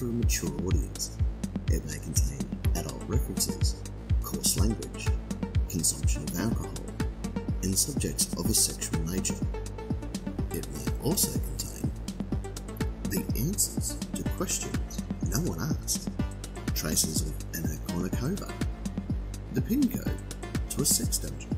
[0.00, 1.18] for a mature audience.
[1.68, 2.40] It may contain
[2.74, 3.76] adult references,
[4.22, 5.08] coarse language,
[5.68, 6.72] consumption of alcohol,
[7.62, 9.36] and subjects of a sexual nature.
[10.52, 11.92] It may also contain
[13.10, 16.08] the answers to questions no one asked,
[16.74, 18.50] traces of an Akonakova,
[19.52, 20.16] the pin code
[20.70, 21.54] to a sex dungeon,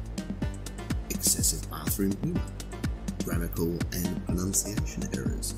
[1.11, 2.43] excessive bathroom humour,
[3.25, 5.55] grammatical and pronunciation errors,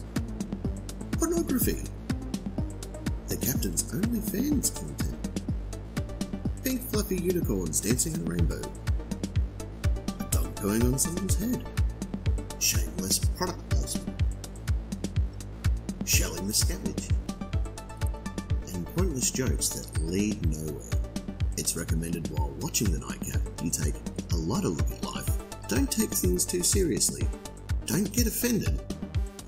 [1.12, 1.84] pornography,
[3.44, 5.42] captain's only fans content,
[6.64, 8.62] pink fluffy unicorns dancing in a rainbow,
[10.18, 11.62] a dog going on someone's head,
[12.58, 14.22] shameless product placement,
[16.06, 17.10] shelling the scavenge,
[18.72, 20.90] and pointless jokes that lead nowhere.
[21.58, 23.94] It's recommended while watching the nightcap you take
[24.32, 25.28] a lighter look at life.
[25.68, 27.28] Don't take things too seriously.
[27.84, 28.80] Don't get offended.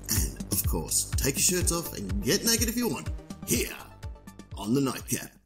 [0.09, 3.09] And, of course, take your shirts off and get naked if you want.
[3.47, 3.75] Here,
[4.67, 5.01] on the night.
[5.11, 5.36] Ladies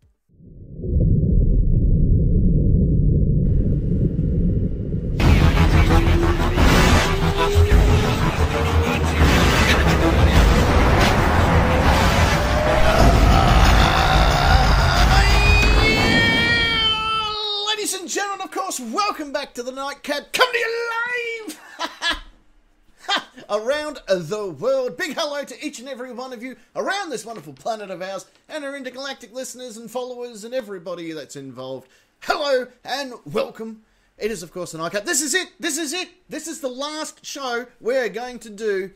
[24.15, 24.97] the world.
[24.97, 28.25] Big hello to each and every one of you around this wonderful planet of ours,
[28.49, 31.87] and our intergalactic listeners and followers, and everybody that's involved.
[32.21, 33.83] Hello and welcome.
[34.17, 35.05] It is, of course, an Nightcap.
[35.05, 35.49] This is it.
[35.59, 36.09] This is it.
[36.29, 38.91] This is the last show we're going to do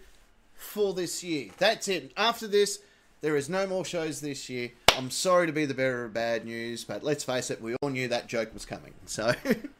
[0.53, 1.49] for this year.
[1.57, 2.11] That's it.
[2.17, 2.79] After this,
[3.21, 4.71] there is no more shows this year.
[4.97, 7.89] I'm sorry to be the bearer of bad news, but let's face it, we all
[7.89, 8.93] knew that joke was coming.
[9.05, 9.33] So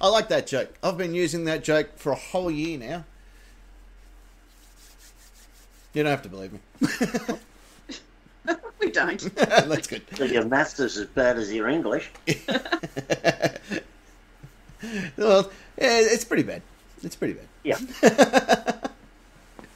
[0.00, 0.74] I like that joke.
[0.82, 3.04] I've been using that joke for a whole year now.
[5.94, 6.60] You don't have to believe me.
[8.78, 9.20] We don't.
[9.34, 10.02] That's good.
[10.14, 12.10] So your maths is as bad as your English.
[15.16, 16.60] Well, yeah, it's pretty bad.
[17.02, 17.46] It's pretty bad.
[17.64, 17.78] Yeah.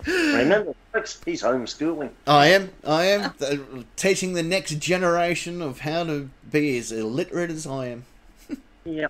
[0.07, 2.11] Remember, folks, he's homeschooling.
[2.27, 2.71] I am.
[2.87, 3.57] I am uh,
[3.97, 8.05] teaching the next generation of how to be as illiterate as I am.
[8.85, 9.09] Yeah.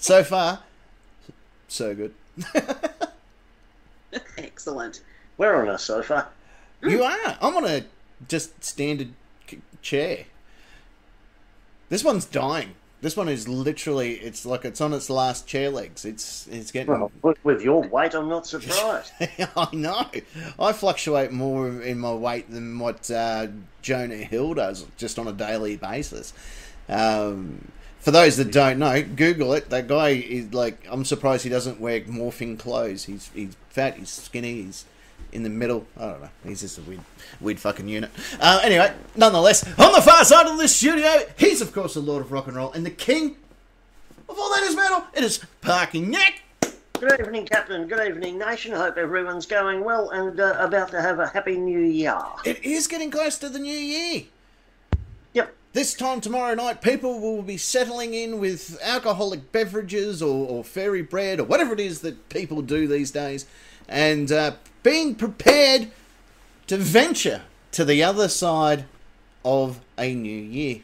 [0.00, 0.60] So far,
[1.68, 2.14] so good.
[4.38, 5.02] Excellent.
[5.36, 6.28] We're on a sofa.
[6.82, 7.38] You are.
[7.40, 7.84] I'm on a
[8.28, 9.10] just standard
[9.48, 10.24] c- chair.
[11.90, 12.74] This one's dying.
[13.02, 14.14] This one is literally.
[14.14, 16.04] It's like it's on its last chair legs.
[16.04, 16.92] It's it's getting.
[16.92, 19.12] Well, with- with your weight, I'm not surprised.
[19.56, 20.06] I know.
[20.58, 23.48] I fluctuate more in my weight than what uh,
[23.82, 26.32] Jonah Hill does just on a daily basis.
[26.88, 27.68] Um,
[28.00, 29.70] for those that don't know, Google it.
[29.70, 30.86] That guy is like.
[30.90, 33.04] I'm surprised he doesn't wear morphing clothes.
[33.04, 33.96] He's he's fat.
[33.96, 34.62] He's skinny.
[34.62, 34.84] He's
[35.32, 35.86] in the middle.
[35.96, 36.30] I don't know.
[36.44, 37.00] He's just a weird,
[37.40, 38.10] weird fucking unit.
[38.40, 42.22] Uh, anyway, nonetheless, on the far side of the studio, he's of course the Lord
[42.22, 43.36] of Rock and Roll and the King
[44.28, 45.04] of all that is metal.
[45.14, 46.42] It is Parking Neck.
[47.00, 47.88] Good evening, Captain.
[47.88, 48.72] Good evening, Nation.
[48.72, 52.18] Hope everyone's going well and uh, about to have a happy new year.
[52.44, 54.24] It is getting close to the new year.
[55.32, 55.54] Yep.
[55.72, 61.02] This time tomorrow night, people will be settling in with alcoholic beverages or, or fairy
[61.02, 63.46] bread or whatever it is that people do these days
[63.88, 65.88] and uh, being prepared
[66.66, 68.86] to venture to the other side
[69.44, 70.80] of a new year.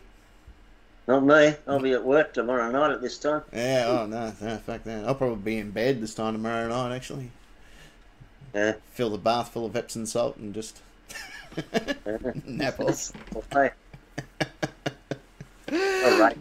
[1.09, 1.55] Not me.
[1.67, 3.43] I'll be at work tomorrow night at this time.
[3.53, 5.05] Yeah, oh no, no, fuck that.
[5.05, 7.31] I'll probably be in bed this time tomorrow night, actually.
[8.55, 8.75] Yeah.
[8.93, 10.81] Fill the bath full of Epsom salt and just
[12.47, 13.13] nap off.
[15.69, 16.13] Okay.
[16.13, 16.37] All right.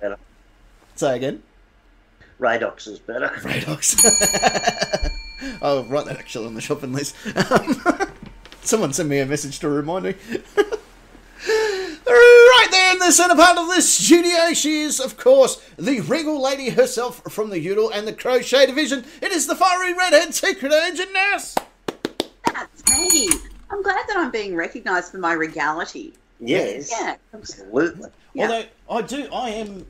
[0.00, 0.16] Better.
[0.94, 1.42] Say again.
[2.40, 3.28] Radox is better.
[3.42, 3.96] Radox.
[5.62, 7.14] I'll write that actually on the shopping list.
[7.50, 7.80] Um,
[8.62, 10.14] someone sent me a message to remind me.
[11.46, 16.40] right there in the centre part of the studio, she is, of course, the regal
[16.42, 19.04] lady herself from the Udall and the Crochet Division.
[19.20, 21.54] It is the fiery redhead secret agent nurse.
[22.46, 23.28] That's me.
[23.70, 26.14] I'm glad that I'm being recognised for my regality.
[26.40, 26.90] Yes.
[26.90, 27.16] Yeah.
[27.34, 28.10] Absolutely.
[28.34, 28.64] Yeah.
[28.88, 29.86] Although I do, I am,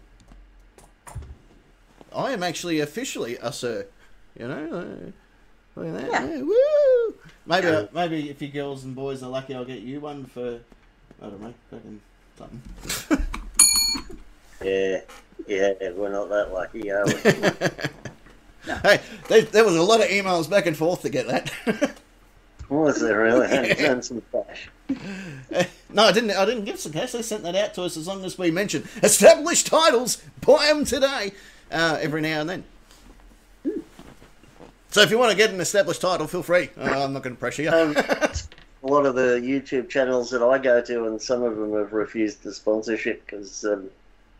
[2.14, 3.86] I am actually officially a sir.
[4.38, 4.54] You know,
[5.76, 6.10] uh, look at that.
[6.10, 6.36] Yeah.
[6.36, 7.14] Yeah, woo!
[7.46, 10.60] Maybe, uh, maybe if you girls and boys are lucky, I'll get you one for,
[11.20, 12.00] I don't know, fucking
[12.36, 13.26] something.
[14.62, 15.00] Yeah.
[15.46, 17.12] Yeah, we're not that lucky, are we?
[18.82, 21.50] Hey, there, there was a lot of emails back and forth to get that.
[22.68, 23.46] Was there really?
[23.78, 24.68] And some cash.
[25.90, 26.32] no, I didn't.
[26.32, 27.12] I didn't give some cash.
[27.12, 30.22] They sent that out to us as long as we mentioned established titles.
[30.40, 31.32] Buy them today.
[31.70, 32.64] Uh, every now and then.
[34.90, 36.70] So if you want to get an established title, feel free.
[36.78, 37.70] Uh, I'm not going to pressure you.
[37.70, 37.94] Um,
[38.82, 41.92] a lot of the YouTube channels that I go to, and some of them have
[41.92, 43.90] refused the sponsorship because um,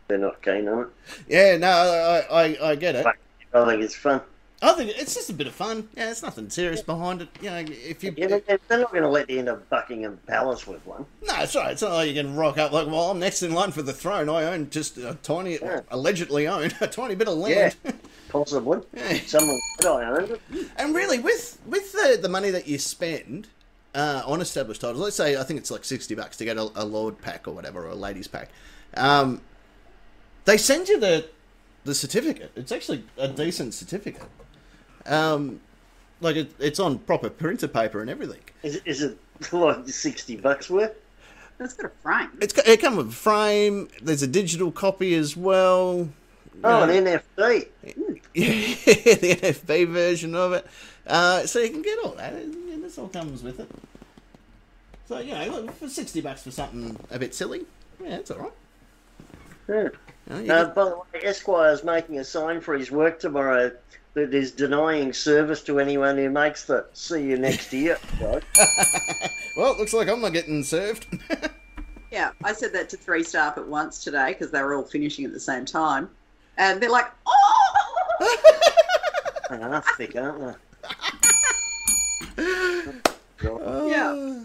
[0.07, 0.87] they're not keen on it.
[1.27, 3.05] Yeah, no, I, I, I get it.
[3.05, 4.21] I think it's fun.
[4.61, 5.87] I think it's just a bit of fun.
[5.95, 7.29] Yeah, there's nothing serious behind it.
[7.41, 10.85] You know, if you Yeah, they're not going to let you into Buckingham Palace with
[10.85, 11.05] one.
[11.25, 11.71] no, it's right.
[11.71, 13.93] It's not like you can rock up like, well, I'm next in line for the
[13.93, 14.27] throne.
[14.27, 15.81] I own just a tiny, Yeah.
[15.91, 17.75] allegedly own a tiny bit of land.
[18.29, 18.81] Possibly.
[18.93, 19.19] Yeah.
[19.25, 20.41] Someone owned it.
[20.77, 23.47] And really, with with the the money that you spend
[23.95, 26.69] uh, on established titles, let's say I think it's like sixty bucks to get a,
[26.75, 28.49] a lord pack or whatever, or a ladies pack.
[28.95, 29.41] Um,
[30.45, 31.27] they send you the
[31.85, 32.51] the certificate.
[32.55, 34.21] It's actually a decent certificate.
[35.05, 35.59] Um,
[36.21, 38.41] like it, it's on proper printer paper and everything.
[38.63, 39.17] Is, it- is it
[39.53, 40.93] like 60 bucks worth?
[41.59, 42.29] It's got a frame.
[42.41, 43.89] It's got- it comes with a frame.
[44.01, 46.09] There's a digital copy as well.
[46.63, 46.91] Oh, Yeah.
[46.91, 47.05] an
[47.37, 47.67] NFT.
[48.35, 48.45] Yeah,
[49.15, 50.65] the NFB version of it.
[51.07, 52.33] Uh, so you can get all that.
[52.33, 53.69] And this all comes with it.
[55.07, 57.65] So, you know, look, for 60 bucks for something a bit silly,
[58.01, 58.51] yeah, it's alright.
[59.67, 59.75] Yeah.
[59.83, 59.91] You
[60.29, 63.71] know, you Uh, get- by the way, Esquire's making a sign for his work tomorrow
[64.13, 67.97] that is denying service to anyone who makes the see you next year.
[68.21, 68.43] Right?
[69.57, 71.07] well, it looks like I'm not getting served.
[72.11, 75.25] Yeah, I said that to three staff at once today because they were all finishing
[75.25, 76.09] at the same time.
[76.57, 77.77] And they're like, oh!
[79.51, 80.57] They are thick, aren't
[82.37, 82.91] they?
[83.43, 84.43] Yeah.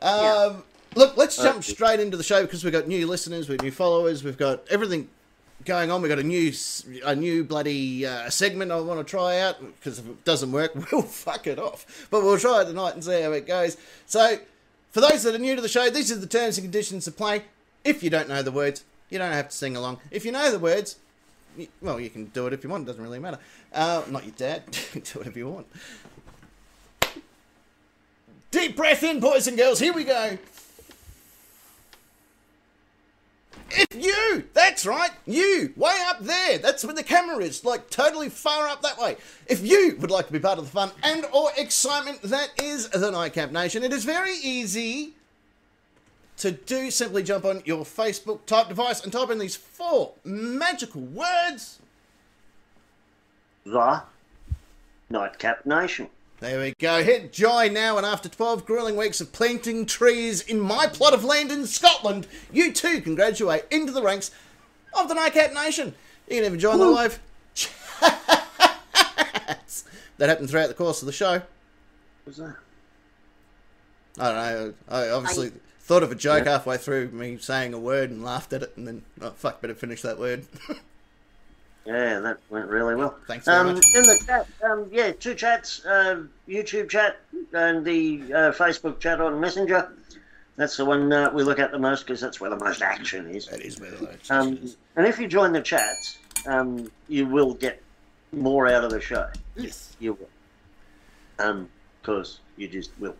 [0.00, 0.62] Um,
[0.94, 3.70] Look, let's jump straight into the show because we've got new listeners, we've got new
[3.70, 5.08] followers, we've got everything
[5.64, 6.02] going on.
[6.02, 6.52] We've got a new,
[7.04, 10.74] a new bloody uh, segment I want to try out because if it doesn't work,
[10.92, 12.06] we'll fuck it off.
[12.10, 13.76] But we'll try it tonight and see how it goes.
[14.06, 14.38] So,
[14.90, 17.12] for those that are new to the show, these are the terms and conditions to
[17.12, 17.44] play.
[17.84, 20.00] If you don't know the words, you don't have to sing along.
[20.10, 20.96] If you know the words,
[21.56, 22.84] y- well, you can do it if you want.
[22.84, 23.38] It doesn't really matter.
[23.72, 24.62] Uh, not your dad.
[24.92, 25.66] do whatever you want.
[28.50, 29.78] Deep breath in, boys and girls.
[29.78, 30.38] Here we go.
[33.70, 38.30] If you, that's right, you, way up there, that's where the camera is, like totally
[38.30, 39.16] far up that way.
[39.46, 42.88] If you would like to be part of the fun and or excitement that is
[42.88, 45.12] the Nightcap Nation, it is very easy
[46.38, 46.90] to do.
[46.90, 51.78] Simply jump on your Facebook type device and type in these four magical words.
[53.64, 54.02] The
[55.10, 56.08] Nightcap Nation.
[56.40, 57.02] There we go.
[57.02, 61.24] Hit joy now, and after 12 grueling weeks of planting trees in my plot of
[61.24, 64.30] land in Scotland, you too can graduate into the ranks
[64.96, 65.96] of the Nightcap Nation.
[66.28, 67.18] You can even join the live
[67.54, 67.74] chats
[70.18, 71.42] that happened throughout the course of the show.
[72.24, 72.54] Was that?
[74.20, 74.74] I don't know.
[74.88, 75.50] I obviously
[75.80, 78.86] thought of a joke halfway through me saying a word and laughed at it, and
[78.86, 80.46] then, oh, fuck, better finish that word.
[81.88, 83.16] Yeah, that went really well.
[83.26, 83.68] Thanks very um.
[83.70, 87.16] In the chat, um, yeah, two chats, uh, YouTube chat
[87.54, 89.90] and the uh, Facebook chat on Messenger.
[90.56, 93.30] That's the one uh, we look at the most because that's where the most action
[93.34, 93.46] is.
[93.46, 94.76] that is where the load Um, is.
[94.96, 97.80] and if you join the chats, um, you will get
[98.32, 99.26] more out of the show.
[99.56, 99.96] Yes.
[99.98, 100.28] You will.
[101.38, 101.70] Um,
[102.02, 103.16] because you just will.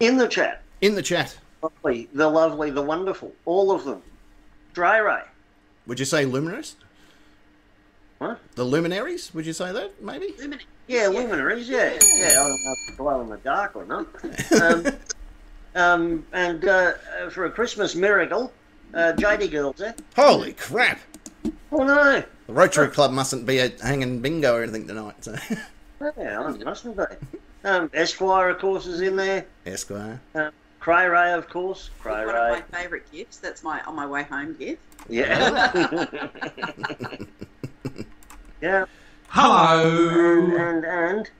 [0.00, 1.36] In the chat, In the chat.
[1.62, 4.00] lovely, the lovely, the wonderful, all of them.
[4.72, 5.20] Dry Ray.
[5.86, 6.76] Would you say luminaries?
[8.18, 8.40] What?
[8.54, 9.34] The luminaries?
[9.34, 10.34] Would you say that, maybe?
[10.38, 10.64] Luminary.
[10.86, 11.98] Yeah, luminaries, yeah.
[12.16, 14.06] Yeah, I don't know if it's glow in the dark or not.
[14.62, 14.86] Um,
[15.74, 18.50] um, and uh, uh, for a Christmas miracle,
[18.94, 19.94] uh, JD Girl's there.
[20.14, 20.98] Holy crap!
[21.70, 22.24] Oh no!
[22.46, 25.22] The Rotary Club mustn't be a hanging bingo or anything tonight.
[25.22, 25.36] So.
[26.16, 27.02] Yeah, I mustn't be.
[27.64, 29.44] Um, Esquire, of course, is in there.
[29.66, 30.20] Esquire.
[30.34, 31.90] Um, Cray Ray, of course.
[32.00, 33.36] Cray One of my favourite gifts.
[33.36, 34.80] That's my on my way home gift.
[35.10, 36.06] Yeah.
[38.60, 38.84] yeah.
[39.28, 40.38] Hello.
[40.38, 41.30] And, and,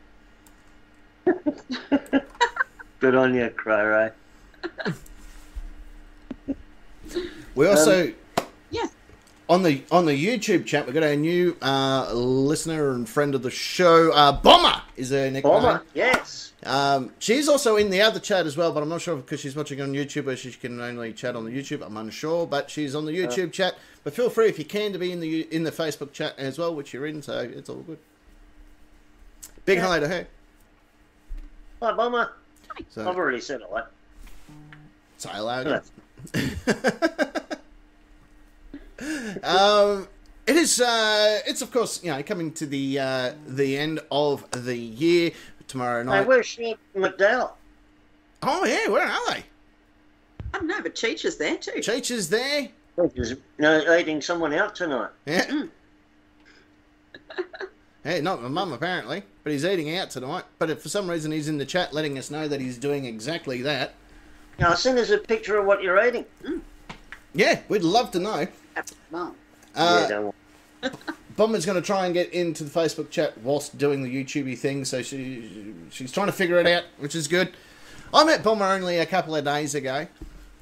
[1.26, 1.42] and.
[3.00, 4.10] Good on you, Cry Ray.
[7.54, 8.12] We also
[8.70, 8.86] Yeah.
[9.48, 13.42] on the on the YouTube chat we've got a new uh, listener and friend of
[13.42, 14.12] the show.
[14.12, 15.42] Uh, Bomber is her nickname.
[15.42, 16.45] Bomber, yes.
[16.66, 19.54] Um, she's also in the other chat as well, but I'm not sure because she's
[19.56, 21.84] watching on YouTube or she can only chat on the YouTube.
[21.84, 23.76] I'm unsure, but she's on the YouTube chat.
[24.04, 26.58] But feel free if you can to be in the in the Facebook chat as
[26.58, 27.98] well, which you're in, so it's all good.
[29.64, 29.86] Big Yeah.
[29.86, 30.26] hi to her.
[31.82, 32.32] Hi, Bomber.
[32.96, 33.70] I've already said it.
[33.70, 33.86] Like,
[35.18, 35.80] say hello.
[39.42, 40.08] Um,
[40.46, 40.80] it is.
[40.80, 45.32] Uh, it's of course you know coming to the uh, the end of the year
[45.76, 46.26] tomorrow Hey, night.
[46.26, 47.52] where's Sean McDowell?
[48.42, 49.44] oh yeah, where are they?
[50.54, 51.72] I don't know, but Cheech is there too.
[51.80, 52.68] Cheech is there.
[53.14, 55.10] He's you know, eating someone out tonight.
[55.26, 55.64] Yeah.
[58.04, 60.44] Hey, not my mum apparently, but he's eating out tonight.
[60.60, 63.04] But if for some reason he's in the chat letting us know that he's doing
[63.04, 63.94] exactly that,
[64.60, 66.24] Now, send us a picture of what you're eating.
[67.34, 68.46] yeah, we'd love to know.
[68.76, 69.34] That's mum.
[69.74, 70.30] Uh,
[70.84, 70.90] yeah,
[71.36, 74.84] Bomber's going to try and get into the Facebook chat whilst doing the YouTubey thing,
[74.84, 77.52] so she she's trying to figure it out, which is good.
[78.14, 80.06] I met Bomber only a couple of days ago,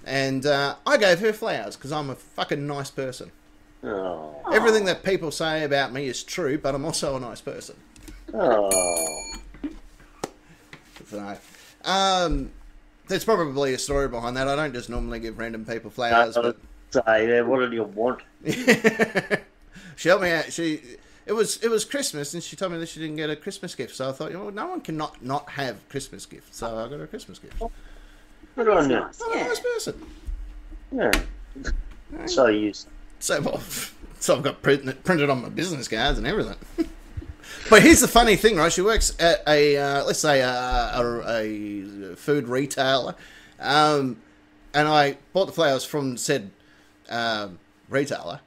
[0.05, 3.31] and uh, I gave her flowers because I'm a fucking nice person.
[3.85, 4.35] Oh.
[4.53, 7.77] Everything that people say about me is true, but I'm also a nice person.
[8.33, 9.33] Oh.
[11.07, 11.39] So,
[11.85, 12.51] um,
[13.09, 14.49] there's probably a story behind that.
[14.49, 16.57] I don't just normally give random people flowers, but
[16.95, 18.21] Say, what did you want?
[19.97, 20.53] she helped me out.
[20.53, 20.81] She
[21.27, 23.75] it was it was Christmas, and she told me that she didn't get a Christmas
[23.75, 23.95] gift.
[23.97, 26.59] So I thought, you know, no one can not not have Christmas gifts.
[26.59, 27.55] So I got her a Christmas gift.
[27.63, 27.69] I'm
[28.57, 29.01] Good on you.
[29.01, 29.21] Nice.
[29.21, 29.47] a Yeah.
[29.47, 30.07] nice person.
[30.93, 31.11] Yeah.
[32.27, 32.73] So you.
[33.21, 33.61] So well,
[34.21, 36.57] so I've got printed printed on my business cards and everything.
[37.71, 38.73] but here's the funny thing, right?
[38.73, 43.15] She works at a uh, let's say a, a, a food retailer,
[43.61, 44.19] um,
[44.75, 46.51] and I bought the flowers from said
[47.09, 48.41] um, retailer.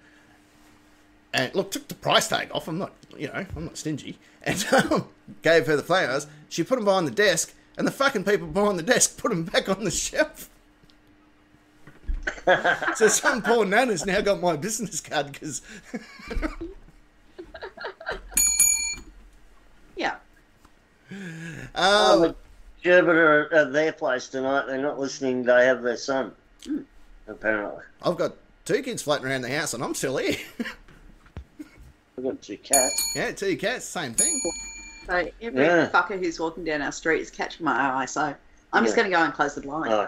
[1.38, 2.68] And look, took the price tag off.
[2.68, 4.18] I'm not, you know, I'm not stingy.
[4.42, 5.08] And um,
[5.44, 6.26] gave her the flowers.
[6.50, 9.44] She put them behind the desk, and the fucking people behind the desk put them
[9.44, 10.50] back on the shelf.
[12.96, 15.62] so some poor nana's now got my business card because
[19.96, 20.16] Yeah.
[21.76, 22.36] Oh, um, the
[22.84, 24.66] Sherbet are at their place tonight.
[24.68, 25.44] They're not listening.
[25.44, 26.32] They have their son.
[27.28, 27.84] Apparently.
[28.02, 30.36] I've got two kids floating around the house, and I'm still here.
[32.18, 33.12] We've got two cats.
[33.16, 34.42] yeah, two cats, same thing.
[35.06, 35.88] So every Yeah.
[35.90, 38.06] fucker who's walking down our street is catching my eye.
[38.06, 38.34] So
[38.74, 39.04] I'm just Yeah.
[39.04, 39.94] going to go and close the blind.
[39.94, 40.02] Oh,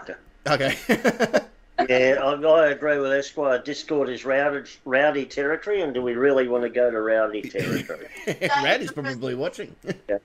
[0.48, 0.76] okay.
[0.76, 1.40] Okay.
[1.88, 3.58] Yeah, I, I agree with Esquire.
[3.58, 8.06] Discord is rowdy, rowdy territory, and do we really want to go to rowdy territory?
[8.42, 9.74] Rad is probably watching.
[10.06, 10.18] Yeah.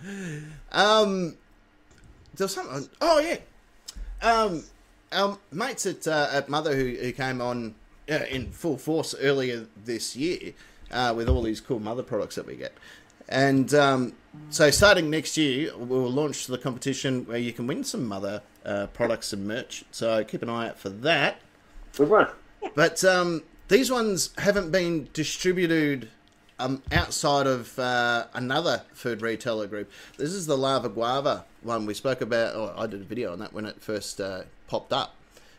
[0.70, 1.36] Um,
[2.36, 2.88] there's something.
[3.00, 3.38] Oh yeah.
[4.22, 4.62] Um,
[5.12, 7.74] our mates at uh, at Mother who, who came on
[8.12, 10.52] uh, in full force earlier this year
[10.90, 12.76] uh, with all these cool Mother products that we get,
[13.28, 14.12] and um,
[14.50, 18.86] so starting next year we'll launch the competition where you can win some Mother uh,
[18.88, 19.84] products and merch.
[19.90, 21.40] So keep an eye out for that.
[21.96, 22.28] Good one.
[22.74, 26.08] But um, these ones haven't been distributed
[26.58, 29.90] um, outside of uh, another food retailer group.
[30.16, 32.54] This is the Lava Guava one we spoke about.
[32.54, 35.14] Or I did a video on that when it first uh, popped up,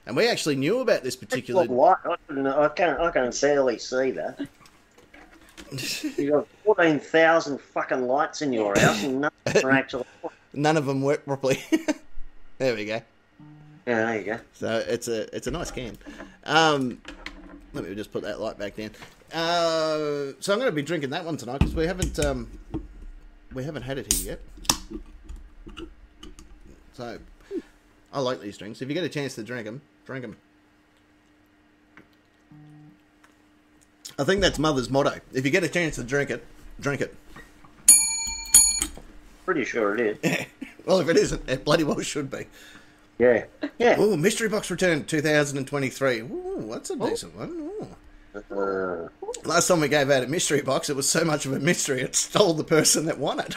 [0.06, 1.66] and we actually knew about this particular.
[1.66, 2.00] What?
[2.06, 3.00] I, can't.
[3.00, 4.48] I can barely see that.
[6.18, 10.06] You've got fourteen thousand fucking lights in your house, and none of them are actually.
[10.56, 11.64] None of them work properly.
[12.60, 13.02] there we go.
[13.88, 14.40] Yeah, there you go.
[14.54, 15.98] So it's a it's a nice can.
[16.44, 17.02] Um,
[17.74, 18.92] let me just put that light back down.
[19.34, 22.48] Uh, so I'm going to be drinking that one tonight because we haven't um,
[23.52, 24.38] we haven't had it here
[25.78, 25.90] yet.
[26.94, 27.18] So
[28.14, 28.82] I like these drinks.
[28.84, 30.38] If you get a chance to drink them, drink them.
[34.20, 35.20] I think that's Mother's motto.
[35.34, 36.46] If you get a chance to drink it,
[36.80, 37.16] drink it.
[39.46, 40.46] Pretty sure it is.
[40.86, 42.46] Well, if it isn't, it bloody well should be.
[43.18, 43.46] Yeah.
[43.78, 43.96] Yeah.
[43.98, 46.20] Oh, Mystery Box Return 2023.
[46.20, 47.72] Ooh, that's a decent one.
[47.72, 47.88] Ooh.
[48.54, 49.08] Uh,
[49.46, 52.02] Last time we gave out a mystery box, it was so much of a mystery
[52.02, 53.56] it stole the person that won it.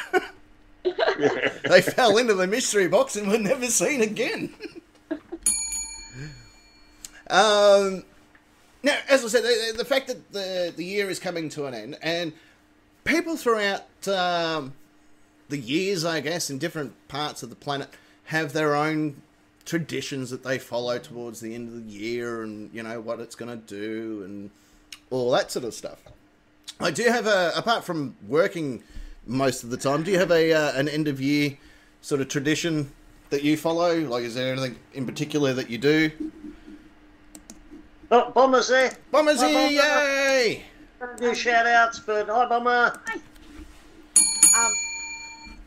[1.69, 4.55] they fell into the mystery box and were never seen again.
[7.31, 8.05] Um,
[8.83, 11.75] now, as I said, the, the fact that the the year is coming to an
[11.75, 12.33] end, and
[13.05, 14.75] people throughout um,
[15.49, 17.89] the years, I guess, in different parts of the planet,
[18.27, 19.23] have their own
[19.65, 23.35] traditions that they follow towards the end of the year, and you know what it's
[23.35, 24.51] going to do, and
[25.11, 25.99] all that sort of stuff.
[26.79, 28.83] I do have a, apart from working
[29.27, 31.57] most of the time, do you have a uh, an end of year
[32.03, 32.93] sort of tradition
[33.31, 33.99] that you follow?
[33.99, 36.11] Like, is there anything in particular that you do?
[38.11, 38.93] Oh, Bomber's there.
[39.11, 39.73] Bombers Hi, Bomber.
[39.73, 40.65] yay!
[41.01, 42.99] Don't do shout outs, but hi, Bomber.
[44.59, 44.73] Um,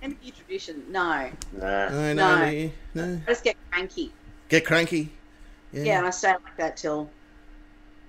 [0.02, 0.84] end tradition?
[0.90, 1.30] No.
[1.54, 1.90] Nah.
[1.90, 2.52] No, no, No.
[2.96, 3.06] no.
[3.06, 3.22] no.
[3.28, 4.12] I just get cranky.
[4.50, 5.12] Get cranky.
[5.72, 5.84] Yeah.
[5.84, 7.10] Yeah, and I stay like that till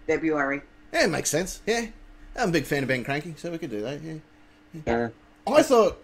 [0.06, 0.62] February.
[0.92, 1.60] Yeah, it makes sense.
[1.66, 1.86] Yeah.
[2.36, 4.14] I'm a big fan of being cranky, so we could do that, yeah.
[4.86, 5.08] Yeah.
[5.46, 5.98] I thought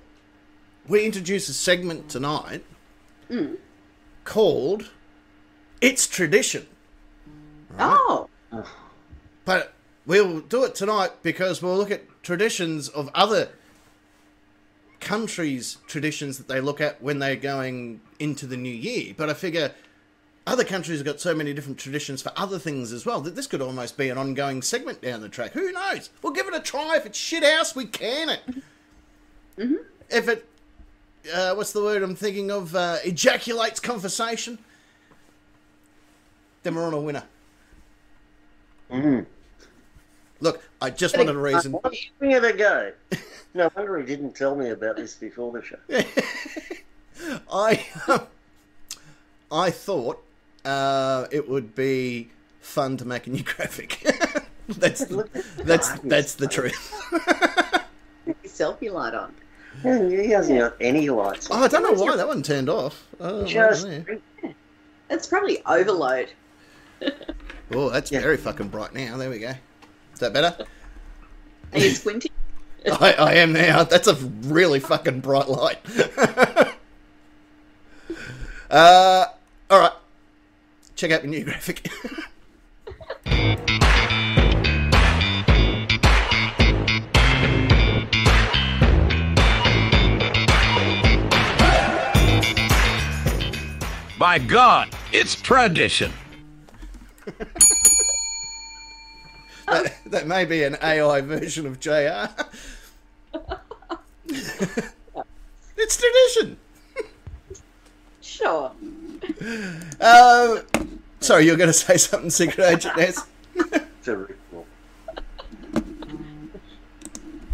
[0.89, 2.65] we introduced a segment tonight
[3.31, 3.57] Mm.
[4.25, 4.91] called
[5.81, 6.67] It's Tradition.
[7.79, 8.29] Oh,
[9.45, 9.75] But
[10.07, 13.51] we'll do it tonight because we'll look at traditions of other
[15.01, 19.15] countries' traditions that they look at when they're going into the new year.
[19.17, 19.73] But I figure
[20.47, 23.47] other countries have got so many different traditions for other things as well that this
[23.47, 25.53] could almost be an ongoing segment down the track.
[25.53, 26.11] Who knows?
[26.23, 26.97] We'll give it a try.
[26.97, 28.41] If it's shit house, we can it.
[30.09, 30.49] If it,
[31.35, 32.77] uh, what's the word I'm thinking of?
[32.77, 34.59] Uh, ejaculates conversation.
[36.63, 37.25] Then we're on a winner.
[38.91, 39.27] Mm.
[40.41, 41.77] Look, I just wanted a reason.
[41.83, 42.93] I'm giving it a go.
[43.55, 45.79] No wonder he didn't tell me about this before the show.
[47.51, 48.27] I um,
[49.51, 50.23] I thought
[50.65, 52.29] uh, it would be
[52.61, 54.05] fun to make a new graphic.
[54.69, 56.09] that's Look that's that.
[56.09, 56.93] that's the truth.
[58.45, 59.35] Selfie light on.
[59.85, 61.49] Yeah, he hasn't got any lights.
[61.51, 63.07] Oh, I don't know why that one turned off.
[63.21, 64.55] Oh, Just right there.
[65.11, 66.31] It's probably overload.
[67.73, 68.21] Oh that's Yeah.
[68.21, 69.17] very fucking bright now.
[69.17, 69.53] There we go.
[70.15, 70.57] Is that better?
[71.73, 72.31] Are you squinting?
[72.87, 73.83] I, I am now.
[73.83, 75.79] That's a really fucking bright light.
[78.71, 79.25] uh,
[79.71, 79.93] all right.
[80.95, 81.89] Check out the new graphic.
[94.19, 96.11] By God, it's tradition.
[99.67, 102.29] That, that may be an AI version of JR.
[105.77, 106.57] it's tradition.
[108.21, 108.73] Sure.
[110.01, 110.61] Uh,
[111.21, 113.25] sorry, you're going to say something, Secret Agent Ness?
[114.05, 114.67] Terrible.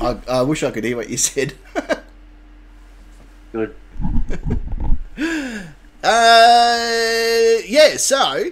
[0.01, 1.55] I, I wish I could hear what you said.
[3.53, 3.75] Good.
[6.05, 8.51] Uh, yeah, so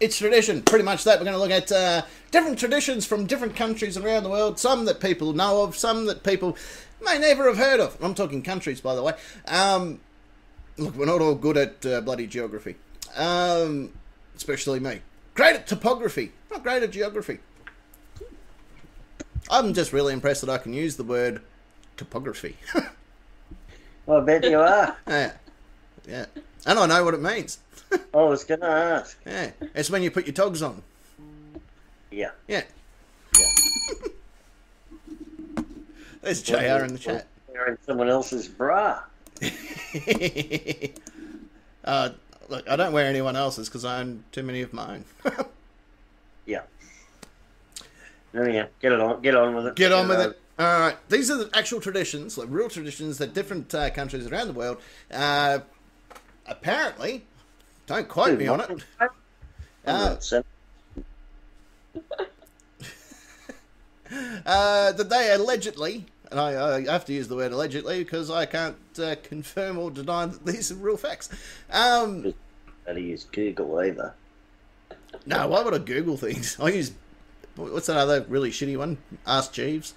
[0.00, 0.62] it's tradition.
[0.62, 1.18] Pretty much that.
[1.18, 4.58] We're going to look at uh, different traditions from different countries around the world.
[4.58, 6.56] Some that people know of, some that people
[7.04, 7.96] may never have heard of.
[8.02, 9.14] I'm talking countries, by the way.
[9.46, 10.00] Um,
[10.76, 12.76] look, we're not all good at uh, bloody geography,
[13.16, 13.92] um,
[14.36, 15.00] especially me.
[15.34, 17.38] Great at topography, not great at geography.
[19.50, 21.40] I'm just really impressed that I can use the word
[21.96, 22.56] topography.
[24.08, 24.96] I bet you are.
[25.06, 25.32] yeah,
[26.06, 26.26] yeah,
[26.66, 27.58] and I know what it means.
[27.92, 29.18] I was going to ask.
[29.26, 30.82] Yeah, it's when you put your togs on.
[32.10, 32.30] Yeah.
[32.46, 32.62] Yeah,
[33.38, 33.46] Yeah.
[36.22, 37.26] there's JR in the chat.
[37.52, 39.00] Wearing someone else's bra.
[41.84, 42.10] uh,
[42.48, 45.04] look, I don't wear anyone else's because I own too many of mine.
[46.46, 46.62] Yeah.
[48.32, 48.68] There you go.
[48.80, 49.20] Get it on.
[49.20, 49.74] Get on with it.
[49.76, 50.30] Get on with on.
[50.30, 50.40] it.
[50.58, 54.46] All right, these are the actual traditions, like real traditions that different uh, countries around
[54.48, 54.78] the world
[55.12, 55.58] uh,
[56.46, 57.26] apparently
[57.88, 58.84] don't quote me on it.
[59.86, 60.16] Uh,
[64.46, 68.46] Uh, that they allegedly, and I, I have to use the word allegedly because I
[68.46, 71.28] can't uh, confirm or deny that these are real facts.
[71.70, 72.32] Um,
[72.86, 74.14] how to use Google either.
[75.26, 76.56] no, why would I Google things?
[76.58, 76.92] I use
[77.56, 78.96] what's that other really shitty one?
[79.26, 79.92] Ask Jeeves.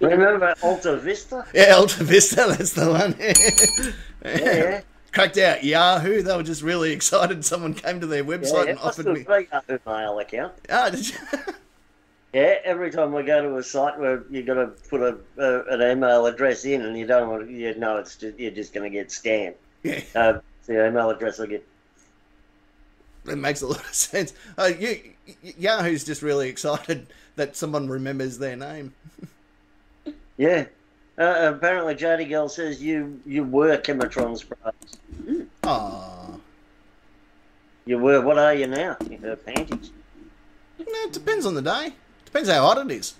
[0.00, 1.46] Remember Alta Vista?
[1.54, 3.14] yeah, Alta Vista, that's the one.
[4.26, 4.80] Yeah.
[5.12, 6.20] Cracked out Yahoo.
[6.22, 7.44] They were just really excited.
[7.44, 9.24] Someone came to their website yeah and offered me.
[9.28, 10.52] a mail account.
[10.70, 11.16] Ah, did you?
[12.34, 15.16] Yeah, every time we go to a site where you got to put a,
[15.72, 18.74] an email address in, and you don't want to, you know, it's just, you're just
[18.74, 19.54] going to get scammed.
[19.82, 21.66] yeah, Uh, the email address will get.
[23.26, 24.34] it makes a lot of sense.
[24.58, 25.00] Uh, you,
[25.56, 28.92] Yahoo's just really excited that someone remembers their name.
[30.36, 30.66] Yeah.
[31.18, 34.74] Uh, apparently, Jody Girl says you you were Chematron's prize.
[35.64, 36.28] Ah,
[37.86, 38.20] You were.
[38.20, 38.96] What are you now?
[39.10, 39.90] In her panties.
[40.78, 41.94] No, it depends on the day.
[42.26, 43.14] Depends how hot it is.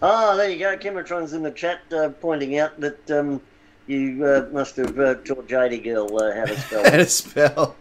[0.00, 0.76] Oh, there you go.
[0.78, 3.40] Chematron's in the chat uh, pointing out that um,
[3.88, 6.84] you uh, must have uh, taught Jady Girl uh, how to spell.
[6.90, 7.76] How to spell.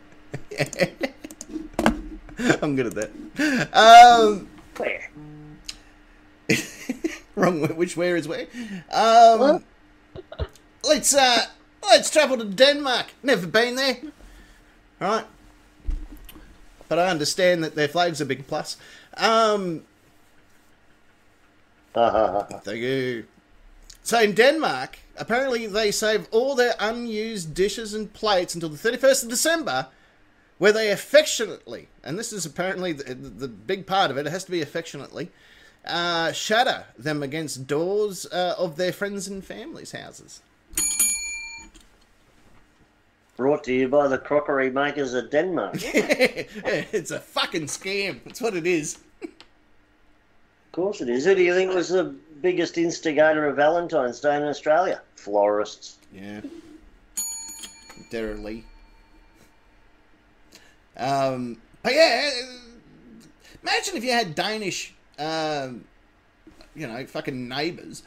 [2.61, 3.11] I'm good at that.
[3.73, 5.09] Um, Where?
[7.37, 7.63] Wrong.
[7.67, 8.47] wh- Which where is where?
[8.91, 9.63] Um,
[10.83, 11.45] let's uh,
[11.83, 13.07] let's travel to Denmark.
[13.23, 13.97] Never been there.
[14.99, 15.25] Right,
[16.89, 18.77] but I understand that their flag's a big plus.
[19.15, 19.83] Um,
[21.95, 22.59] Ha, ha, ha, ha.
[22.59, 23.25] Thank you.
[24.03, 29.23] So in Denmark, apparently they save all their unused dishes and plates until the 31st
[29.23, 29.87] of December,
[30.59, 34.43] where they affectionately, and this is apparently the, the big part of it, it has
[34.43, 35.31] to be affectionately,
[35.87, 40.41] uh, shatter them against doors uh, of their friends and families' houses.
[43.35, 45.75] Brought to you by the crockery makers of Denmark.
[45.83, 48.23] It's a fucking scam.
[48.23, 48.97] That's what it is.
[49.21, 49.29] Of
[50.71, 51.25] course it is.
[51.25, 55.01] Who do you think was the biggest instigator of Valentine's Day in Australia?
[55.15, 55.97] Florists.
[56.11, 56.41] Yeah.
[58.11, 58.63] Derrily.
[60.97, 62.31] Um, but yeah,
[63.61, 65.85] imagine if you had Danish, um,
[66.75, 68.03] you know, fucking neighbours,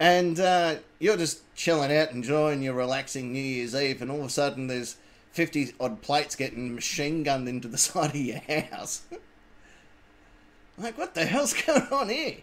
[0.00, 4.26] and uh, you're just chilling out, enjoying your relaxing New Year's Eve, and all of
[4.26, 4.96] a sudden there's
[5.32, 8.38] 50 odd plates getting machine gunned into the side of your
[8.70, 9.02] house.
[10.78, 12.36] like, what the hell's going on here?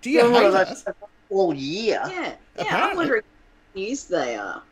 [0.00, 0.84] Do you Well, hate what, us?
[1.28, 2.02] all year.
[2.06, 2.86] Yeah, yeah.
[2.88, 4.62] I'm wondering what news they are.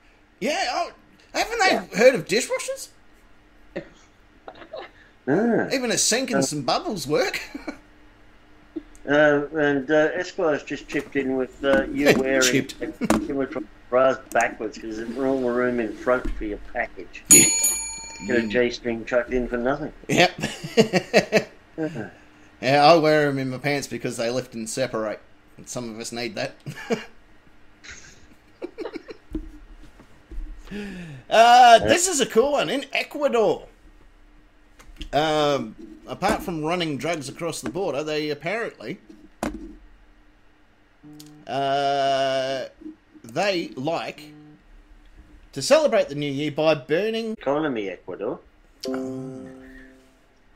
[0.41, 0.91] Yeah, oh,
[1.35, 2.89] haven't they heard of dishwashers?
[5.31, 5.69] Ah.
[5.75, 7.39] Even a sink and some bubbles work.
[9.09, 12.75] Uh, and uh, Esquire's just chipped in with uh, you wearing Chipped.
[13.27, 17.25] you went from bras backwards because there's all the room in front for your package.
[18.27, 19.93] Get a G string chucked in for nothing.
[20.09, 20.33] Yep.
[22.61, 25.21] yeah, I wear them in my pants because they lift and separate.
[25.57, 26.55] And some of us need that.
[31.31, 33.69] uh, this is a cool one in Ecuador.
[35.13, 38.99] Um, apart from running drugs across the border, they apparently
[41.47, 42.67] uh,
[43.25, 44.33] they like
[45.53, 47.33] to celebrate the new year by burning.
[47.33, 48.39] Economy, Ecuador.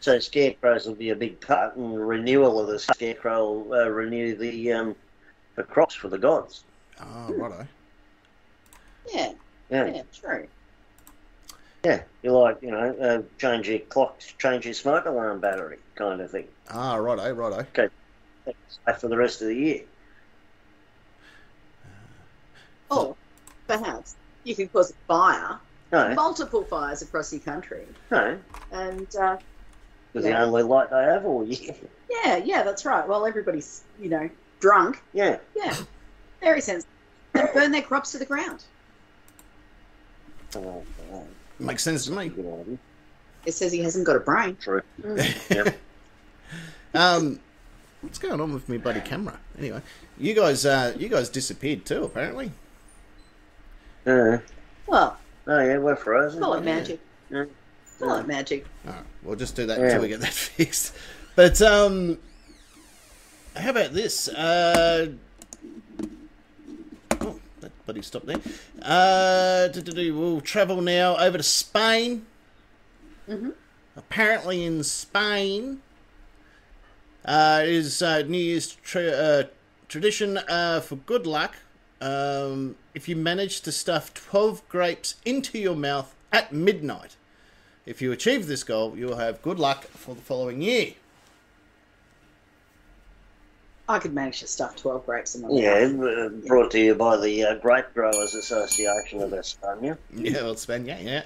[0.00, 3.64] So scarecrows will be a big part in the renewal of the scarecrow.
[3.72, 4.96] Uh, renew the um,
[5.54, 6.64] the crops for the gods.
[7.00, 7.66] Oh, righto.
[9.12, 9.32] Yeah,
[9.70, 10.46] Yeah, yeah, true.
[11.84, 12.02] Yeah.
[12.22, 16.30] You like you know uh, change your clocks, change your smoke alarm battery, kind of
[16.30, 16.46] thing.
[16.70, 17.60] Ah, righto, righto.
[17.60, 17.88] Okay,
[18.86, 19.80] That's for the rest of the year.
[22.90, 23.16] Or
[23.66, 25.58] perhaps you could cause a fire,
[25.92, 28.38] No, multiple fires across your country, no,
[28.70, 29.36] and uh,
[30.12, 30.40] because Yeah.
[30.40, 31.74] the only light they have all year.
[32.10, 33.06] yeah, yeah, that's right.
[33.08, 34.28] Well, everybody's you know
[34.60, 35.02] drunk.
[35.12, 35.38] Yeah.
[35.56, 35.76] Yeah,
[36.40, 36.88] very sensible.
[37.34, 38.62] And burn their crops to the ground.
[40.54, 40.84] Oh, oh,
[41.66, 42.30] Makes sense to me.
[43.46, 44.56] It says he hasn't got a brain.
[44.60, 44.82] True.
[45.00, 45.54] Mm.
[45.54, 45.78] Yep.
[46.94, 47.40] Um,
[48.02, 49.40] what's going on with me bloody camera?
[49.58, 49.80] Anyway,
[50.18, 52.52] you guys, uh, you guys disappeared too, apparently.
[54.06, 54.36] Uh,
[54.86, 56.40] Well, oh yeah, we're frozen.
[56.42, 57.00] call it magic.
[57.30, 57.46] Yeah.
[57.98, 58.66] Call it magic.
[58.86, 59.84] All right, we'll just do that Yeah.
[59.86, 60.94] until we get that fixed.
[61.34, 62.18] But um,
[63.56, 64.28] how about this?
[64.28, 65.12] Uh,
[67.86, 68.40] that buddy stopped there.
[68.82, 69.68] Uh,
[70.12, 72.26] we'll travel now over to Spain.
[73.28, 73.54] Mhm.
[73.96, 75.82] Apparently, in Spain,
[77.24, 79.42] uh, it is uh, New Year's tra- uh,
[79.88, 81.56] tradition uh, for good luck.
[82.00, 87.16] Um, if you manage to stuff 12 grapes into your mouth at midnight.
[87.86, 90.94] If you achieve this goal, you will have good luck for the following year.
[93.88, 96.16] I could manage to stuff 12 grapes in my Yeah, mouth.
[96.16, 99.98] uh, brought to you by the uh, Grape Growers Association of España.
[100.14, 101.22] Yeah, well, Sven, yeah, yeah.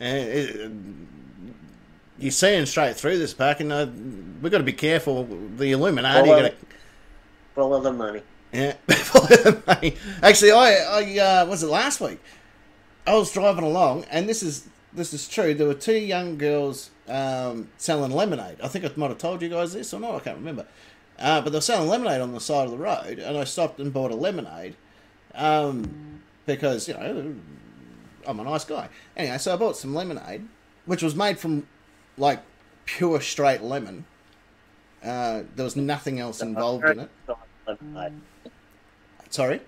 [0.00, 0.70] And it,
[2.18, 3.86] you're seeing straight through this pack, and uh,
[4.42, 5.24] we've got to be careful.
[5.56, 6.54] The Illuminati, Follow- gonna,
[7.54, 8.22] Follow the money.
[8.52, 9.96] yeah, follow the money.
[10.22, 12.18] Actually, I, I uh, was it last week?
[13.06, 15.54] I was driving along, and this is this is true.
[15.54, 18.60] There were two young girls um, selling lemonade.
[18.62, 20.14] I think I might have told you guys this or not.
[20.16, 20.66] I can't remember.
[21.18, 23.92] Uh, but they're selling lemonade on the side of the road, and I stopped and
[23.92, 24.76] bought a lemonade
[25.34, 27.34] um, because you know
[28.26, 28.88] I'm a nice guy.
[29.16, 30.46] Anyway, so I bought some lemonade,
[30.84, 31.66] which was made from
[32.18, 32.42] like
[32.84, 34.04] pure straight lemon.
[35.02, 37.10] Uh, there was nothing else involved in it.
[37.66, 38.20] Lemonade.
[39.30, 39.60] Sorry.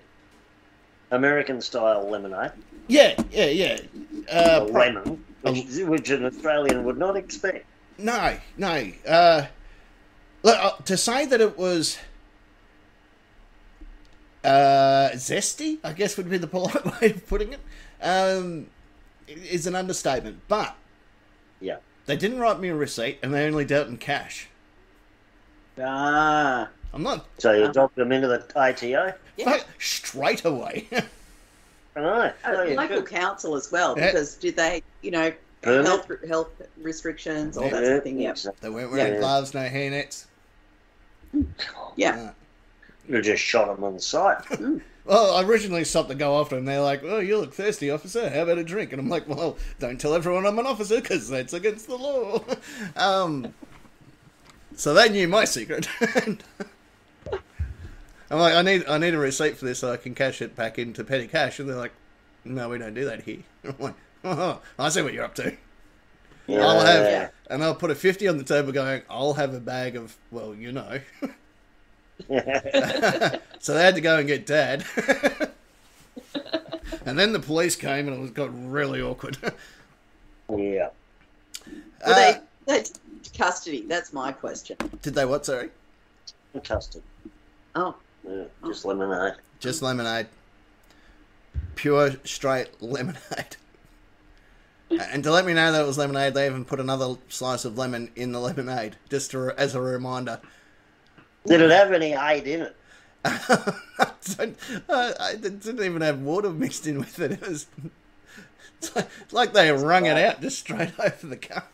[1.11, 2.51] American style lemonade.
[2.87, 3.79] Yeah, yeah, yeah.
[4.31, 7.65] Uh, lemon, which, which an Australian would not expect.
[7.97, 8.91] No, no.
[9.07, 9.45] Uh,
[10.43, 11.97] to say that it was
[14.43, 17.59] uh, zesty, I guess would be the polite way of putting it,
[18.01, 18.67] um,
[19.27, 20.41] is an understatement.
[20.47, 20.75] But
[21.59, 21.77] Yeah.
[22.05, 24.47] they didn't write me a receipt, and they only dealt in cash.
[25.81, 26.69] Ah.
[26.93, 29.13] I'm not So you dropped them into the ATO?
[29.37, 29.61] Yeah.
[29.77, 30.87] straight away.
[31.95, 32.11] I know.
[32.13, 33.09] Uh, Oh, yeah, local good.
[33.09, 34.07] council as well, Yeah.
[34.07, 35.85] because did they, you know, Permit?
[35.85, 38.19] health health restrictions, all that sort of thing.
[38.19, 39.19] Yeah, they weren't wearing Yeah.
[39.19, 40.25] gloves, no hairnets.
[41.95, 42.31] Yeah.
[43.07, 44.43] You just shot him on sight.
[45.09, 46.65] Well, I originally stopped to go after him.
[46.65, 48.29] They're like, "Oh, you look thirsty, officer.
[48.29, 51.27] How about a drink?" And I'm like, "Well, don't tell everyone I'm an officer because
[51.27, 52.43] that's against the law."
[52.95, 53.55] um,
[54.75, 55.89] so they knew my secret.
[58.29, 60.55] I'm like, "I need, I need a receipt for this so I can cash it
[60.55, 61.93] back into petty cash." And they're like,
[62.45, 65.57] "No, we don't do that here." I'm like, "Oh, I see what you're up to."
[66.51, 67.29] I'll have, Yeah.
[67.49, 70.53] and I'll put a fifty on the table, going, "I'll have a bag of, well,
[70.55, 70.99] you know."
[73.59, 74.85] so they had to go and get dad.
[77.05, 79.37] and then the police came, and it was got really awkward.
[80.51, 80.89] Yeah.
[82.03, 82.83] Well, Uh, they, they
[83.37, 83.85] custody.
[83.87, 84.77] That's my question.
[85.03, 85.45] did they what?
[85.45, 85.69] Sorry,
[86.63, 87.03] Custard.
[87.75, 87.93] Oh,
[88.27, 89.35] Yeah, just lemonade.
[89.59, 90.25] just lemonade,
[91.75, 93.57] pure straight lemonade.
[94.91, 97.77] And to let me know that it was lemonade, they even put another slice of
[97.77, 100.39] lemon in the lemonade, just to, as a reminder.
[101.45, 102.75] Did it have any aid in it?
[103.25, 104.53] I
[104.87, 107.33] uh, I didn't even have water mixed in with it.
[107.33, 107.67] It was
[108.77, 111.69] it's like, it's like they wrung it out just straight over the cup.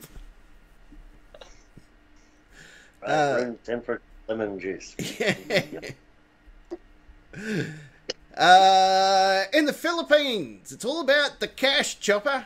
[3.01, 4.95] Right, Uh, room lemon juice.
[8.36, 12.45] uh, in the Philippines, it's all about the cash chopper.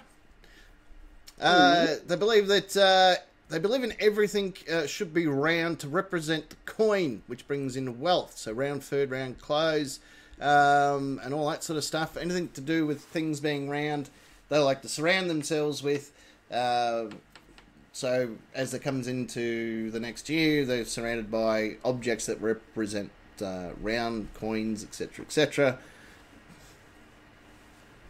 [1.39, 3.15] Uh, They believe that uh,
[3.49, 7.99] they believe in everything uh, should be round to represent the coin, which brings in
[7.99, 8.37] wealth.
[8.37, 9.99] So round food, round clothes,
[10.39, 12.15] um, and all that sort of stuff.
[12.17, 14.09] Anything to do with things being round,
[14.49, 16.11] they like to surround themselves with.
[16.51, 17.05] Uh,
[17.91, 23.09] so as it comes into the next year, they're surrounded by objects that represent
[23.41, 25.79] uh, round coins, etc., etc.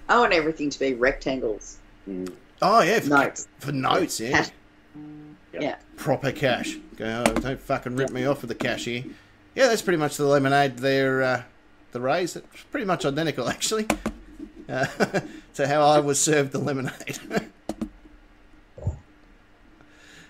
[0.09, 1.77] I want everything to be rectangles.
[2.07, 2.33] Mm.
[2.61, 3.47] Oh yeah, for Notes.
[3.59, 4.49] for notes, yeah, Cash.
[5.53, 5.61] Yep.
[5.61, 5.75] Yeah.
[5.95, 6.77] proper cash.
[6.97, 9.03] Go, oh, don't fucking rip me off with the cash here.
[9.55, 10.77] Yeah, that's pretty much the lemonade.
[10.77, 11.43] There, uh,
[11.91, 12.35] the raise.
[12.35, 13.87] It's pretty much identical, actually,
[14.67, 14.85] uh,
[15.55, 17.19] to how I was served the lemonade.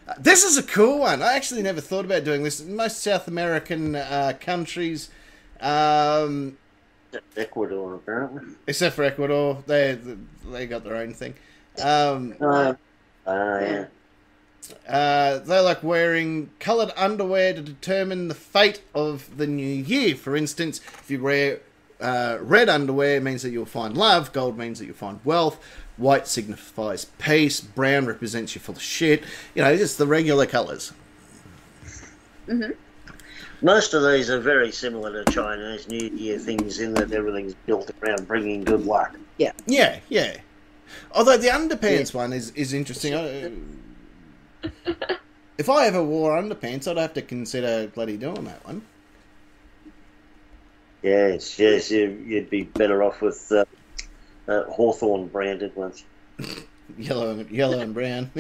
[0.08, 1.22] Uh, This is a cool one.
[1.22, 2.60] I actually never thought about doing this.
[2.60, 5.10] In most South American uh, countries,
[5.62, 6.58] um,
[7.38, 8.42] Ecuador, apparently.
[8.65, 10.00] except for Ecuador, they
[10.50, 11.36] they got their own thing.
[11.82, 12.73] Um, Uh,
[13.25, 13.86] uh, yeah.
[14.88, 20.15] uh, they like wearing coloured underwear to determine the fate of the new year.
[20.15, 21.60] For instance, if you wear
[22.01, 24.34] uh, red underwear, it means that you'll find love.
[24.34, 25.63] Gold means that you'll find wealth.
[25.97, 27.60] White signifies peace.
[27.60, 29.23] Brown represents you full of shit.
[29.53, 30.93] You know, just the regular colours.
[33.62, 37.91] Most of these are very similar to Chinese New Year things in that everything's built
[38.01, 39.15] around bringing good luck.
[39.38, 39.51] Yeah.
[39.67, 40.38] Yeah, yeah.
[41.12, 43.13] Although the underpants one is is interesting.
[43.15, 43.52] I-
[45.58, 48.82] if I ever wore underpants, I'd have to consider bloody doing that one.
[51.02, 53.65] Yes, yes, you, you'd be better off with uh,
[54.47, 56.04] uh, Hawthorn branded ones.
[56.97, 58.32] Yellow and yellow and brown.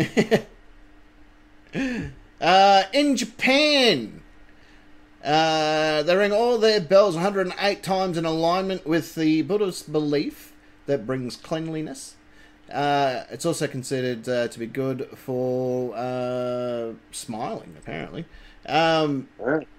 [2.41, 4.21] uh, in Japan,
[5.23, 10.51] uh, they ring all their bells 108 times in alignment with the Buddhist belief
[10.87, 12.15] that brings cleanliness.
[12.71, 18.25] Uh, it's also considered uh, to be good for uh, smiling, apparently,
[18.67, 19.27] um,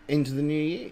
[0.08, 0.90] into the new year.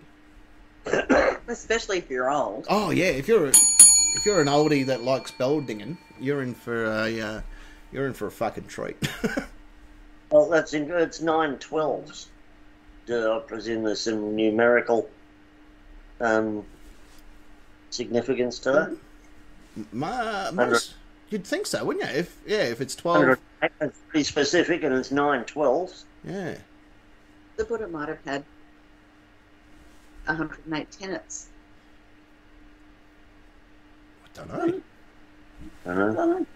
[1.48, 2.66] Especially if you're old.
[2.70, 6.84] Oh yeah, if you're if you're an oldie that likes bell dinging, you're in for
[6.84, 7.40] a uh,
[7.92, 8.96] you're in for a fucking treat.
[10.30, 12.28] Well, that's in, it's nine twelves.
[13.08, 15.08] Uh, I presume there's some numerical
[16.20, 16.64] um,
[17.90, 19.87] significance to that.
[19.92, 20.94] Ma, most,
[21.30, 22.18] you'd think so, wouldn't you?
[22.20, 26.04] If yeah, if it's twelve, it's pretty specific, and it's nine twelves.
[26.24, 26.56] yeah.
[27.56, 28.44] The Buddha might have had
[30.26, 31.48] 108 tenets.
[34.24, 34.80] I don't know.
[35.86, 36.46] I don't know.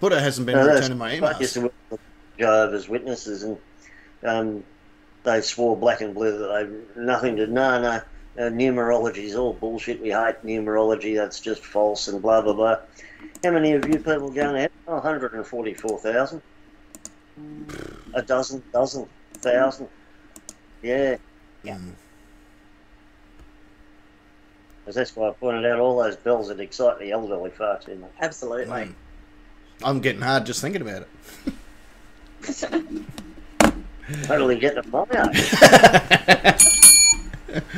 [0.00, 1.52] Buddha hasn't been No, that's- returning my I used emails.
[1.54, 2.00] to work with
[2.38, 3.56] Jehovah's Witnesses, and
[4.24, 4.64] um,
[5.22, 8.00] they swore black and blue that they nothing to no no.
[8.38, 10.02] Uh, numerology is all bullshit.
[10.02, 11.16] We hate numerology.
[11.16, 12.76] That's just false and blah blah blah.
[13.44, 14.70] How many of you people going out?
[14.88, 16.42] Oh, 144,000.
[18.14, 19.88] A dozen, dozen, thousand.
[20.82, 21.16] Yeah.
[21.62, 21.78] Yeah.
[24.80, 27.96] Because that's why I pointed out all those bells that excite the elderly far too
[27.96, 28.12] much.
[28.20, 28.66] Absolutely.
[28.66, 28.94] Mm.
[29.82, 31.08] I'm getting hard just thinking about it.
[34.22, 35.34] Totally get the fire.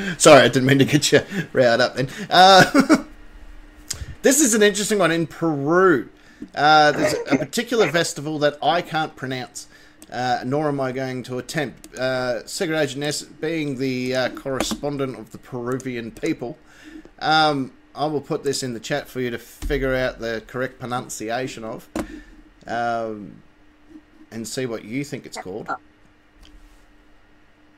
[0.19, 1.21] Sorry, I didn't mean to get you
[1.53, 2.09] riled up then.
[2.29, 3.05] Uh,
[4.23, 6.09] this is an interesting one in Peru.
[6.55, 9.67] Uh, there's a particular festival that I can't pronounce,
[10.13, 11.95] uh, nor am I going to attempt.
[11.95, 16.59] Uh, Secret Agent Ness, being the uh, correspondent of the Peruvian people,
[17.19, 20.79] um, I will put this in the chat for you to figure out the correct
[20.79, 21.89] pronunciation of,
[22.67, 23.43] um,
[24.31, 25.69] and see what you think it's called.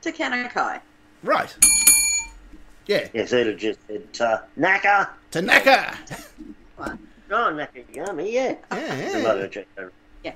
[0.03, 0.81] Takanakuy.
[1.23, 1.55] Right.
[2.91, 5.09] Yeah, yes, they'd have just said, uh, Naka!
[5.31, 5.97] Tanaka.
[6.75, 6.97] What?
[7.33, 8.55] Oh, Nakagami, yeah.
[8.73, 9.23] Yeah, They yeah.
[9.25, 9.93] might have checked over.
[10.21, 10.33] yeah.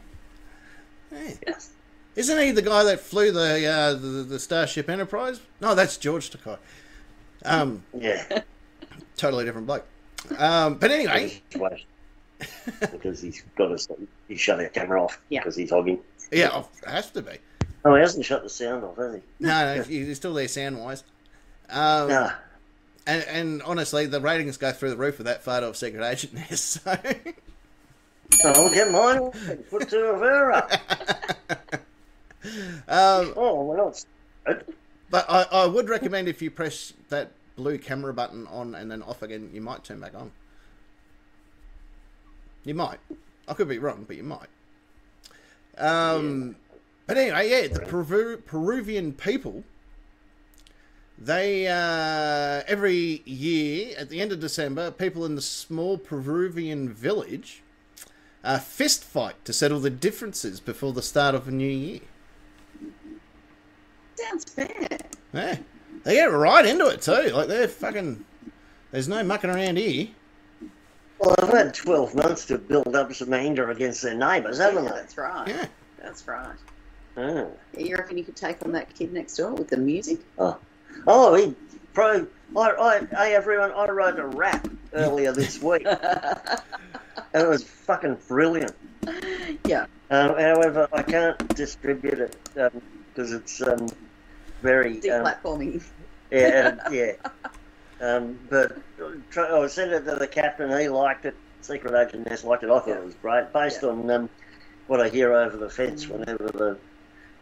[1.45, 1.71] Yes.
[2.15, 5.41] Isn't he the guy that flew the uh, the, the Starship Enterprise?
[5.59, 6.57] No, that's George Takei.
[7.43, 8.43] Um, Yeah.
[9.17, 9.85] totally different bloke.
[10.37, 11.41] Um, but anyway,
[12.79, 13.89] because he's got his
[14.29, 15.41] he's shut our camera off Yeah.
[15.41, 15.99] because he's hogging.
[16.31, 17.39] Yeah, oh, it has to be.
[17.83, 19.21] Oh, he hasn't shut the sound off, has he?
[19.41, 21.03] No, no, he's still there sound wise.
[21.69, 22.31] Um, Nah.
[23.07, 26.33] And, and honestly, the ratings go through the roof with that photo of Secret Agent
[26.49, 26.57] there.
[26.57, 26.81] So,
[28.43, 29.31] I'll get mine.
[29.69, 30.71] Put to up.
[32.87, 34.05] um, Oh, well, it's
[35.09, 39.01] but I, I would recommend if you press that blue camera button on and then
[39.03, 40.31] off again, you might turn back on.
[42.63, 42.99] You might.
[43.47, 44.47] I could be wrong, but you might.
[45.77, 46.55] Um,
[47.05, 49.63] But anyway, yeah, the Peru- Peruvian people,
[51.17, 57.61] they, uh, every year at the end of December, people in the small Peruvian village
[58.43, 62.01] uh, fist fight to settle the differences before the start of a new year.
[64.15, 64.97] Sounds fair.
[65.33, 65.57] Yeah.
[66.03, 67.29] They get right into it too.
[67.33, 68.23] Like they're fucking.
[68.91, 70.07] There's no mucking around here.
[71.19, 74.89] well, they've had twelve months to build up some anger against their neighbours, haven't Yeah,
[74.91, 74.95] they?
[74.97, 75.47] that's right.
[75.47, 75.65] Yeah.
[76.01, 76.55] That's right.
[77.17, 77.51] Oh.
[77.73, 80.19] Yeah, you reckon you could take on that kid next door with the music?
[80.37, 80.57] Oh,
[81.07, 81.55] oh he
[81.93, 82.27] pro.
[82.55, 82.71] I,
[83.11, 86.59] I, hey everyone, I wrote a rap earlier this week, and
[87.33, 88.73] it was fucking brilliant.
[89.65, 89.87] yeah.
[90.11, 93.87] Um, however, I can't distribute it because it's um,
[94.61, 95.83] very um, Deplatforming.
[96.31, 97.13] yeah, uh, yeah.
[97.99, 98.77] Um, but
[99.31, 100.77] try, I sent it to the captain.
[100.79, 101.35] He liked it.
[101.61, 102.69] Secret Agent Ness liked it.
[102.69, 103.89] I thought it was great, based Yeah.
[103.89, 104.29] on um,
[104.87, 106.77] what I hear over the fence whenever the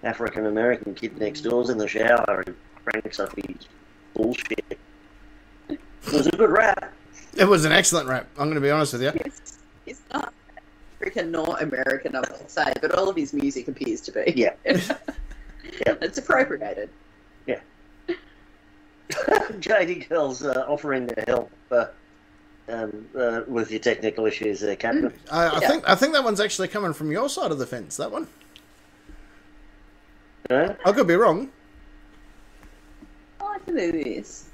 [0.02, 2.46] African American kid next door's in the shower
[2.86, 3.34] and cranks up
[4.14, 4.78] bullshit.
[5.70, 5.80] It
[6.12, 6.94] was a good rap.
[7.36, 8.28] It was an excellent rap.
[8.38, 9.12] I'm going to be honest with you.
[9.24, 10.34] He's, he's not
[11.00, 14.34] African nor American, I would say, but all of his music appears to be.
[14.36, 14.54] Yeah.
[14.66, 15.96] yeah.
[16.02, 16.90] It's appropriated.
[17.48, 17.60] Yeah.
[19.10, 21.86] JD Girl's uh, offering to help uh,
[22.70, 25.14] um, uh, with your technical issues there, Captain.
[25.32, 25.68] I, I Yeah.
[25.68, 27.98] think I think that one's actually coming from your side of the fence.
[27.98, 28.28] That one.
[30.50, 30.76] Huh?
[30.86, 31.52] I could be wrong.
[33.54, 34.46] I can do this.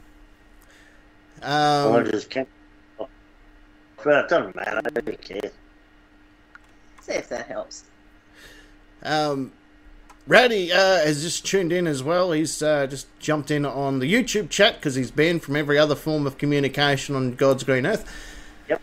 [1.42, 2.48] I Um, just can't.
[2.98, 3.08] Well,
[4.24, 4.82] it doesn't matter.
[4.94, 5.52] Who cares?
[7.02, 7.84] See if that helps.
[9.04, 9.52] um,
[10.28, 12.32] Rowdy uh, has just tuned in as well.
[12.34, 15.96] He's uh, just jumped in on the YouTube chat because he's banned from every other
[15.96, 18.06] form of communication on God's green earth.
[18.70, 18.82] Yep.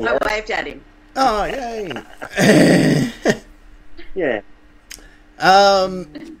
[0.00, 0.84] I waved at him.
[1.16, 1.92] Oh, yay!
[4.16, 4.42] Yeah.
[5.40, 6.38] Um,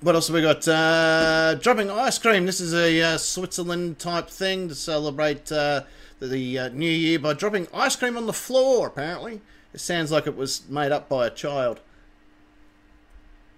[0.00, 0.66] what else have we got?
[0.66, 2.46] Uh, dropping ice cream.
[2.46, 5.82] This is a uh, Switzerland type thing to celebrate uh,
[6.20, 8.86] the, the uh, new year by dropping ice cream on the floor.
[8.88, 9.40] Apparently,
[9.74, 11.80] it sounds like it was made up by a child.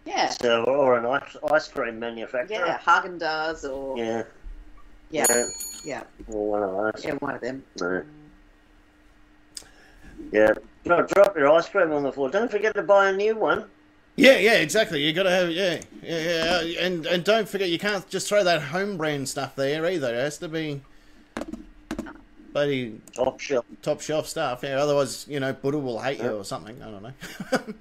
[0.06, 0.30] Yeah.
[0.30, 2.64] So, or an ice, ice cream manufacturer.
[2.66, 4.22] Yeah, Hagen Dazs or yeah,
[5.10, 5.26] Yeah.
[5.28, 5.44] yeah,
[5.84, 6.02] Yeah.
[6.28, 7.04] Or one of those.
[7.04, 7.62] yeah, one of them.
[7.80, 8.02] No.
[10.32, 10.52] Yeah.
[10.84, 12.30] Drop, drop your ice cream on the floor.
[12.30, 13.66] Don't forget to buy a new one.
[14.16, 15.02] Yeah, yeah, exactly.
[15.02, 18.44] You got to have yeah, yeah, yeah, and and don't forget you can't just throw
[18.44, 20.12] that home brand stuff there either.
[20.14, 20.82] It has to be
[22.52, 23.64] bloody Top shelf.
[23.82, 24.60] top shelf stuff.
[24.62, 26.82] Yeah, otherwise you know Buddha will hate you or something.
[26.82, 27.12] I don't know.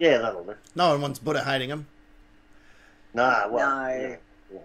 [0.00, 0.54] Yeah, that'll do.
[0.74, 1.86] no one wants Buddha hating him.
[3.14, 3.86] Nah, well.
[3.86, 4.16] No.
[4.52, 4.58] Yeah.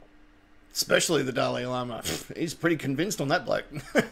[0.74, 2.02] Especially the Dalai Lama.
[2.36, 3.65] He's pretty convinced on that bloke.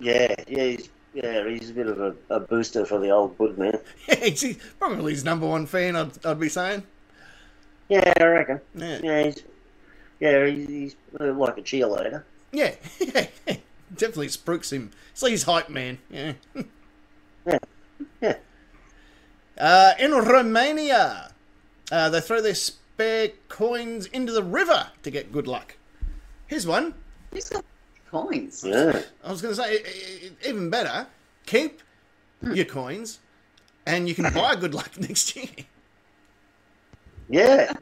[0.00, 3.56] Yeah, yeah, he's, yeah, he's a bit of a, a booster for the old Bud
[3.56, 3.78] man.
[4.08, 6.82] yeah, he's probably his number one fan, I'd, I'd be saying.
[7.88, 8.60] Yeah, I reckon.
[8.74, 9.00] Yeah.
[9.02, 9.42] Yeah, he's,
[10.20, 12.24] yeah, he's, he's uh, like a cheerleader.
[12.52, 13.26] Yeah, yeah,
[13.94, 14.90] definitely spooks him.
[15.12, 15.98] So he's hype man.
[16.10, 16.32] Yeah.
[17.46, 17.58] Yeah,
[18.22, 18.36] yeah.
[19.58, 21.30] Uh, in Romania,
[21.92, 25.76] uh, they throw their spare coins into the river to get good luck.
[26.46, 26.94] Here's one.
[27.32, 27.62] Who's got
[28.14, 28.64] coins?
[28.64, 29.02] Yeah.
[29.24, 29.82] I was going to say,
[30.46, 31.06] even better,
[31.46, 31.82] keep
[32.42, 33.18] your coins
[33.86, 35.48] and you can buy good luck next year.
[37.28, 37.72] Yeah.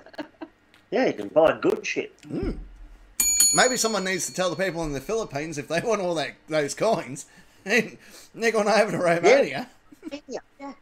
[0.90, 2.14] Yeah, you can buy good shit.
[3.54, 6.32] Maybe someone needs to tell the people in the Philippines if they want all that
[6.48, 7.26] those coins,
[7.66, 7.98] and
[8.34, 9.68] they're going over to Romania.
[10.26, 10.38] Yeah.
[10.58, 10.72] yeah.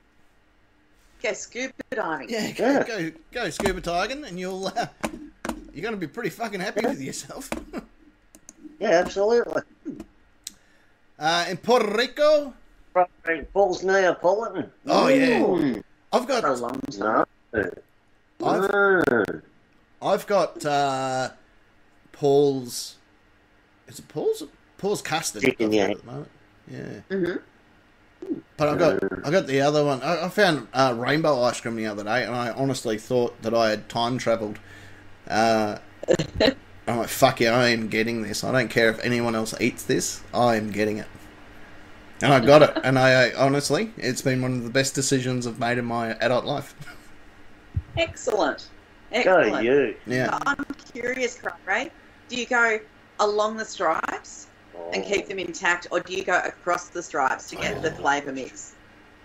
[1.23, 2.31] Go scuba diving.
[2.31, 2.83] Yeah, go, Yeah.
[2.85, 4.87] go, go scuba diving, and you'll uh,
[5.73, 7.51] you're going to be pretty fucking happy with yourself.
[8.81, 9.63] Yeah, absolutely.
[11.19, 12.55] uh, in Puerto Rico,
[13.53, 14.71] Paul's Neapolitan.
[14.87, 15.83] oh yeah, Mm.
[16.13, 17.27] I've got For a long time.
[17.53, 17.61] No.
[18.43, 19.43] I've, Mm.
[20.03, 21.31] I've got uh,
[22.13, 22.97] Paul's.
[23.87, 24.43] Is it Paul's?
[24.79, 25.43] Paul's custard.
[25.43, 25.89] Chicken, yeah.
[25.91, 26.31] at the moment.
[26.67, 27.01] Yeah.
[27.11, 28.35] Mm-hmm.
[28.57, 30.03] But I got I got the other one.
[30.03, 33.53] I, I found uh, rainbow ice cream the other day, and I honestly thought that
[33.55, 34.59] I had time travelled.
[35.29, 35.79] Uh,
[36.91, 38.43] I'm like, fuck yeah, I am getting this.
[38.45, 40.23] I don't care if anyone else eats this.
[40.35, 41.07] I am getting it.
[42.23, 42.77] And I got it.
[42.85, 46.11] And I uh, honestly, it's been one of the best decisions I've made in my
[46.19, 46.75] adult life.
[47.97, 48.69] Excellent.
[49.25, 49.97] Go you.
[50.07, 50.39] Yeah.
[50.47, 51.91] I'm curious, Ray.
[52.29, 52.79] Do you go
[53.19, 54.47] along the stripes
[54.93, 55.09] and Oh.
[55.09, 58.75] keep them intact, or do you go across the stripes to get the flavour mix?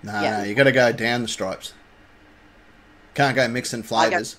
[0.03, 0.37] No, Yeah.
[0.39, 1.73] no, you got to go down the stripes.
[3.13, 4.35] Can't go mixing I go- flavours.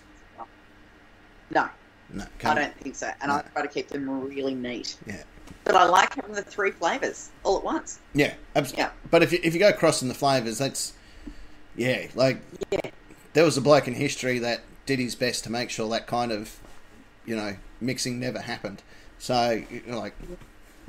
[1.51, 1.69] No,
[2.17, 3.11] No, I don't think so.
[3.21, 4.97] And I try to keep them really neat.
[5.07, 5.23] Yeah.
[5.65, 7.99] But I like having the three flavours all at once.
[8.15, 8.85] Yeah, absolutely.
[8.85, 8.91] Yeah.
[9.11, 10.95] But if you, if you go crossing the flavours, that's
[11.77, 12.41] yeah, like
[12.71, 12.81] Yeah.
[13.35, 16.33] there was a bloke in history that did his best to make sure that kind
[16.33, 16.59] of
[17.27, 18.83] you know mixing never happened.
[19.19, 20.15] So you know, like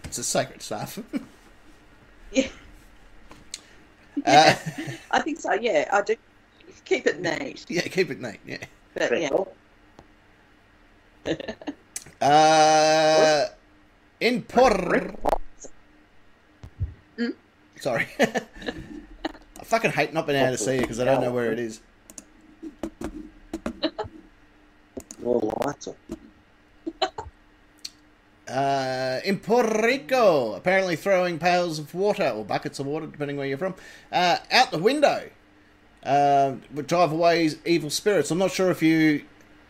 [0.05, 0.97] it's a sacred stuff.
[2.31, 2.47] Yeah.
[4.25, 4.55] Uh,
[5.11, 5.87] I think so, yeah.
[5.93, 6.15] I do
[6.83, 7.65] keep it neat.
[7.69, 8.39] yeah, keep it neat.
[8.45, 8.57] Yeah.
[8.93, 9.29] But yeah.
[11.35, 11.55] Pretzel.
[12.21, 13.45] Uh,
[14.19, 15.15] in Por.
[17.17, 17.29] Hmm?
[17.79, 18.07] Sorry.
[18.19, 21.59] I fucking hate not being able to see it because I don't know where it
[21.59, 21.81] is.
[25.21, 25.89] More lights.
[28.47, 33.45] Uh, in Puerto Rico, apparently throwing pails of water or buckets of water, depending where
[33.45, 33.75] you're from,
[34.11, 35.29] uh, out the window
[36.03, 38.31] uh, would drive away evil spirits.
[38.31, 39.25] I'm not sure if you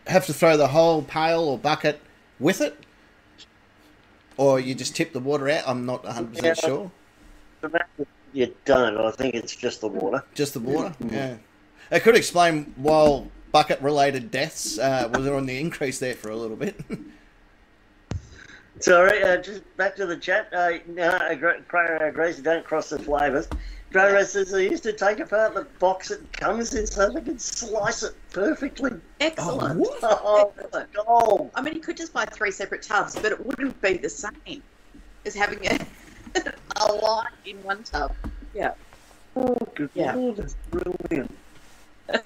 [0.08, 2.00] have to throw the whole pail or bucket
[2.40, 2.78] with it,
[4.36, 5.64] or you just tip the water out.
[5.66, 6.50] I'm not 100 Yeah.
[6.54, 6.90] percent sure.
[8.32, 8.96] You don't.
[8.98, 10.22] I think it's just the water.
[10.34, 10.94] Just the water.
[11.10, 11.36] Yeah,
[11.90, 16.56] it could explain why bucket-related deaths uh, was on the increase there for a little
[16.56, 16.78] bit.
[18.80, 20.48] Sorry, uh, just back to the chat.
[20.52, 23.48] Uh, no, Gra- uh, don't cross the flavours.
[23.92, 27.40] Grey says they used to take apart the box it comes in so they could
[27.40, 28.90] slice it perfectly.
[29.20, 29.80] Excellent.
[29.80, 29.98] Oh, what?
[30.02, 30.92] Oh, Excellent.
[30.92, 31.50] gold.
[31.54, 34.62] I mean, you could just buy three separate tubs, but it wouldn't be the same
[35.24, 35.78] as having a,
[36.76, 38.14] a lot in one tub.
[38.54, 38.72] Yeah.
[39.36, 40.14] Oh, good Yeah.
[40.14, 41.34] lord, that's brilliant.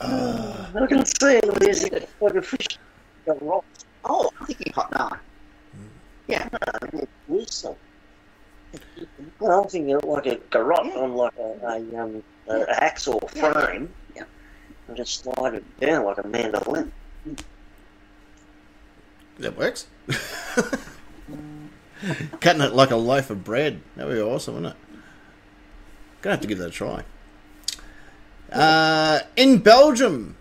[0.00, 1.54] Ah, I can see it.
[1.60, 1.82] There's
[2.20, 2.78] like a fish
[3.26, 3.84] that rocks.
[4.04, 5.18] Oh, I'm thinking hot dog.
[6.32, 6.48] Yeah.
[7.28, 7.66] Loose.
[9.38, 11.00] Well, I'm thinking like a garrote Yeah.
[11.00, 13.52] on like a, a, um, a, a hacksaw Yeah.
[13.52, 13.92] frame.
[14.16, 14.22] Yeah.
[14.88, 16.90] And just slide it down like a mandolin.
[19.38, 19.86] that works.
[22.40, 23.82] Cutting it like a loaf of bread.
[23.96, 24.78] That would be awesome, wouldn't it?
[26.22, 27.04] Gonna have to give that a try.
[28.50, 30.36] Uh, in Belgium,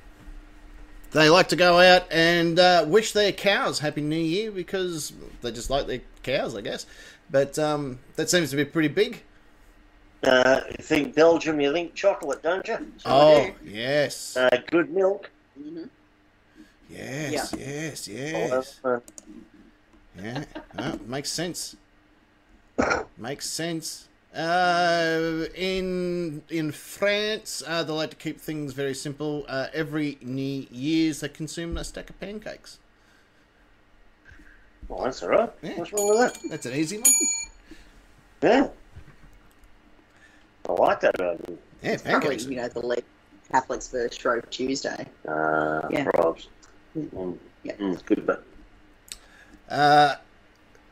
[1.11, 5.51] they like to go out and uh, wish their cows Happy New Year because they
[5.51, 6.85] just like their cows, I guess.
[7.29, 9.21] But um, that seems to be pretty big.
[10.23, 12.77] Uh, you think Belgium, you think chocolate, don't you?
[12.97, 13.69] So Oh, do.
[13.71, 14.37] yes.
[14.37, 15.29] Uh, good milk.
[15.57, 15.83] hmm
[16.89, 18.79] Yes, yes, yes.
[18.83, 18.99] Uh,
[20.21, 20.43] Yeah,
[20.77, 21.77] oh, makes sense.
[23.17, 24.09] Makes sense.
[24.35, 29.45] Uh, in in France, uh, they like to keep things very simple.
[29.49, 32.79] Uh, every New Year's, they consume a stack of pancakes.
[34.87, 35.51] well, that's all right.
[35.61, 35.77] Yeah.
[35.79, 36.37] What's wrong with that?
[36.49, 37.11] That's an easy one.
[38.41, 38.67] Yeah.
[40.69, 41.19] I like that.
[41.19, 42.45] Um, Yeah, Probably, pancakes.
[42.45, 43.03] you know, the lead
[43.51, 45.05] Catholics first Shrove Tuesday.
[45.27, 46.05] uh, Yeah.
[46.05, 46.47] probs.
[46.97, 47.73] Mm, Yeah.
[47.75, 48.43] mm, good, but
[49.69, 50.15] Uh,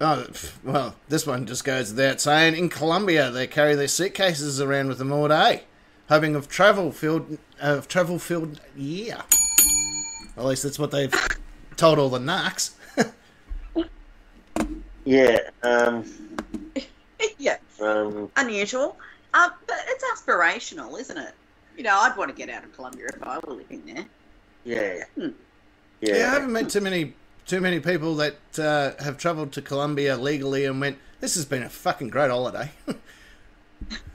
[0.02, 0.26] oh,
[0.64, 2.56] well, this one just goes without saying.
[2.56, 5.64] In Colombia, they carry their suitcases around with them all day,
[6.08, 9.18] hoping of travel filled of travel filled year.
[10.38, 11.14] At least that's what they've
[11.76, 12.72] told all the narcs.
[15.06, 15.40] yeah.
[15.64, 16.06] Um,
[17.38, 17.58] yeah.
[17.82, 18.98] um, Unusual.
[19.34, 21.34] Uh, but it's aspirational, isn't it?
[21.78, 24.06] You know, I'd want to get out of Colombia if I were living there.
[24.66, 25.04] yeah.
[25.16, 25.34] Hmm.
[26.02, 26.16] Yeah.
[26.16, 27.14] Yeah, I haven't met too many
[27.50, 31.00] too many people that uh, have travelled to Colombia legally and went.
[31.20, 32.72] This has been a fucking great holiday.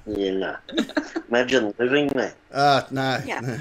[0.07, 0.57] Yeah, no.
[1.31, 2.35] Imagine living there.
[2.53, 3.41] uh, no, Yeah.
[3.41, 3.59] no,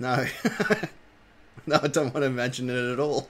[0.00, 0.26] no,
[1.66, 1.78] no.
[1.80, 3.28] I don't want to imagine it at all.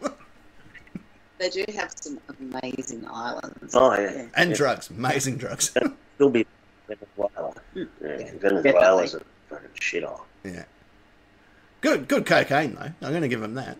[1.38, 3.74] They do have some amazing islands.
[3.74, 4.24] Oh, yeah.
[4.34, 4.56] and Yeah.
[4.56, 5.74] drugs, amazing drugs.
[6.18, 6.46] It'll be
[6.88, 7.52] Venezuela.
[7.76, 10.22] Mm, Yeah, yeah, Venezuela's a fucking shit off.
[10.42, 10.64] yeah,
[11.82, 12.90] good, good cocaine though.
[13.06, 13.76] I'm going to give them that.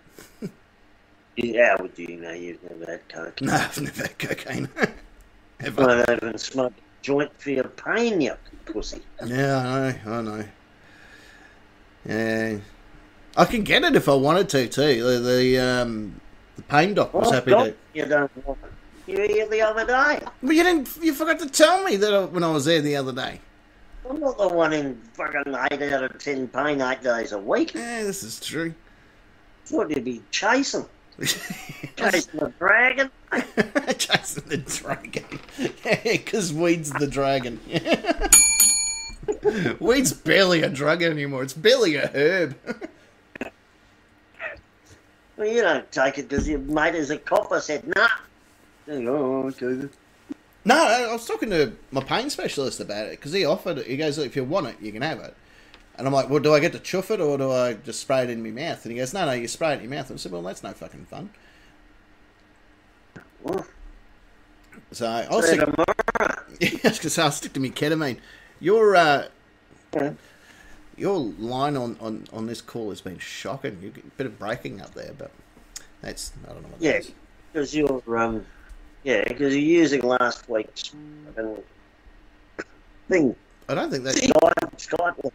[1.37, 3.41] Yeah, would you know you've never had coke?
[3.41, 4.69] No, I've never had cocaine.
[5.61, 5.87] Ever.
[5.87, 9.01] Won't even smoke a joint for your pain, you pussy.
[9.25, 10.45] Yeah, I know, I know.
[12.05, 12.57] Yeah,
[13.37, 15.03] I can get it if I wanted to too.
[15.03, 16.21] The, the um,
[16.57, 17.75] the pain doc was Oh, happy God, to.
[17.95, 18.73] You don't want it.
[19.11, 20.21] You were here the other day.
[20.43, 20.97] But you didn't.
[21.01, 23.41] You forgot to tell me that I, when I was there the other day.
[24.09, 27.73] I'm not the one in fucking eight out of ten pain eight days a week.
[27.75, 28.75] Yeah, this is true.
[29.67, 30.87] Thought you'd be chasing.
[31.21, 33.11] Chasing the dragon.
[33.99, 35.25] Jason the dragon.
[35.85, 37.61] Yeah, because Weed's the dragon.
[39.81, 41.43] Weed's barely a drug anymore.
[41.43, 42.57] It's barely a herb.
[45.35, 48.07] Well, you don't take it because your mate is a copper said, nah.
[48.87, 49.89] Oh, okay.
[50.65, 53.87] No, I I was talking to my pain specialist about it because he offered it.
[53.87, 55.35] He goes, "If you want it, you can have it."
[55.97, 58.23] And I'm like, "Well, do I get to chuff it or do I just spray
[58.23, 60.11] it in my mouth?" And he goes, "No, no, you spray it in your mouth."
[60.11, 61.31] And I said, "Well, that's no fucking fun."
[64.93, 65.61] So I'll stick.
[66.59, 68.19] because I'll stick to me ketamine.
[68.61, 69.29] Your uh,
[69.95, 70.13] Yeah.
[70.97, 73.79] your line on, on, on this call has been shocking.
[73.83, 75.31] You get a bit of breaking up there, but
[76.01, 77.01] that's I don't know what Yeah,
[77.53, 78.45] because you're um,
[79.03, 80.95] yeah, because you're using last week's
[83.09, 83.37] thing.
[83.69, 85.33] I don't think that Skype, Skype.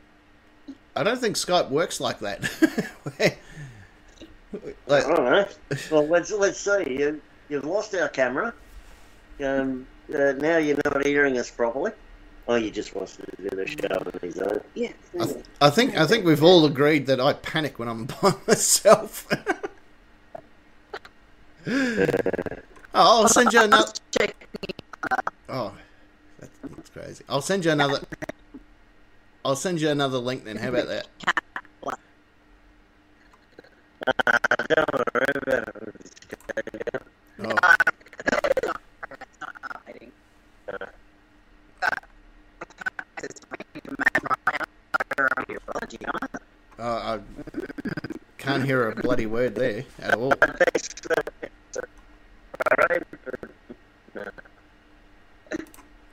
[0.97, 2.45] I don't think Skype works like that.
[3.17, 3.37] Where-
[4.89, 5.45] I don't know.
[5.91, 6.97] Well, let's let's see.
[6.99, 8.53] You you've lost our camera.
[9.43, 11.91] Um, uh, now you're not hearing us properly.
[12.47, 14.61] Oh, you just wants to do the show on his own.
[14.73, 14.91] Yeah.
[15.19, 18.33] I, th- I think I think we've all agreed that I panic when I'm by
[18.47, 19.27] myself.
[21.67, 22.05] oh,
[22.93, 23.91] I'll send you another.
[24.17, 24.47] Check.
[25.49, 25.73] Oh,
[26.39, 27.25] that's, that's crazy.
[27.27, 27.99] I'll send you another.
[29.47, 30.57] I'll send you another link then.
[30.57, 31.07] How about that?
[34.67, 37.01] Don't worry about it.
[37.39, 37.55] Oh,
[46.77, 47.19] oh, uh, I
[48.37, 50.33] can't hear a bloody word there at all.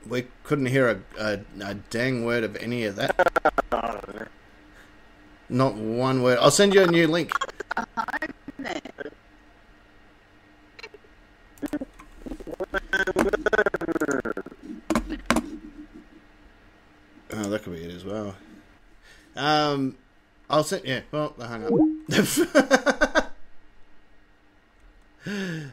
[0.07, 3.13] We couldn't hear a, a, a dang word of any of that.
[5.49, 6.37] Not one word.
[6.39, 7.33] I'll send you a new link.
[7.77, 8.63] Oh,
[17.49, 18.33] that could be it as well.
[19.35, 19.97] Um,
[20.49, 20.85] I'll send.
[20.85, 21.71] Yeah, well, they hung up.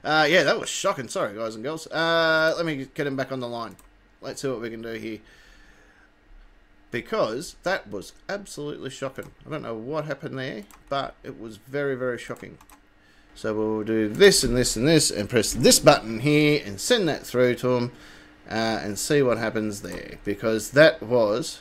[0.02, 1.06] uh, yeah, that was shocking.
[1.06, 1.86] Sorry, guys and girls.
[1.86, 3.76] Uh, let me get him back on the line.
[4.22, 5.18] Let's see what we can do here.
[6.90, 9.32] Because that was absolutely shocking.
[9.46, 12.58] I don't know what happened there, but it was very, very shocking.
[13.34, 17.08] So we'll do this and this and this and press this button here and send
[17.08, 17.92] that through to them
[18.48, 20.18] uh, and see what happens there.
[20.22, 21.60] Because that was.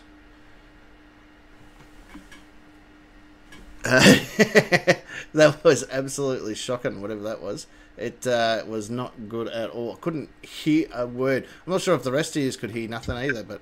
[3.83, 4.17] Uh,
[5.33, 7.67] that was absolutely shocking, whatever that was.
[8.01, 9.93] It uh, was not good at all.
[9.93, 11.45] I couldn't hear a word.
[11.67, 13.61] I'm not sure if the rest of you could hear nothing either, but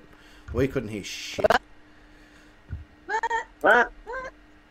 [0.53, 1.45] we couldn't hear shit.
[3.59, 3.91] What?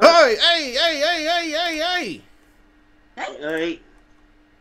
[0.00, 2.22] Hey, hey, hey, hey, hey, hey, hey!
[3.16, 3.80] Hey,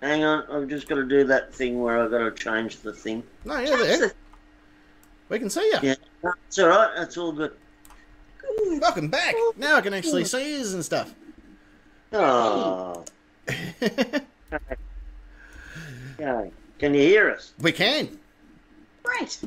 [0.01, 0.43] hang on.
[0.51, 3.23] I've just got to do that thing where I've got to change the thing.
[3.45, 4.11] No, you're there.
[5.29, 5.79] We can see you.
[5.83, 5.95] Yeah,
[6.47, 6.91] it's all right.
[6.97, 7.53] That's all good.
[8.81, 9.35] Welcome back.
[9.55, 11.15] Now I can actually see yous and stuff.
[12.11, 13.05] Oh,
[16.19, 16.45] yeah.
[16.79, 17.53] Can you hear us?
[17.59, 18.19] we can.
[19.03, 19.39] Great.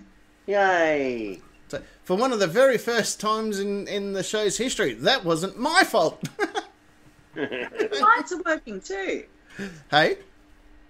[0.46, 1.40] Yay!
[1.68, 5.58] So, for one of the very first times in, in the show's history, that wasn't
[5.58, 6.22] my fault.
[7.36, 7.46] Your
[8.00, 9.24] lights are working too.
[9.90, 10.18] hey?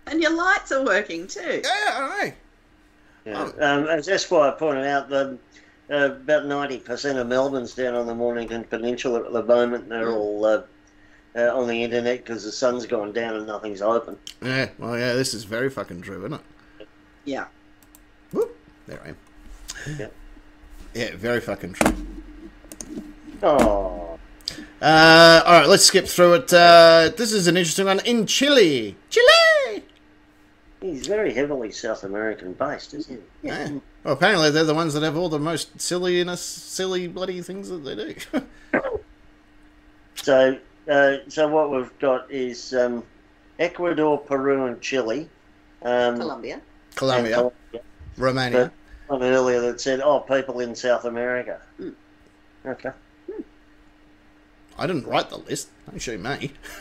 [0.06, 1.60] And your lights are working too.
[1.62, 2.32] Yeah, I know.
[3.26, 3.42] Yeah.
[3.60, 5.38] Um, as Esquire pointed out, the,
[5.90, 9.88] uh, about 90% of Melbourne's down on the Mornington Peninsula at the moment.
[9.88, 10.62] They're all uh,
[11.36, 14.16] uh, on the internet because the sun's gone down and nothing's open.
[14.42, 16.86] Yeah, well, yeah, this is very fucking true, isn't it?
[17.24, 17.46] Yeah.
[18.32, 18.56] Whoop.
[18.86, 19.16] There I am.
[19.98, 20.06] Yeah.
[20.94, 21.94] Yeah, very fucking true.
[23.42, 24.18] Oh,
[24.82, 26.52] Uh, all right, let's skip through it.
[26.52, 28.96] Uh, this is an interesting one in Chile.
[29.08, 29.84] Chile.
[30.80, 33.48] he's very heavily South American based, isn't he?
[33.48, 33.70] Yeah.
[34.02, 37.84] Well, apparently they're the ones that have all the most silliness, silly bloody things that
[37.84, 38.14] they do.
[40.16, 40.58] So,
[40.90, 43.04] uh, so what we've got is um,
[43.58, 45.28] Ecuador, Peru, and Chile.
[45.82, 46.60] Um, Colombia.
[46.94, 47.80] Colombia, Colombia.
[48.16, 48.72] Romania.
[49.08, 51.94] But one earlier that said, "Oh, people in South America." Mm.
[52.66, 52.90] Okay.
[54.78, 55.68] I didn't write the list.
[55.88, 56.52] Don't show me.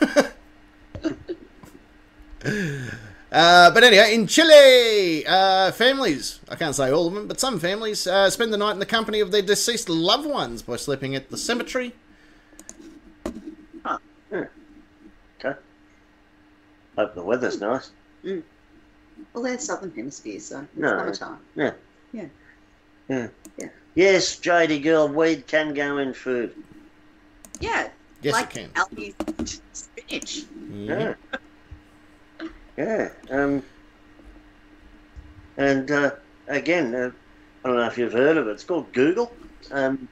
[3.32, 7.60] uh, but anyway, in Chile, uh, families, I can't say all of them, but some
[7.60, 11.14] families uh, spend the night in the company of their deceased loved ones by sleeping
[11.14, 11.94] at the cemetery.
[14.32, 15.58] Okay.
[16.96, 17.90] Hope the weather's nice.
[18.24, 20.88] Well, they're Southern Hemisphere, so it's No.
[20.88, 21.38] summertime.
[21.54, 21.72] Yeah.
[22.12, 22.26] Yeah.
[23.08, 23.28] Yeah.
[23.58, 23.68] Yeah.
[23.94, 26.54] Yes, JD girl, weed can go in food.
[27.60, 27.88] Yeah.
[28.22, 28.70] Yes, like it can.
[28.76, 29.14] algae
[29.72, 30.44] spinach.
[30.70, 31.14] Yeah.
[32.76, 33.08] Yeah.
[33.30, 33.62] Um,
[35.56, 36.10] and uh,
[36.48, 37.10] again, uh,
[37.64, 38.52] I don't know if you've heard of it.
[38.52, 39.34] It's called Google.
[39.70, 40.08] Um,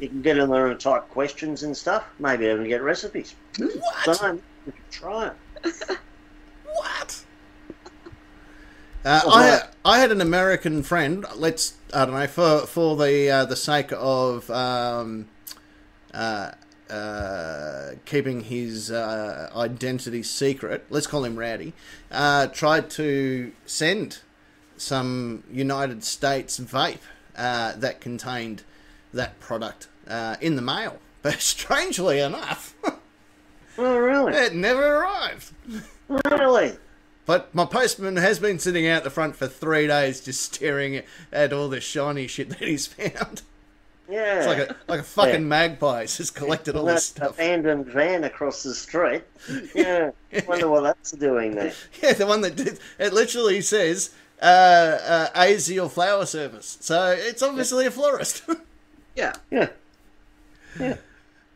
[0.00, 2.04] you can get in there and type questions and stuff.
[2.18, 3.34] Maybe even get recipes.
[3.58, 4.16] What?
[4.16, 4.32] So
[4.66, 5.30] you can try
[5.64, 5.98] it.
[6.72, 7.24] What?
[9.04, 11.26] Uh, I had, I had an American friend.
[11.34, 15.28] Let's I don't know for for the uh, the sake of um,
[16.14, 16.52] uh,
[16.90, 20.86] uh, keeping his uh, identity secret.
[20.90, 21.72] Let's call him Rowdy.
[22.10, 24.18] Uh, tried to send
[24.76, 26.98] some United States vape
[27.36, 28.64] uh, that contained
[29.12, 32.74] that product uh, in the mail, but strangely enough,
[33.78, 34.34] Oh, really?
[34.34, 35.52] it never arrived.
[36.08, 36.72] Really?
[37.26, 41.02] But my postman has been sitting out the front for three days, just staring
[41.32, 43.42] at all the shiny shit that he's found.
[44.08, 44.38] Yeah.
[44.38, 45.38] It's like a like a fucking Yeah.
[45.46, 46.02] magpie.
[46.02, 47.34] It's just collected all this stuff.
[47.34, 49.22] abandoned van across the street.
[49.74, 50.10] Yeah.
[50.48, 51.72] Wonder what that's doing there.
[52.02, 54.10] Yeah, the one that did it literally says
[54.42, 56.76] uh, uh, Aziel flower service.
[56.80, 58.42] So it's obviously a florist.
[59.14, 59.32] Yeah.
[59.50, 59.68] Yeah.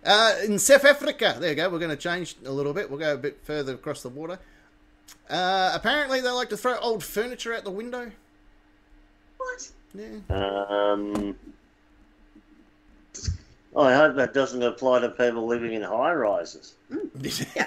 [0.04, 1.68] uh, in South Africa, there you go.
[1.68, 2.90] We're going to change a little bit.
[2.90, 4.38] We'll go a bit further across the water.
[5.28, 8.10] Uh, apparently, they like to throw old furniture out the window.
[9.36, 9.70] What?
[9.94, 10.18] Yeah.
[10.30, 11.36] Um,
[13.76, 16.74] I hope that doesn't apply to people living in high rises.
[17.56, 17.66] Yeah.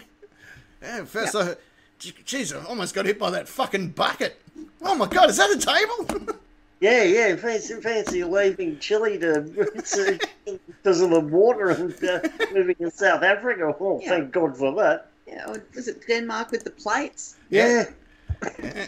[0.82, 1.56] Yeah, first I,
[2.00, 4.40] jeez, I almost got hit by that fucking bucket.
[4.84, 6.36] Oh my god, is that a table?
[6.80, 12.20] Yeah, yeah, fancy, fancy leaving Chile to because of the water and uh,
[12.54, 13.76] moving to South Africa.
[13.80, 14.10] Oh, Yeah.
[14.10, 15.08] thank God for that.
[15.28, 15.50] Yeah.
[15.50, 17.36] Or was it Denmark with the plates?
[17.50, 17.86] Yeah,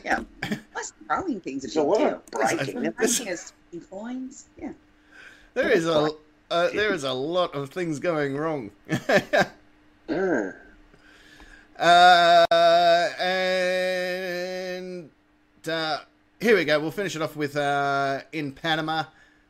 [0.06, 0.20] Yeah.
[0.76, 2.08] Us throwing things it's a a big lot deal.
[2.10, 2.92] of breaking.
[2.94, 3.54] Breaking us
[3.90, 4.46] coins.
[4.62, 4.74] Yeah.
[5.56, 6.10] there is a
[6.52, 8.72] uh, there is a lot of things going wrong.
[11.80, 12.46] Uh,
[13.20, 15.10] and
[15.70, 16.00] uh,
[16.40, 16.80] here we go.
[16.80, 19.04] We'll finish it off with uh, in Panama.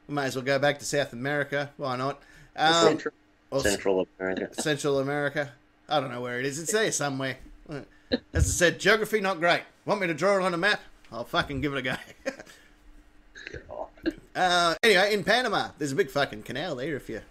[0.07, 1.69] We may as well go back to South America.
[1.77, 2.21] Why not?
[2.55, 3.13] Um, Central.
[3.59, 4.49] Central America.
[4.61, 5.51] Central America.
[5.87, 6.59] I don't know where it is.
[6.59, 7.37] It's there somewhere.
[7.69, 7.85] As
[8.33, 9.61] I said, geography not great.
[9.85, 10.81] Want me to draw it on a map?
[11.11, 11.95] I'll fucking give it a go.
[14.35, 16.95] uh, anyway, in Panama, there's a big fucking canal there.
[16.95, 17.21] If you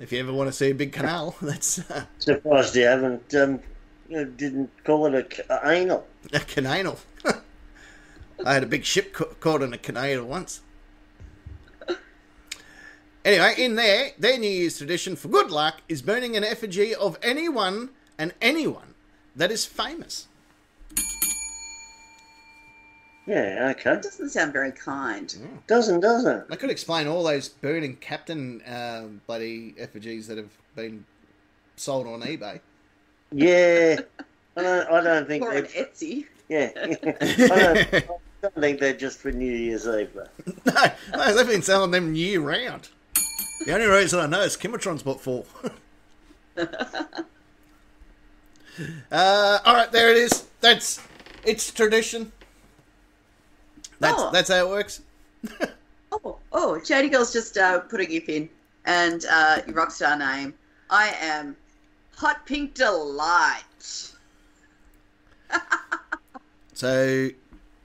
[0.00, 3.60] if you ever want to see a big canal, that's uh, Surprised you haven't um,
[4.08, 6.06] didn't call it a a anal.
[6.32, 6.98] a canal.
[8.44, 10.62] I had a big ship ca- caught in a canal once.
[13.24, 17.18] Anyway, in there, their New Year's tradition for good luck is burning an effigy of
[17.20, 18.94] anyone and anyone
[19.36, 20.28] that is famous.
[23.26, 23.90] Yeah, okay.
[23.90, 25.34] That doesn't sound very kind.
[25.66, 26.46] Doesn't, doesn't.
[26.50, 31.04] I could explain all those burning captain uh, bloody effigies that have been
[31.76, 32.60] sold on eBay.
[33.30, 34.00] Yeah.
[34.56, 36.24] I don't, I don't think Or on Etsy.
[36.48, 36.70] yeah.
[36.76, 38.04] I, don't, I
[38.42, 40.10] don't think they're just for New Year's Eve.
[40.14, 40.52] Though.
[40.72, 40.84] no,
[41.16, 42.88] no, they've been selling them year round.
[43.66, 45.44] The only reason I know is Kimatron's bought four.
[46.56, 46.66] uh,
[49.64, 50.46] all right, there it is.
[50.60, 51.00] That's
[51.44, 52.32] it's tradition.
[54.00, 54.30] That's Oh.
[54.32, 55.02] that's how it works.
[56.10, 58.48] Oh, oh, JD Girl's just uh, put a gif in,
[58.86, 60.54] and uh, your rock star name.
[60.88, 61.54] I am
[62.16, 64.10] Hot Pink Delight.
[66.72, 67.28] So,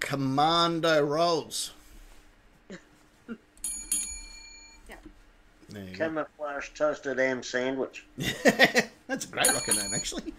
[0.04, 1.72] Commando rolls.
[2.70, 2.76] Yeah.
[5.70, 5.97] There you go.
[5.97, 8.06] Camouflage toasted ham sandwich.
[9.08, 10.34] That's a great rocket name, actually.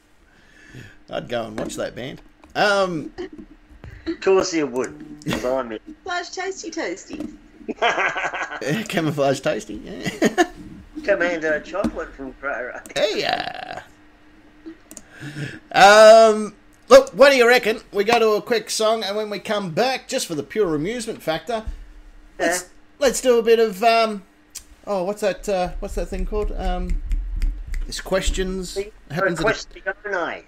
[1.10, 2.20] I'd go and watch that band.
[2.56, 3.12] Um,
[4.06, 5.78] Of course you would, because I'm in.
[6.02, 7.36] Flash Tasty Toasty.
[8.88, 9.74] camouflage tasty.
[9.74, 10.44] Yeah.
[11.04, 13.80] Commando chocolate from Crow hey, uh.
[15.72, 16.54] Um,
[16.88, 17.80] look, what do you reckon?
[17.92, 20.74] We go to a quick song, and when we come back, just for the pure
[20.74, 21.64] amusement factor,
[22.38, 22.68] let's
[22.98, 24.24] let's do a bit of um.
[24.86, 25.48] Oh, what's that?
[25.48, 26.52] Uh, what's that thing called?
[26.52, 27.02] Um,
[27.86, 28.78] this questions
[29.10, 29.40] happens.
[29.40, 30.42] At, Questione,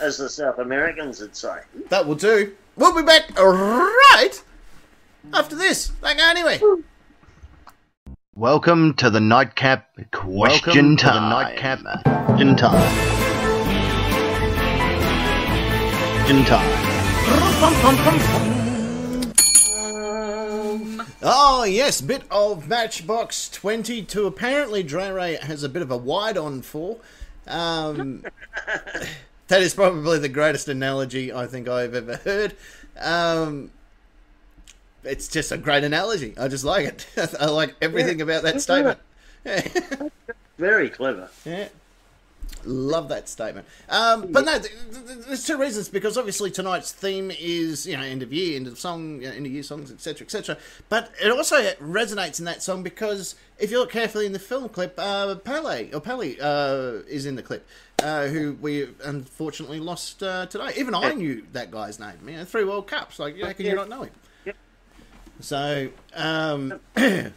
[0.00, 1.60] as the South Americans would say.
[1.88, 2.54] that will do.
[2.76, 4.42] We'll be back right
[5.32, 5.88] after this.
[6.02, 6.60] Don't go anywhere.
[8.36, 13.33] Welcome to the nightcap question Welcome to the nightcap question time.
[16.24, 16.70] Question time.
[21.22, 24.26] Oh yes, bit of Matchbox 22.
[24.26, 26.96] apparently Dre Ray has a bit of a wide on for.
[27.46, 28.24] Um,
[29.48, 32.56] that is probably the greatest analogy I think I've ever heard.
[32.98, 33.70] Um,
[35.02, 36.32] it's just a great analogy.
[36.38, 37.06] I just like it.
[37.38, 38.98] I like everything about that statement.
[39.44, 40.08] Yeah.
[40.56, 41.28] Very clever.
[41.44, 41.68] yeah.
[42.64, 43.66] Love that statement.
[43.88, 47.96] Um, but no, th- th- th- there's two reasons because obviously tonight's theme is you
[47.96, 50.56] know end of year, end of song, you know, end of year songs, etc., etc.
[50.88, 54.68] But it also resonates in that song because if you look carefully in the film
[54.68, 57.66] clip, uh, Pele or Pele uh, is in the clip,
[58.02, 60.70] uh, who we unfortunately lost uh, today.
[60.76, 62.16] Even I knew that guy's name.
[62.26, 63.18] You know, three World Cups.
[63.18, 64.12] Like, how can you not know him?
[64.46, 64.56] Yep.
[65.40, 65.88] So.
[66.14, 66.80] Um,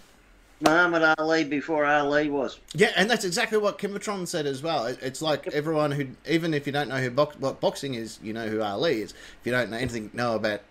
[0.59, 2.59] Muhammad Ali before Ali was.
[2.73, 4.85] Yeah, and that's exactly what Kimbotron said as well.
[4.85, 8.33] It's like everyone who, even if you don't know who box, what boxing is, you
[8.33, 9.11] know who Ali is.
[9.11, 10.61] If you don't know anything know about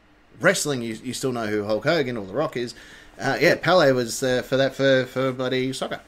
[0.41, 2.75] wrestling, you, you still know who Hulk Hogan or The Rock is.
[3.19, 6.01] Uh, yeah, Pele was uh, for that for for bloody soccer.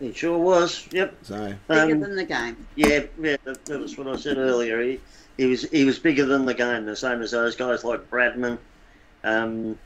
[0.00, 0.86] He sure was.
[0.90, 1.14] Yep.
[1.22, 2.66] So Bigger Um, than the game.
[2.74, 4.82] Yeah, yeah, that, that was what I said earlier.
[4.82, 5.00] He,
[5.36, 8.58] he was he was bigger than the game, the same as those guys like Bradman.
[9.22, 9.78] Um,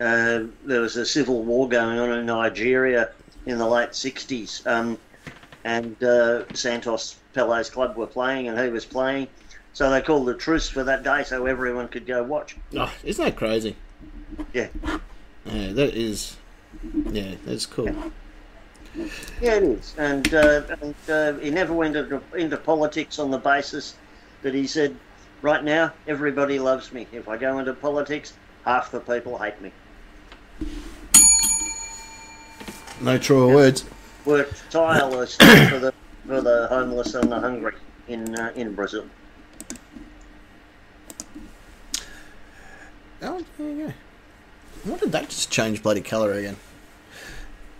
[0.00, 3.10] uh, there was a civil war going on in Nigeria
[3.46, 4.98] in the late '60s, um,
[5.64, 9.28] and uh, Santos Pele's club were playing, and he was playing.
[9.74, 12.56] So they called a truce for that day, so everyone could go watch.
[12.76, 13.76] oh, isn't that crazy?
[14.52, 14.68] Yeah,
[15.44, 16.36] Yeah, that is.
[17.10, 17.86] Yeah, that's cool.
[19.40, 19.94] yeah, it is.
[19.98, 23.94] And, uh, and uh, he never went into, into politics on the basis
[24.42, 24.96] that he said,
[25.40, 27.06] "Right now, everybody loves me.
[27.12, 28.34] If I go into politics,
[28.64, 29.72] half the people hate me."
[33.00, 33.84] No truer words.
[34.24, 35.92] worked tirelessly for the
[36.26, 37.74] for the homeless and the hungry
[38.08, 39.04] in uh, in Brazil.
[43.22, 43.92] Oh, there you go.
[44.90, 46.56] What did that just change bloody colour again?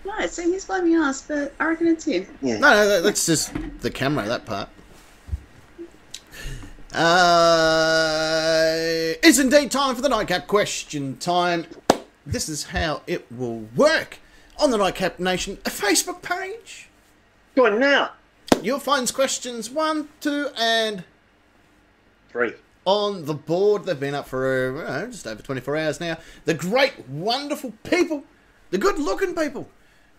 [0.05, 2.27] No, see, he's blaming us, but I reckon it's him.
[2.43, 2.59] Yeah.
[2.59, 4.69] No, no, that- that's just the camera, that part.
[6.93, 8.69] Uh,
[9.23, 11.65] it's indeed time for the Nightcap question time.
[12.27, 14.19] This is how it will work.
[14.59, 16.89] On the Nightcap Nation Facebook page,
[17.57, 18.13] Go on now.
[18.63, 21.05] you'll find questions one, two, and
[22.31, 22.53] Three.
[22.85, 23.85] on the board.
[23.85, 26.19] They've been up for uh, just over 24 hours now.
[26.45, 28.25] The great, wonderful people,
[28.71, 29.69] the good looking people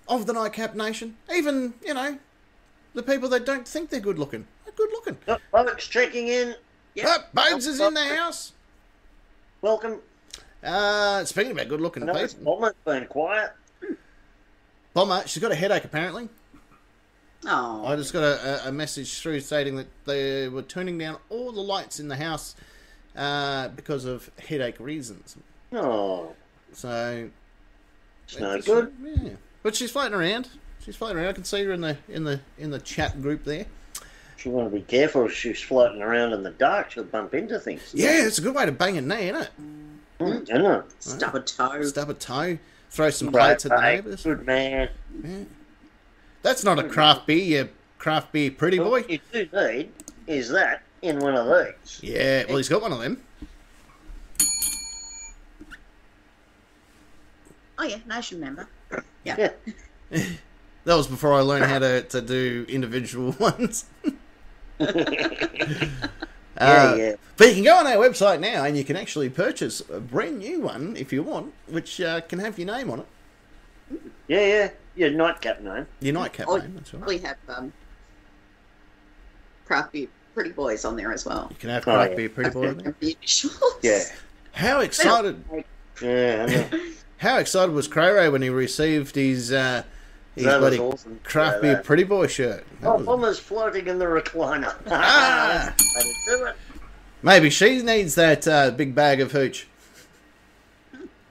[0.07, 2.17] of the Nightcap Nation, even, you know,
[2.95, 5.17] the people that don't think they're good looking, are good looking.
[5.27, 6.55] Oh, Folks checking in.
[6.95, 7.05] Yep.
[7.07, 8.51] Oh, Bones is in the house.
[9.61, 9.99] Welcome.
[10.63, 13.51] Uh, speaking about good looking I know this people, bomber's been quiet.
[14.93, 16.29] Bomber, she's got a headache apparently.
[17.45, 21.17] Oh, I just got a, a, a message through stating that they were turning down
[21.29, 22.55] all the lights in the house
[23.17, 25.35] uh, because of headache reasons.
[25.73, 26.33] Oh,
[26.71, 27.29] So
[28.25, 28.93] it's no good.
[29.03, 29.31] Yeah,
[29.63, 30.47] but she's floating around.
[30.85, 31.27] She's floating around.
[31.27, 33.65] I can see her in the in the in the chat group there.
[34.37, 36.91] She want to be careful if she's floating around in the dark.
[36.91, 37.81] She'll bump into things.
[37.93, 39.49] Yeah, it's a good way to bang a knee, isn't it?
[40.25, 40.83] Mm, I know.
[40.99, 41.81] stub a toe.
[41.83, 42.57] Stub a toe,
[42.89, 44.23] throw some Right, plates at the neighbours.
[44.23, 44.89] Good man.
[46.41, 48.89] That's not a craft beer, you craft beer pretty boy.
[48.89, 49.91] What you do need
[50.27, 51.99] is that in one of these.
[52.03, 53.21] Yeah, well, he's got one of them.
[57.77, 58.67] Oh yeah, nation member.
[59.23, 59.49] Yeah.
[60.11, 60.23] Yeah.
[60.85, 63.85] That was before I learned how to, to do individual ones.
[66.57, 67.15] Yeah, Uh, yeah.
[67.37, 70.39] But you can go on our website now and you can actually purchase a brand
[70.39, 73.05] new one if you want, which uh, can have your name on it.
[74.27, 74.69] Yeah, yeah.
[74.95, 75.87] Your nightcap name.
[75.99, 77.05] Your nightcap Oh, name, that's right.
[77.07, 77.73] We have um,
[79.65, 81.47] craft beer pretty boys on there as well.
[81.49, 82.15] You can have Oh, yeah.
[82.15, 82.95] beer pretty boy on there.
[83.81, 84.03] Yeah.
[84.51, 85.43] How excited
[86.01, 86.67] Yeah,
[87.17, 89.83] how excited was Cray Crowray when he received his uh,
[90.35, 91.19] his That was bloody awesome.
[91.23, 92.65] craft beer pretty boy shirt?
[92.81, 93.05] That Oh, was-
[93.39, 94.73] floating in the recliner.
[94.87, 95.73] Ah.
[95.77, 96.55] That's to do it.
[97.21, 99.67] Maybe she needs that uh, big bag of hooch.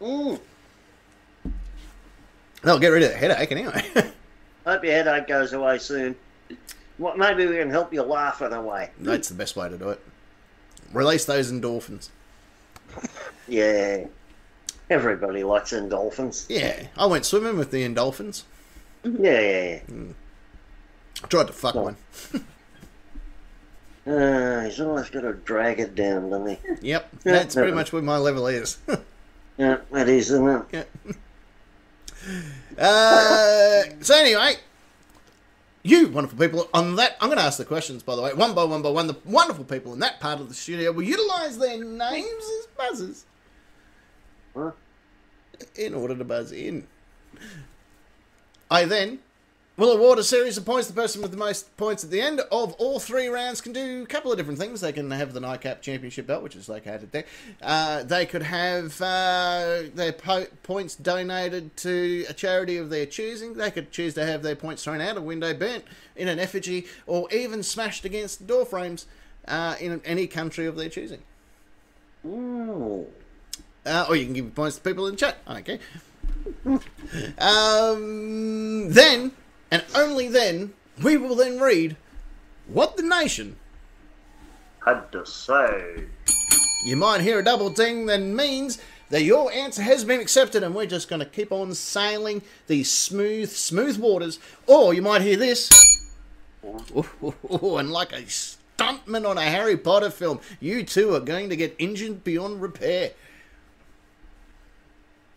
[0.01, 0.41] Mm.
[2.63, 3.83] That'll get rid of the headache anyway.
[4.67, 6.15] Hope your headache goes away soon.
[6.99, 7.19] What?
[7.19, 8.91] Maybe we can help you laugh in it away.
[9.01, 10.01] That's the best way to do it.
[10.93, 12.09] Release those endorphins.
[13.49, 14.05] Yeah.
[14.89, 16.47] Everybody likes endorphins.
[16.49, 18.43] Yeah, I went swimming with the endorphins.
[19.05, 20.13] Yeah, yeah, yeah.
[21.23, 21.97] I tried to fuck one.
[24.05, 26.59] Uh, he's always got to drag it down, doesn't he?
[26.89, 28.79] Yep, that's pretty much where my level is.
[29.57, 30.89] Yeah, that is, isn't it?
[31.07, 32.85] yeah.
[32.85, 34.55] Uh, so anyway,
[35.85, 37.17] you wonderful people on that.
[37.21, 39.07] I'm going to ask the questions by the way, one by one by one.
[39.07, 43.25] The wonderful people in that part of the studio will utilise their names as buzzers
[44.57, 44.73] Huh?
[45.77, 46.89] in order to buzz in.
[48.73, 49.19] I then
[49.79, 50.89] We'll award a series of points.
[50.89, 54.03] The person with the most points at the end of all three rounds can do
[54.03, 54.83] a couple of different things.
[54.83, 57.25] They can have the Nightcap Championship belt, which is located there.
[57.63, 63.55] Uh, they could have uh, their po- points donated to a charity of their choosing.
[63.55, 66.87] They could choose to have their points thrown out a window, burnt in an effigy,
[67.07, 69.07] or even smashed against door frames
[69.49, 71.23] uh, in any country of their choosing.
[72.27, 73.07] Ooh.
[73.87, 75.39] Uh, or you can give points to people in the chat.
[75.49, 75.81] Okay.
[77.39, 79.33] Um, then,
[79.71, 81.97] and only then, we will then read
[82.67, 83.57] what the nation.
[84.85, 86.05] Had to say.
[86.85, 90.75] You might hear a double ding that means that your answer has been accepted, and
[90.75, 94.39] we're just going to keep on sailing these smooth, smooth waters.
[94.67, 95.71] Or you might hear this,
[96.63, 101.77] and like a stuntman on a Harry Potter film, you two are going to get
[101.79, 103.13] injured beyond repair.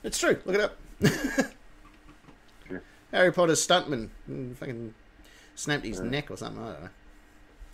[0.05, 0.39] It's true.
[0.45, 0.77] Look it up.
[3.11, 4.93] Harry Potter's stuntman mm, fucking
[5.55, 6.63] snapped his neck or something.
[6.63, 6.89] I don't know.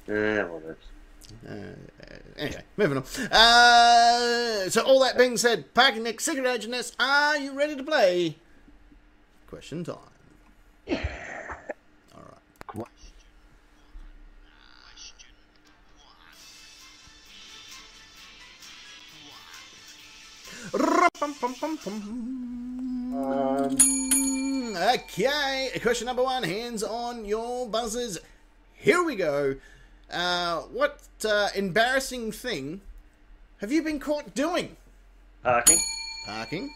[0.08, 0.86] Yeah, well, that's.
[1.48, 1.76] Uh,
[2.38, 3.04] anyway, moving on.
[3.32, 7.84] Uh, so, all that being said, Parking Nick, Secret Agent Ness, are you ready to
[7.84, 8.38] play?
[9.48, 9.98] Question time.
[10.88, 10.98] All
[20.74, 21.36] Um,
[24.74, 26.44] Okay, question number one.
[26.44, 28.18] Hands on your buzzers.
[28.74, 29.56] Here we go.
[30.10, 32.82] Uh, what uh, embarrassing thing
[33.60, 34.78] have you been caught doing?
[35.44, 35.78] parking,
[36.26, 36.74] Parking.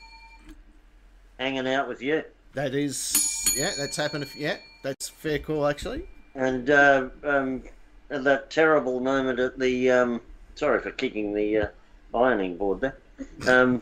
[1.39, 2.23] hanging out with you.
[2.53, 4.23] That is, yeah, that's happened.
[4.23, 6.03] If, yeah, that's fair call actually.
[6.35, 7.63] And uh, um,
[8.09, 9.89] at that terrible moment at the.
[9.89, 10.21] Um,
[10.55, 11.67] sorry for kicking the uh,
[12.13, 12.97] ironing board there.
[13.47, 13.81] Um,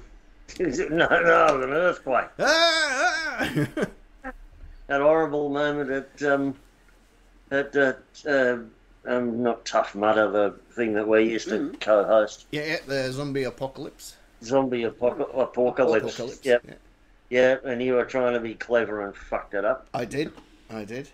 [0.59, 2.27] no, no, an earthquake.
[2.39, 4.31] Ah, ah.
[4.87, 6.23] That horrible moment at.
[6.23, 6.55] Um,
[7.51, 7.93] at uh,
[8.27, 8.57] uh,
[9.05, 12.45] um, not Tough Mudder, the thing that we used to co host.
[12.51, 14.15] yeah, yeah, the zombie apocalypse.
[14.43, 16.13] Zombie apoc- apocalypse.
[16.15, 16.45] Apocalypse.
[16.45, 16.63] Yep.
[16.67, 16.73] Yeah.
[17.29, 19.87] Yeah, and you were trying to be clever and fucked it up.
[19.93, 20.31] I did.
[20.69, 21.09] I did.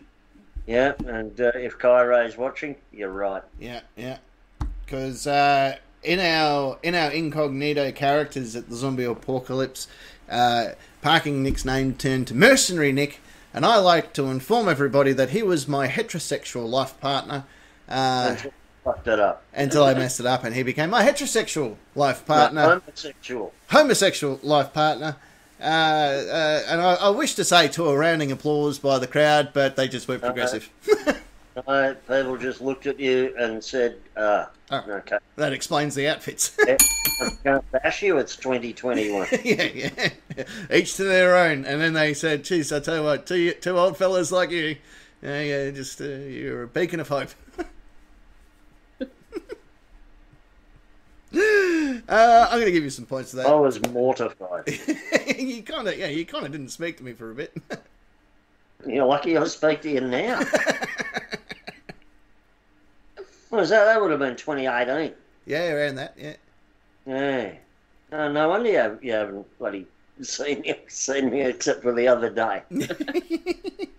[0.67, 3.43] Yeah, and uh, if Kyray's watching, you're right.
[3.59, 4.17] Yeah, yeah.
[4.85, 9.87] Because uh, in our in our incognito characters at the zombie apocalypse,
[10.29, 10.69] uh,
[11.01, 13.19] parking Nick's name turned to mercenary Nick,
[13.53, 17.45] and I like to inform everybody that he was my heterosexual life partner.
[17.87, 18.51] Uh, Until
[18.83, 19.43] fucked it up.
[19.53, 23.53] until I messed it up, and he became my heterosexual life partner, No, homosexual.
[23.69, 25.15] homosexual life partner.
[25.61, 29.49] Uh, uh, and I, I wish to say to a rounding applause by the crowd,
[29.53, 30.69] but they just weren't progressive.
[31.67, 34.83] No, people just looked at you and said, ah, Oh.
[34.87, 35.17] okay.
[35.35, 36.55] that explains the outfits.
[36.67, 36.77] I
[37.43, 39.27] can't bash you, it's 2021.
[39.43, 40.09] yeah, yeah.
[40.71, 41.65] Each to their own.
[41.65, 44.75] And then they said, geez, I tell you what, two, two old fellas like you,
[45.21, 47.29] yeah, yeah, just, uh, you're a beacon of hope.
[49.01, 49.07] uh,
[51.33, 54.67] I'm going to give you some points to I was mortified.
[55.37, 57.55] you kind of, yeah, you kind of didn't speak to me for a bit.
[58.85, 60.39] You're lucky I speak to you now.
[63.49, 63.85] What was that?
[63.85, 65.13] That would have been 2018.
[65.45, 66.35] yeah, around that, yeah.
[67.07, 67.51] Yeah.
[68.11, 69.85] Oh, no wonder you, have, you haven't bloody
[70.21, 72.63] seen me, seen me except for the other day.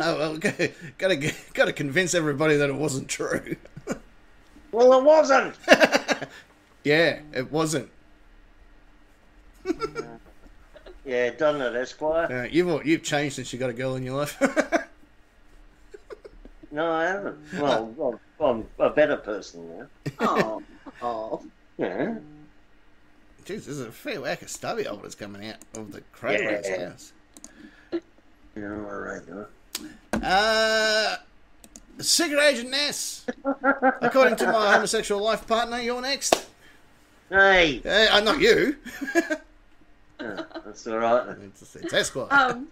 [0.00, 3.56] Oh, well, got to got to convince everybody that it wasn't true.
[4.72, 5.54] Well, it wasn't.
[6.84, 7.88] yeah, it wasn't.
[11.06, 12.26] Yeah, doesn't it, Esquire?
[12.44, 14.36] Uh, you've you've changed since you got a girl in your life.
[16.72, 17.38] No, I haven't.
[17.58, 19.86] Well, I'm, I'm a better person now.
[20.20, 20.62] Oh,
[21.02, 21.42] oh.
[21.78, 22.16] Yeah.
[23.46, 26.88] Jeez, there's a fair whack of stubby holders coming out of the Kratos Yeah.
[26.90, 27.12] house.
[27.92, 28.00] You
[28.56, 30.18] know, all right, huh?
[30.26, 31.16] Uh,
[32.02, 33.24] Secret Agent Ness.
[34.02, 36.46] According to my homosexual life partner, you're next.
[37.30, 38.76] Hey, Uh, uh, not you.
[40.84, 41.36] that's all right.
[41.42, 42.28] it's, it's Esquire.
[42.30, 42.68] Um,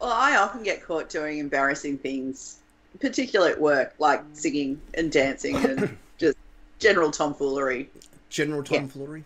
[0.00, 2.58] well, I often get caught doing embarrassing things,
[3.00, 6.36] particularly at work, like singing and dancing and just
[6.78, 7.88] general tomfoolery.
[8.28, 9.24] General tomfoolery.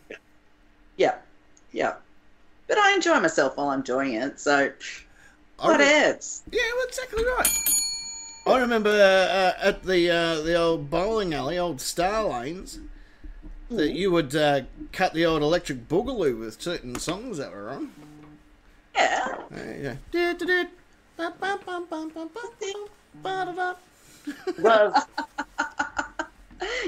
[0.96, 1.16] Yeah,
[1.72, 1.94] yeah.
[2.68, 4.70] But I enjoy myself while I'm doing it, so
[5.58, 6.42] I what re- ifs?
[6.52, 7.48] Yeah, well, exactly right.
[8.46, 12.78] I remember uh, uh, at the uh, the old bowling alley, old Star Lanes,
[13.70, 14.62] that you would uh,
[14.92, 17.92] cut the old electric boogaloo with certain songs that were on.
[18.94, 19.36] Yeah.
[19.80, 19.96] Yeah.
[20.10, 20.66] Du-du-du,
[21.16, 23.74] ba-bum-bum-bum-bum-bum-ba-da-da.
[24.58, 25.06] Well,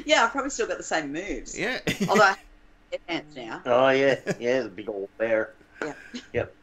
[0.04, 1.56] Yeah, I've probably still got the same moves.
[1.58, 1.78] Yeah.
[2.08, 2.36] Although I
[2.90, 3.62] can dance now.
[3.66, 5.52] oh, yeah, yeah, the big old bear.
[5.82, 5.92] Yeah.
[6.32, 6.54] Yep.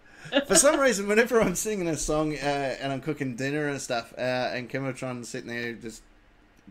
[0.47, 4.13] For some reason, whenever I'm singing a song uh, and I'm cooking dinner and stuff,
[4.17, 6.01] uh, and Kimotron's sitting there just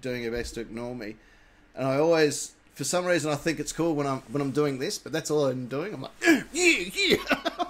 [0.00, 1.16] doing her best to ignore me,
[1.74, 4.78] and I always, for some reason, I think it's cool when I'm when I'm doing
[4.78, 5.94] this, but that's all I'm doing.
[5.94, 7.16] I'm like, yeah, yeah.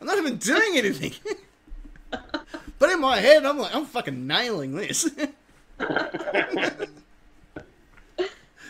[0.00, 1.12] I'm not even doing anything.
[2.78, 5.08] but in my head, I'm like, I'm fucking nailing this.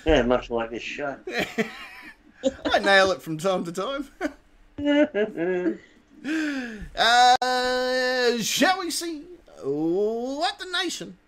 [0.06, 1.14] Yeah, much like this show.
[2.64, 4.08] I nail it from time to time.
[6.98, 9.24] uh, shall we see
[9.62, 11.18] what the nation?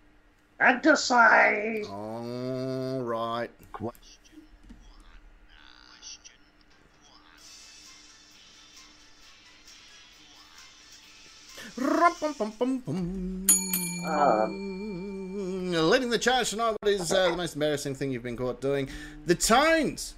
[0.59, 3.51] And to say, All right.
[3.71, 4.12] Question.
[11.77, 13.47] Rum-pum-pum-pum-pum.
[15.71, 18.89] Leading the charge tonight, what is uh, the most embarrassing thing you've been caught doing?
[19.25, 20.13] The tones.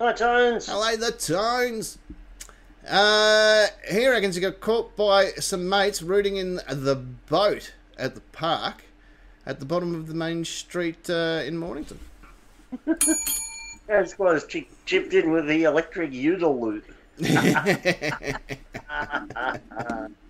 [0.00, 0.66] hi Tones.
[0.66, 1.98] Hello, the tones.
[2.88, 6.96] Uh, he reckons he got caught by some mates rooting in the
[7.28, 8.82] boat at the park
[9.46, 12.00] at the bottom of the main street uh, in Mornington.
[13.86, 16.84] That's why it's chi- chipped in with the electric udal loop.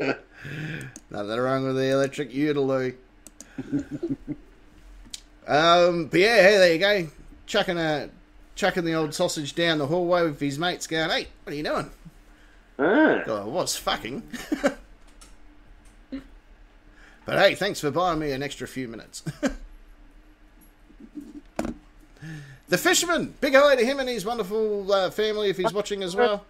[1.10, 2.96] Nothing wrong with the electric utility.
[5.46, 7.08] um, but yeah, hey, there you go.
[7.46, 8.08] Chucking a
[8.54, 11.62] chucking the old sausage down the hallway with his mates, going, "Hey, what are you
[11.62, 11.90] doing?"
[12.78, 14.22] Ah, Oh, I was fucking.
[17.26, 19.22] but hey, thanks for buying me an extra few minutes.
[22.68, 26.16] the fisherman, big hello to him and his wonderful uh, family if he's watching as
[26.16, 26.46] well.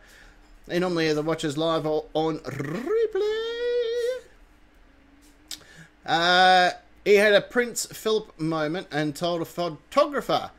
[0.70, 4.20] He normally either watches live or on replay.
[6.06, 6.70] Uh,
[7.04, 10.50] he had a Prince Philip moment and told a photographer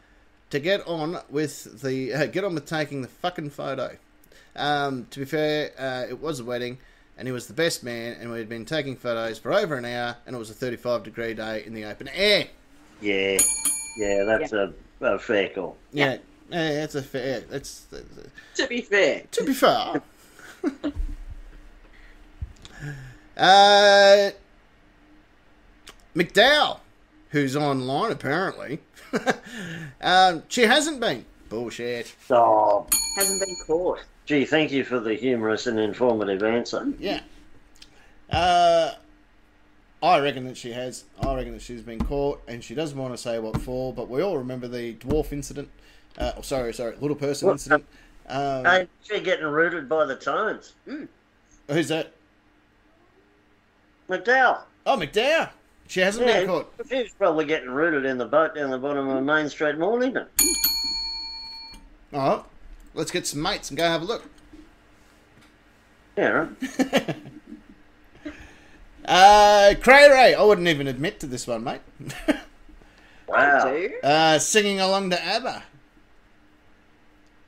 [0.50, 3.98] to get on with the uh, get on with taking the fucking photo.
[4.56, 6.78] Um, to be fair, uh, it was a wedding,
[7.18, 9.86] and he was the best man, and we had been taking photos for over an
[9.86, 12.48] hour, and it was a 35 degree day in the open air.
[13.00, 13.38] yeah,
[13.98, 15.78] yeah, that's A, a fair call.
[15.94, 16.18] Yeah,
[16.52, 17.42] yeah, that's a fair.
[17.42, 18.06] That's, that's
[18.56, 20.02] To be fair, to be fair.
[23.38, 24.32] uh,
[26.16, 26.80] McDowell,
[27.30, 28.80] who's online apparently,
[30.02, 31.26] um, she hasn't been.
[31.50, 32.16] Bullshit.
[32.30, 32.88] Oh,
[33.18, 34.00] hasn't been caught.
[34.26, 36.94] gee, thank you for the humorous and informative answer.
[36.98, 37.22] Yeah.
[38.30, 38.92] Uh,
[40.04, 41.04] I reckon that she has.
[41.22, 43.94] I reckon that she's been caught, and she doesn't want to say what for.
[43.94, 45.70] But we all remember the dwarf incident.
[46.18, 47.54] Uh, oh, sorry, sorry, little person What?
[47.54, 47.86] incident.
[48.28, 50.74] Um, Hey, she getting rooted by the Tones.
[51.68, 52.14] who's that?
[54.10, 54.62] McDowell.
[54.86, 55.50] Oh, McDowell.
[55.88, 56.74] She hasn't Yeah, been caught.
[56.90, 60.26] she's probably getting rooted in the boat down the bottom of Main Street, Mornington.
[62.14, 62.44] All right,
[62.94, 64.24] let's get some mates and go have a look.
[66.18, 67.16] Yeah, right.
[69.04, 70.36] Uh, Cray Ray.
[70.36, 71.82] I wouldn't even admit to this one, mate.
[73.28, 73.74] Wow.
[74.04, 75.64] Uh, singing along to ABBA.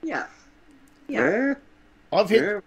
[0.04, 0.28] Yeah.
[1.08, 1.30] Yeah.
[1.30, 1.54] Yeah.
[2.12, 2.42] I've hit.
[2.42, 2.60] yeah.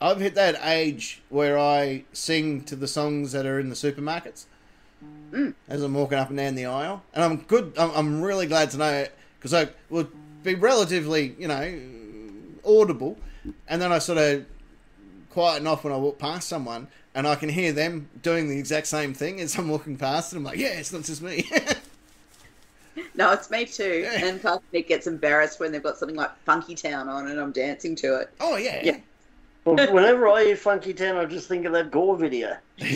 [0.00, 4.46] I've hit that age where I sing to the songs that are in the supermarkets
[5.32, 5.54] mm.
[5.68, 7.74] as I'm walking up and down the aisle, and I'm good.
[7.76, 10.10] I'm, I'm really glad to know it because I would
[10.42, 11.80] be relatively, you know,
[12.64, 13.18] audible,
[13.68, 14.46] and then I sort of
[15.30, 18.86] quieten off when I walk past someone, and I can hear them doing the exact
[18.86, 21.48] same thing as I'm walking past, and I'm like, yeah, it's not just me.
[23.14, 24.08] No, it's me too.
[24.12, 27.52] And Carl Nick gets embarrassed when they've got something like Funky Town on and I'm
[27.52, 28.30] dancing to it.
[28.40, 28.98] oh yeah, Yeah.
[29.64, 32.56] Well, whenever I hear Funky Town, I just think of that Gore video.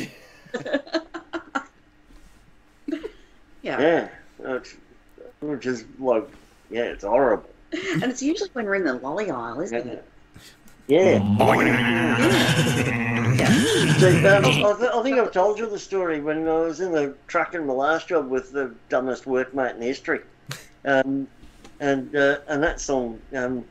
[3.63, 3.81] Yeah.
[3.81, 4.09] Yeah.
[4.57, 4.77] It's,
[5.41, 6.29] which is like,
[6.71, 7.49] yeah, it's horrible.
[7.73, 10.05] And it's usually when we're in the lolly aisle, isn't it?
[10.87, 11.19] Yeah.
[13.99, 16.93] See, um, I, th- I think I've told you the story when I was in
[16.93, 20.21] the truck in my last job with the dumbest workmate in history,
[20.85, 21.27] um,
[21.81, 23.65] and uh, and that song um,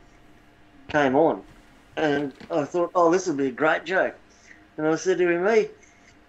[0.88, 1.42] came on,
[1.96, 4.16] and I thought, oh, this would be a great joke,
[4.76, 5.70] and I said to him, hey,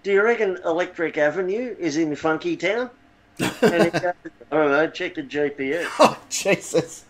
[0.03, 2.91] do you reckon Electric Avenue is in Funky Town?
[3.39, 4.13] And he goes,
[4.51, 5.87] I don't know, check the GPS.
[5.99, 7.05] Oh Jesus.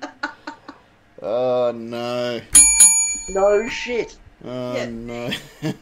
[1.26, 2.40] oh no.
[3.28, 4.16] No shit.
[4.44, 4.86] Oh Yeah.
[4.86, 5.30] no.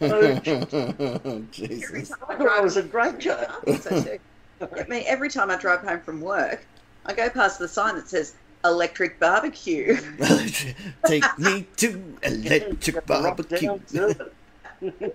[0.01, 2.13] Oh, Jesus.
[2.29, 3.51] I thought it was a great joke.
[3.67, 4.21] I.
[4.61, 6.65] I mean, every time I drive home from work,
[7.05, 8.35] I go past the sign that says
[8.65, 9.97] electric barbecue.
[11.07, 13.79] Take me to electric barbecue.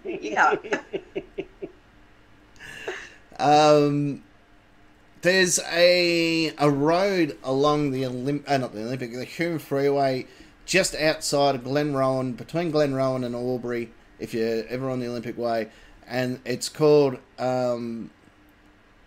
[0.05, 0.55] Yeah.
[3.39, 4.23] Um,
[5.22, 10.26] there's a a road along the Olymp- uh, not the Olympic, the Hume Freeway
[10.65, 13.89] just outside of Glenrowan, between Glenrowan and Albury,
[14.20, 15.67] if you're ever on the Olympic Way,
[16.07, 18.11] and it's called um,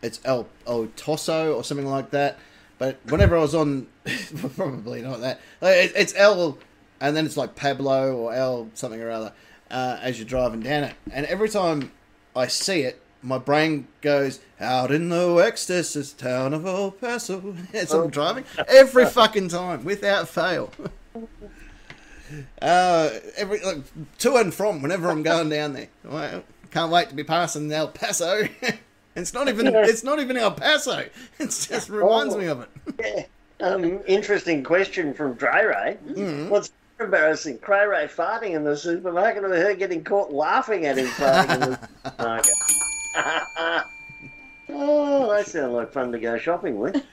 [0.02, 2.38] it's El El Tosso or something like that.
[2.78, 3.86] But whenever I was on,
[4.56, 5.40] probably not that.
[5.62, 6.58] It, it's El,
[7.00, 9.32] and then it's like Pablo or El something or other
[9.70, 10.94] uh, as you're driving down it.
[11.12, 11.92] And every time
[12.34, 17.54] I see it, my brain goes out in the ecstasy town of El Paso.
[17.72, 20.72] As I'm driving every fucking time without fail.
[22.60, 23.82] Uh, every like,
[24.18, 25.88] to and from whenever I'm going down there.
[26.04, 28.48] Well, can't wait to be passing El Paso.
[29.14, 31.04] it's not even it's not even El Paso.
[31.38, 32.68] It just reminds me of it.
[33.00, 33.24] Yeah.
[33.60, 35.98] Um, interesting question from Dre Ray.
[36.04, 36.48] Mm-hmm.
[36.48, 41.06] What's embarrassing, Cray Ray farting in the supermarket or her getting caught laughing at him
[41.06, 42.54] farting in the supermarket?
[44.68, 47.04] oh, that sounds like fun to go shopping with.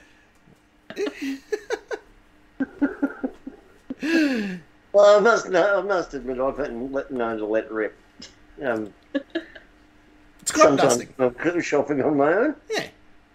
[4.93, 7.95] well, I must, no, I must admit, I've been let- known to let rip.
[8.63, 8.93] Um,
[10.41, 11.13] It's crop sometimes dusting.
[11.19, 12.55] I'm go shopping on my own.
[12.69, 12.87] Yeah,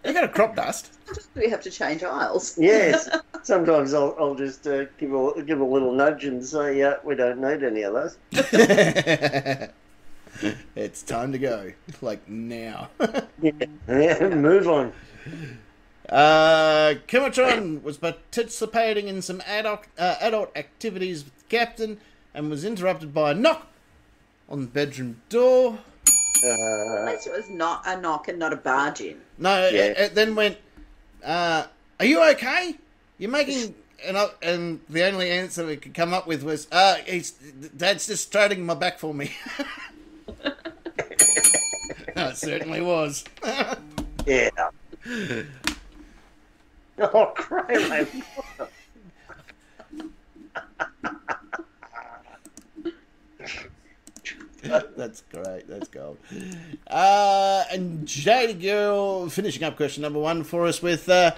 [0.03, 0.91] you got a crop dust.
[1.35, 2.57] We have to change aisles.
[2.57, 3.07] Yes,
[3.43, 7.15] sometimes I'll, I'll just uh, give a give a little nudge and say, "Yeah, we
[7.15, 8.17] don't need any of those."
[10.75, 11.71] it's time to go.
[12.01, 12.89] Like now.
[13.41, 13.51] Yeah,
[14.29, 14.93] move on.
[16.09, 21.99] Uh, Kimatron was participating in some adult uh, adult activities with the captain
[22.33, 23.67] and was interrupted by a knock
[24.47, 25.79] on the bedroom door.
[26.43, 26.47] Uh,
[26.97, 29.17] At least it was not a knock and not a barge in.
[29.37, 29.85] No, Yeah.
[29.85, 30.57] it, it then went.
[31.23, 31.65] Uh,
[31.99, 32.75] are you okay?
[33.17, 33.75] You're making.
[34.05, 38.05] And, I, and the only answer we could come up with was, uh, he's, Dad's
[38.05, 39.31] just straightening my back for me.
[42.29, 43.25] it certainly was.
[44.25, 44.49] yeah.
[46.97, 48.07] Oh, cray
[54.95, 55.67] That's great.
[55.67, 56.17] That's gold.
[56.87, 61.31] Uh, and JD Girl finishing up question number one for us with uh,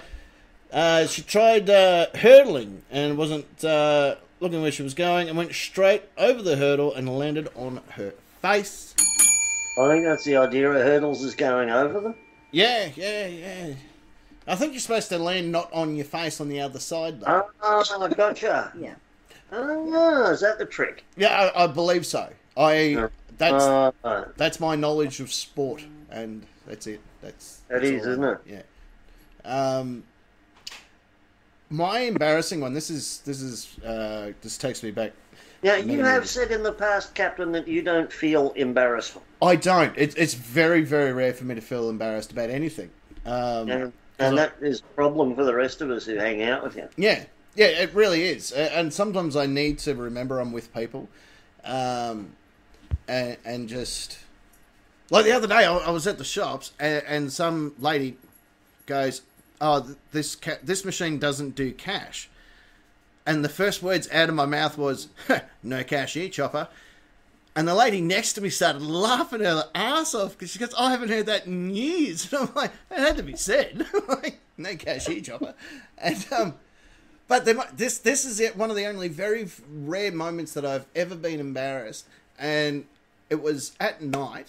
[0.72, 5.52] uh, she tried uh, hurdling and wasn't uh, looking where she was going and went
[5.54, 8.87] straight over the hurdle and landed on her face.
[9.78, 12.14] I think that's the idea of hurdles is going over them.
[12.50, 13.74] Yeah, yeah, yeah.
[14.46, 17.48] I think you're supposed to land not on your face on the other side, though.
[17.62, 18.72] Oh, gotcha.
[18.78, 18.94] Yeah.
[19.50, 21.04] Oh, is that the trick?
[21.16, 22.28] yeah, I, I believe so.
[22.56, 23.08] I
[23.38, 23.64] that's
[24.04, 27.00] Uh, that's my knowledge of sport, and that's it.
[27.22, 28.12] That's that that's is, all.
[28.12, 28.38] isn't it?
[28.46, 28.62] Yeah.
[29.78, 30.04] Um,
[31.70, 32.74] my embarrassing one.
[32.74, 35.12] This is this is uh, this takes me back.
[35.62, 39.16] Now, you have said in the past, Captain, that you don't feel embarrassed.
[39.42, 39.96] I don't.
[39.96, 42.90] It, it's very very rare for me to feel embarrassed about anything.
[43.26, 46.62] Um, And, and that is a problem for the rest of us who hang out
[46.64, 46.88] with you.
[46.96, 48.50] Yeah, yeah, it really is.
[48.52, 51.08] And sometimes I need to remember I'm with people,
[51.64, 52.32] um,
[53.06, 54.18] and, and just
[55.10, 58.16] like the other day, I, I was at the shops, and, and some lady
[58.86, 59.22] goes,
[59.60, 62.28] "Oh, this ca- this machine doesn't do cash,"
[63.28, 65.08] and the first words out of my mouth was,
[65.62, 66.68] "No cash here, chopper."
[67.54, 70.92] And the lady next to me started laughing her ass off because she goes, I
[70.92, 72.32] haven't heard that in years.
[72.32, 73.84] And I'm like, it had to be said.
[74.08, 75.54] like, no cash here, chopper.
[75.98, 76.54] And, um,
[77.26, 80.86] but there, this this is it, one of the only very rare moments that I've
[80.94, 82.06] ever been embarrassed.
[82.38, 82.86] And
[83.28, 84.46] it was at night.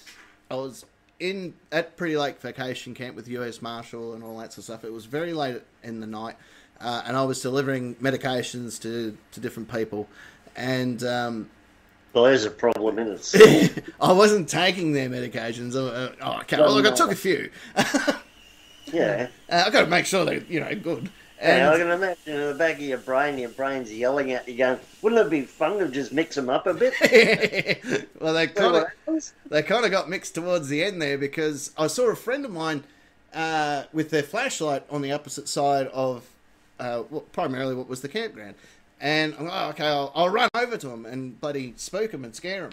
[0.52, 0.86] I was
[1.20, 4.84] in at Pretty Lake Vacation Camp with US Marshal and all that sort of stuff.
[4.84, 6.36] It was very late in the night.
[6.82, 10.08] Uh, and I was delivering medications to, to different people.
[10.56, 11.50] And um,
[12.14, 13.84] Well, there's a problem in it.
[14.02, 15.76] I wasn't taking their medications.
[15.76, 16.58] Uh, oh, okay.
[16.58, 17.50] Well, look, I took a few.
[18.94, 19.28] yeah.
[19.50, 21.10] Uh, I got to make sure they're you know good.
[21.42, 24.58] Yeah, I can imagine in the back of your brain, your brain's yelling at you,
[24.58, 26.94] going, "Wouldn't it be fun to just mix them up a bit?"
[28.20, 28.76] well, they kind
[29.08, 32.44] of they kind of got mixed towards the end there because I saw a friend
[32.44, 32.84] of mine
[33.34, 36.26] uh, with their flashlight on the opposite side of
[36.80, 38.56] uh, primarily what was the campground,
[39.00, 42.24] and I'm like, oh, okay, I'll, I'll run over to him and bloody spook him
[42.24, 42.72] and scare him.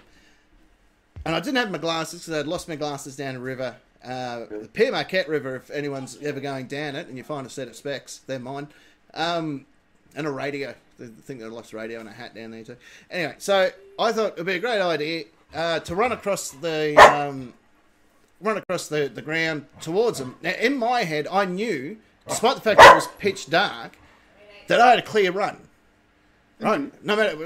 [1.24, 3.76] And I didn't have my glasses because I'd lost my glasses down the river.
[4.04, 7.50] Uh, the Pere Marquette River, if anyone's ever going down it and you find a
[7.50, 8.68] set of specs, they're mine.
[9.14, 9.66] Um,
[10.14, 10.74] and a radio.
[11.00, 12.76] I think I lost a radio and a hat down there too.
[13.10, 15.24] Anyway, so I thought it would be a great idea
[15.54, 17.52] uh, to run across the um,
[18.40, 20.36] run across the, the ground towards them.
[20.42, 23.96] Now, in my head, I knew, despite the fact that it was pitch dark,
[24.68, 25.58] that I had a clear run.
[26.58, 27.36] Right, no matter,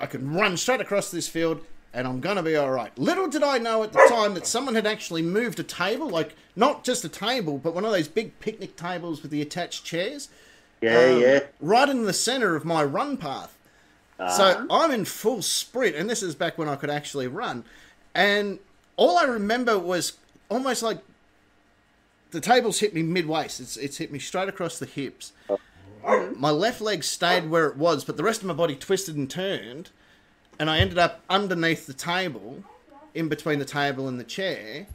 [0.00, 1.64] I- could run straight across this field,
[1.94, 2.96] and I'm gonna be all right.
[2.98, 6.34] Little did I know at the time that someone had actually moved a table, like
[6.54, 10.28] not just a table, but one of those big picnic tables with the attached chairs
[10.82, 11.40] Yeah, um, yeah.
[11.60, 13.56] right in the center of my run path.
[14.36, 17.64] So I'm in full sprint, and this is back when I could actually run.
[18.14, 18.58] And
[18.98, 20.12] all I remember was
[20.50, 20.98] almost like
[22.30, 23.60] the table's hit me mid waist.
[23.60, 25.32] It's it's hit me straight across the hips.
[26.36, 29.30] My left leg stayed where it was, but the rest of my body twisted and
[29.30, 29.90] turned,
[30.58, 32.64] and I ended up underneath the table,
[33.14, 34.86] in between the table and the chair.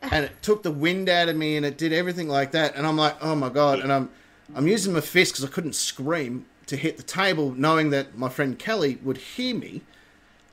[0.00, 2.74] And it took the wind out of me, and it did everything like that.
[2.76, 3.80] And I'm like, oh my god!
[3.80, 4.10] And I'm
[4.54, 8.28] I'm using my fist because I couldn't scream to hit the table, knowing that my
[8.28, 9.82] friend Kelly would hear me,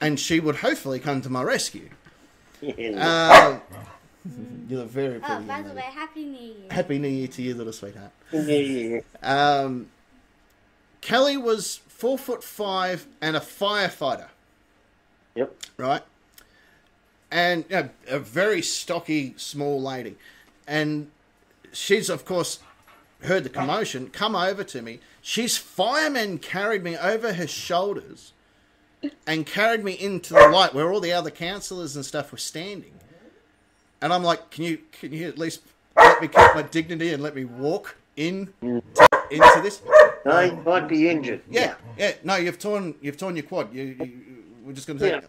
[0.01, 1.89] and she would hopefully come to my rescue.
[2.61, 3.57] Uh,
[4.67, 5.33] you're very pretty.
[5.33, 6.67] Oh, by the way, Happy New Year.
[6.71, 8.11] Happy New Year to you, little sweetheart.
[8.31, 9.89] yeah, yeah, Um,
[11.01, 14.27] Kelly was four foot five and a firefighter,
[15.35, 15.55] Yep.
[15.77, 16.01] right?
[17.31, 20.17] And you know, a very stocky, small lady.
[20.67, 21.11] And
[21.71, 22.59] she's, of course,
[23.23, 24.99] heard the commotion, come over to me.
[25.21, 28.33] She's firemen carried me over her shoulders
[29.27, 32.93] and carried me into the light where all the other counsellors and stuff were standing.
[34.01, 35.61] And I'm like, can you can you at least
[35.95, 39.81] let me keep my dignity and let me walk in into this?
[40.25, 41.41] No, you might be injured.
[41.49, 42.13] Yeah, yeah.
[42.23, 43.73] No, you've torn you've torn your quad.
[43.73, 44.21] You, you
[44.63, 45.21] we're just going to say, Yeah.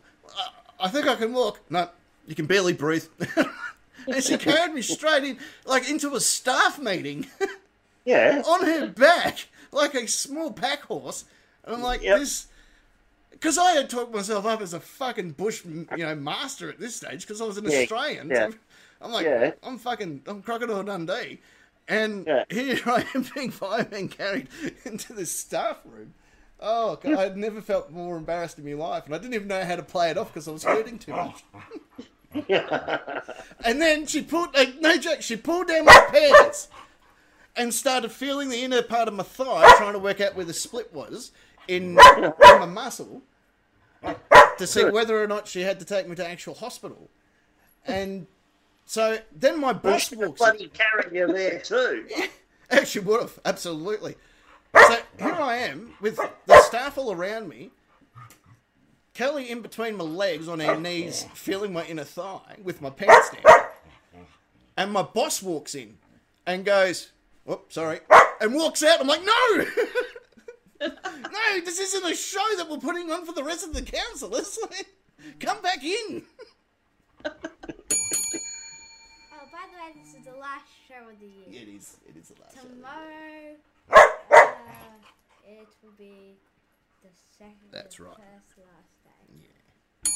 [0.80, 1.60] I, I think I can walk.
[1.70, 1.88] No,
[2.26, 3.04] you can barely breathe.
[4.06, 7.26] and she carried me straight in, like into a staff meeting
[8.04, 8.42] Yeah.
[8.46, 11.24] on her back, like a small pack horse.
[11.64, 12.18] And I'm like, Yep.
[12.20, 12.46] this.
[13.40, 16.96] Because I had talked myself up as a fucking bush, you know, master at this
[16.96, 18.28] stage because I was an Yeah, Australian.
[18.28, 18.50] yeah.
[18.50, 18.54] So
[19.00, 19.52] I'm like, Yeah.
[19.62, 21.40] I'm fucking, I'm Crocodile Dundee.
[21.88, 24.48] And here I am being fireman carried
[24.84, 26.12] into the staff room.
[26.60, 29.06] Oh, God, I'd never felt more embarrassed in my life.
[29.06, 31.12] And I didn't even know how to play it off because I was hurting too
[31.12, 31.42] much.
[33.64, 36.68] and then she pulled, like, no joke, she pulled down my pants
[37.56, 40.52] and started feeling the inner part of my thigh, trying to work out where the
[40.52, 41.32] split was
[41.66, 43.22] in, in my muscle
[44.02, 47.10] to see whether or not she had to take me to actual hospital.
[47.86, 48.26] And
[48.84, 50.46] so then my boss walks in.
[50.46, 52.06] Bloody carrying you there too.
[52.70, 54.16] Actually, would have absolutely.
[54.74, 57.70] So here I am with the staff all around me.
[59.14, 63.30] Kelly in between my legs on her knees, feeling my inner thigh with my pants
[63.30, 63.64] down.
[64.76, 65.98] And my boss walks in
[66.46, 67.10] and goes,
[67.44, 68.00] "Whoop, sorry,"
[68.40, 69.00] and walks out.
[69.00, 69.64] I'm like, "No,
[70.88, 74.30] no, this isn't a show that we're putting on for the rest of the council.
[74.30, 74.58] councillors.
[75.38, 76.22] Come back in."
[79.32, 81.62] Oh, by the way, this is the last show of the year.
[81.62, 81.96] It is.
[82.08, 82.54] It is the last.
[82.56, 82.62] show.
[82.68, 83.56] Tomorrow,
[83.90, 84.46] uh,
[85.46, 86.36] it will be
[87.02, 87.08] the
[87.38, 87.56] second.
[87.72, 88.14] That's right.
[88.14, 89.10] First last day.
[89.42, 90.10] Yeah.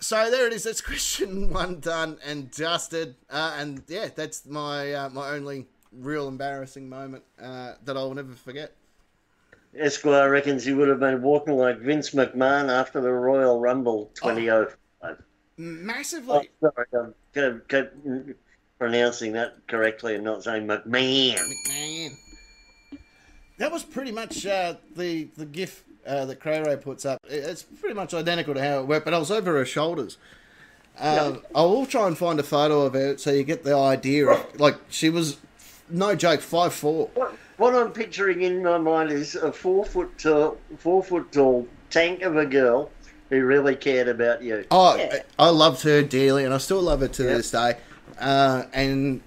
[0.00, 0.64] So there it is.
[0.64, 3.16] That's question one done and dusted.
[3.30, 8.32] Uh, and yeah, that's my uh, my only real embarrassing moment uh, that I'll never
[8.32, 8.72] forget.
[9.76, 15.22] Esquire reckons he would have been walking like Vince McMahon after the Royal Rumble 2005.
[15.58, 16.50] Massively.
[16.62, 18.34] Oh, sorry, I'm
[18.78, 21.48] pronouncing that correctly and not saying McMahon.
[21.68, 22.10] Man.
[23.58, 27.18] That was pretty much uh, the the gif uh, that Cray Ray puts up.
[27.28, 30.16] It's pretty much identical to how it worked, but I was over her shoulders.
[31.00, 34.28] Um, I will try and find a photo of it so you get the idea
[34.28, 35.36] of like she was
[35.90, 37.10] no joke five four.
[37.14, 41.66] What, what I'm picturing in my mind is a four foot tall, four foot tall
[41.90, 42.90] tank of a girl
[43.30, 44.64] who really cared about you.
[44.70, 45.22] Oh, Yeah.
[45.38, 47.36] I I loved her dearly, and I still love her to Yep.
[47.36, 47.76] this day.
[48.18, 49.20] Uh, and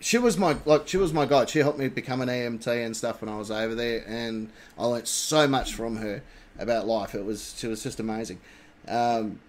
[0.00, 1.48] she was my like she was my guide.
[1.50, 4.84] She helped me become an EMT and stuff when I was over there, and I
[4.86, 6.22] learnt so much from her
[6.58, 7.14] about life.
[7.14, 8.40] It was she was just amazing.
[8.88, 9.40] Um,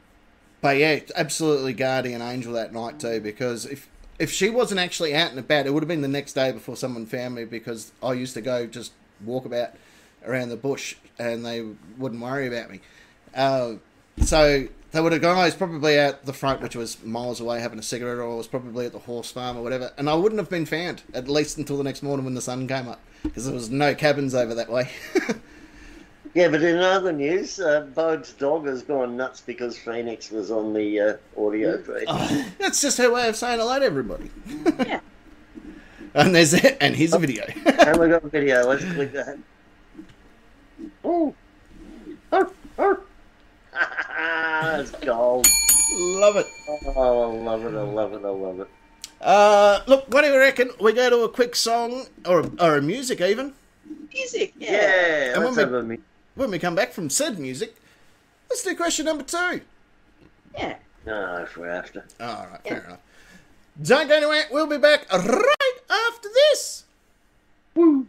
[0.61, 3.19] but yeah, absolutely guardian angel that night too.
[3.21, 3.87] Because if
[4.19, 6.75] if she wasn't actually out and about, it would have been the next day before
[6.75, 7.45] someone found me.
[7.45, 8.93] Because I used to go just
[9.23, 9.71] walk about
[10.25, 11.63] around the bush, and they
[11.97, 12.81] wouldn't worry about me.
[13.35, 13.73] Uh,
[14.21, 17.59] so they would have gone, I was probably out the front, which was miles away,
[17.59, 20.15] having a cigarette, or I was probably at the horse farm or whatever, and I
[20.15, 23.01] wouldn't have been found, at least until the next morning when the sun came up,
[23.21, 24.89] because there was no cabins over that way.
[26.35, 30.73] Yeah, but in other news, uh, Bode's dog has gone nuts because Phoenix was on
[30.73, 32.07] the uh, audio feed.
[32.59, 34.29] That's just her way of saying hello to everybody.
[34.85, 34.99] Yeah.
[36.13, 37.45] and there's it, and here's a video.
[37.65, 38.67] and we got a video.
[38.67, 39.37] Let's click that.
[41.05, 41.33] Oh,
[42.33, 42.99] oh, oh.
[43.71, 45.47] That's gold.
[45.93, 46.45] love it.
[46.95, 47.77] Oh, I love it.
[47.77, 48.25] I love it.
[48.25, 48.67] I love it.
[49.21, 50.71] Uh, look, what do you reckon?
[50.81, 53.53] We go to a quick song, or, or a music even.
[54.13, 54.71] Music, yeah.
[54.71, 55.99] Yeah, And let's when we- have a mi-
[56.35, 57.75] When we come back from said music,
[58.49, 59.61] let's do question number two.
[60.57, 60.75] Yeah.
[61.05, 62.05] No, if we're after.
[62.19, 62.99] All right, fair enough.
[63.81, 64.45] Don't go anywhere.
[64.51, 66.83] We'll be back right after this.
[67.73, 68.05] Broccoli.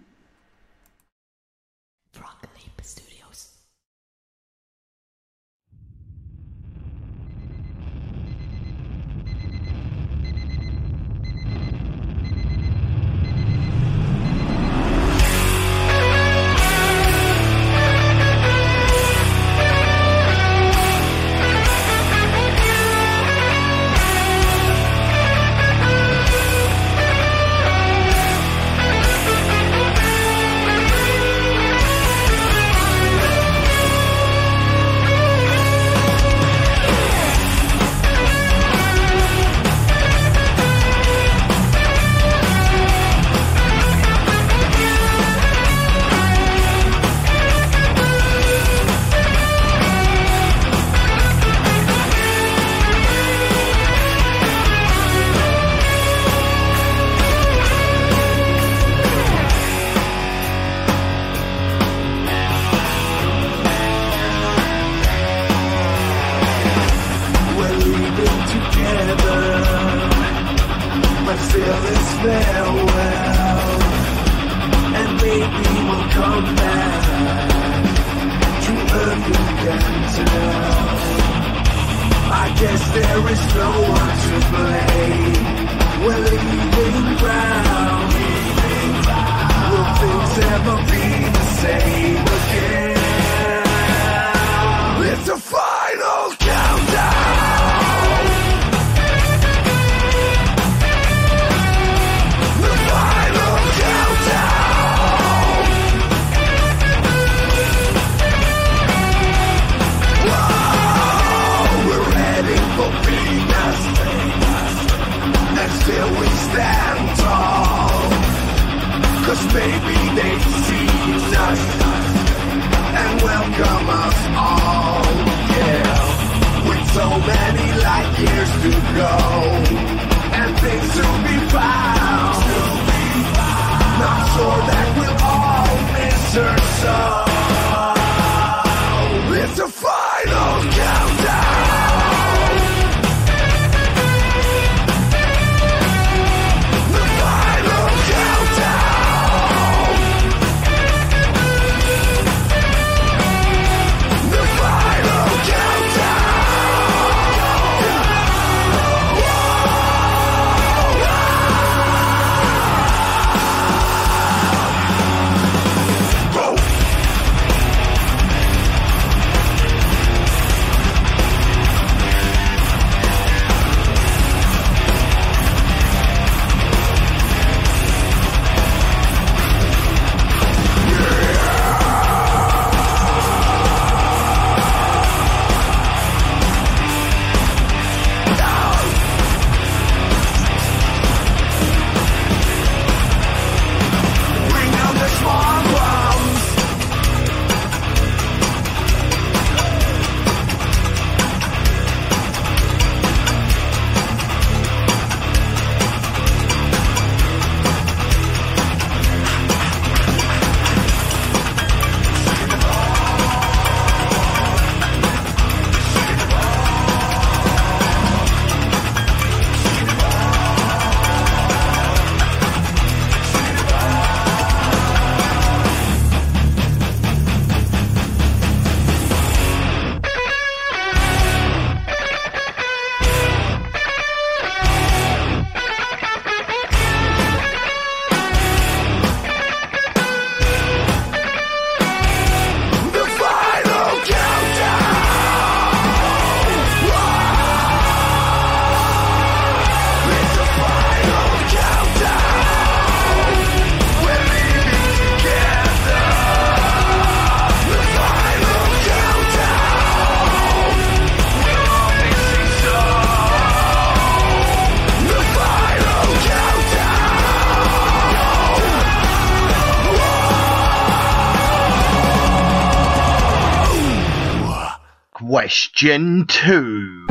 [275.79, 277.07] Question two.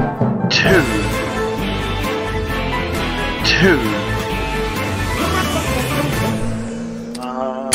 [0.50, 0.82] Two.
[3.46, 3.80] Two.
[7.22, 7.72] Uh,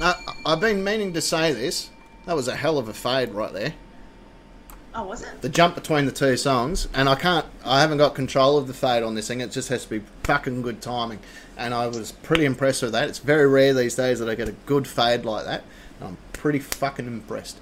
[0.00, 0.14] No,
[0.46, 1.90] I've been meaning to say this.
[2.24, 3.74] That was a hell of a fade right there.
[4.94, 5.42] Oh, was it?
[5.42, 7.44] The jump between the two songs, and I can't.
[7.62, 9.42] I haven't got control of the fade on this thing.
[9.42, 11.18] It just has to be fucking good timing,
[11.58, 13.10] and I was pretty impressed with that.
[13.10, 15.64] It's very rare these days that I get a good fade like that.
[16.00, 17.58] And I'm pretty fucking impressed.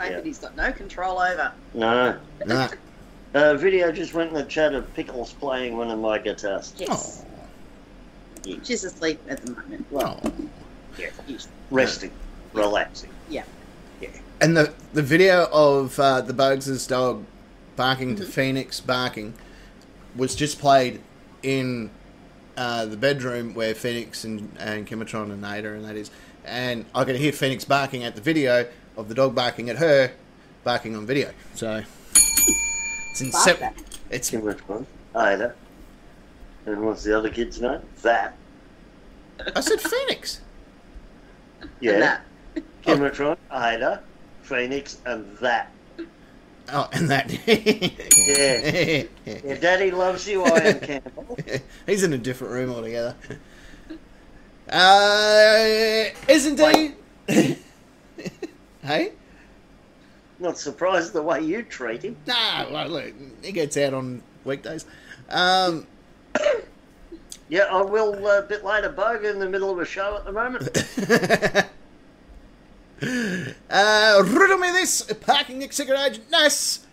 [0.00, 0.16] Faith Yeah.
[0.16, 1.52] that he's got no control over.
[1.74, 2.16] no.
[2.46, 2.68] Nah.
[3.32, 6.74] Uh, video just went in the chat of Pickles playing one of my guitars.
[6.76, 7.24] Yes.
[8.44, 9.86] Oh, She's asleep at the moment.
[9.88, 10.32] Well, oh.
[10.98, 11.10] Yeah.
[11.70, 12.10] Resting,
[12.54, 13.10] relaxing.
[13.28, 13.44] yeah.
[14.00, 14.08] Yeah.
[14.40, 17.24] And the the video of uh, the Bugs' dog
[17.76, 19.34] barking to Phoenix barking
[20.16, 21.00] was just played
[21.44, 21.88] in
[22.56, 26.10] uh, the bedroom where Phoenix and, and Kimatron and Ada and that is,
[26.44, 28.66] and I could hear Phoenix barking at the video
[29.00, 30.12] of the dog barking at her,
[30.62, 31.30] barking on video.
[31.54, 31.82] So
[32.12, 33.72] it's Like incept-
[34.10, 34.86] It's Kim which one?
[35.16, 35.54] Ada.
[36.66, 37.80] And what's the other kid's name?
[38.02, 38.36] That.
[39.56, 40.40] I said Phoenix.
[41.80, 41.92] Yeah.
[41.92, 42.22] And that.
[42.84, 44.02] Kimatron, Ada,
[44.42, 45.70] Phoenix, and that.
[46.72, 47.30] Oh, and that.
[47.46, 49.04] Yeah.
[49.24, 51.38] Yeah, Daddy loves you, I am Campbell.
[51.86, 53.14] He's in a different room altogether.
[54.70, 57.56] Uh, isn't he?
[58.82, 59.12] hey?
[60.38, 62.16] Not surprised the way you treat him.
[62.26, 63.12] Nah, well, look,
[63.42, 64.86] he gets out on weekdays.
[65.28, 65.86] Um,
[67.50, 70.24] Yeah, I will uh, a bit later, Boga, in the middle of a show at
[70.24, 71.66] the moment.
[73.70, 76.86] Uh, riddle me this, parking Nick Secret Agent Ness.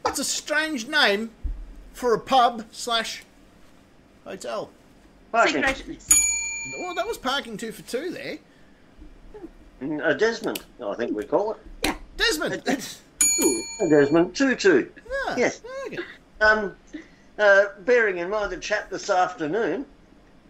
[0.00, 1.30] What's a strange name
[1.92, 3.22] for a pub slash
[4.24, 4.70] hotel?
[5.46, 6.08] Secret Agent Ness.
[6.80, 8.38] Well, that was parking two for two there.
[9.82, 11.58] A Desmond, I think we call it.
[11.84, 12.62] Yeah, Desmond.
[12.66, 14.88] A Desmond Tutu.
[15.26, 15.60] Ah, Yes.
[15.86, 15.98] okay.
[16.40, 16.76] Um,
[17.38, 19.84] uh, bearing in mind the chat this afternoon,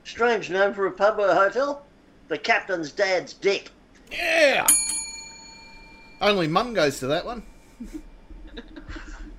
[0.04, 1.82] strange name for a pub or a hotel?
[2.28, 3.70] The captain's dad's dick.
[4.10, 4.66] Yeah.
[6.20, 7.42] Only mum goes to that one.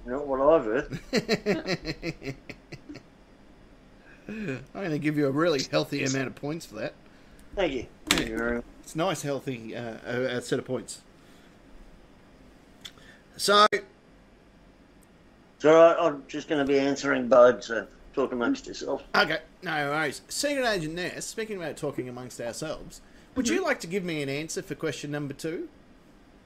[0.08, 1.00] Not what I've heard.
[4.28, 6.94] I'm going to give you a really healthy amount of points for that.
[7.56, 7.86] Thank you.
[8.10, 8.64] Thank you.
[8.82, 11.02] It's nice, healthy uh, uh, set of points.
[13.38, 13.66] So,
[15.60, 19.04] So I, I'm just going to be answering Bode, so talk amongst yourselves.
[19.16, 20.22] okay, no worries.
[20.28, 23.02] Secret Agent Ness, speaking about talking amongst ourselves,
[23.36, 25.68] would you like to give me an answer for question number two?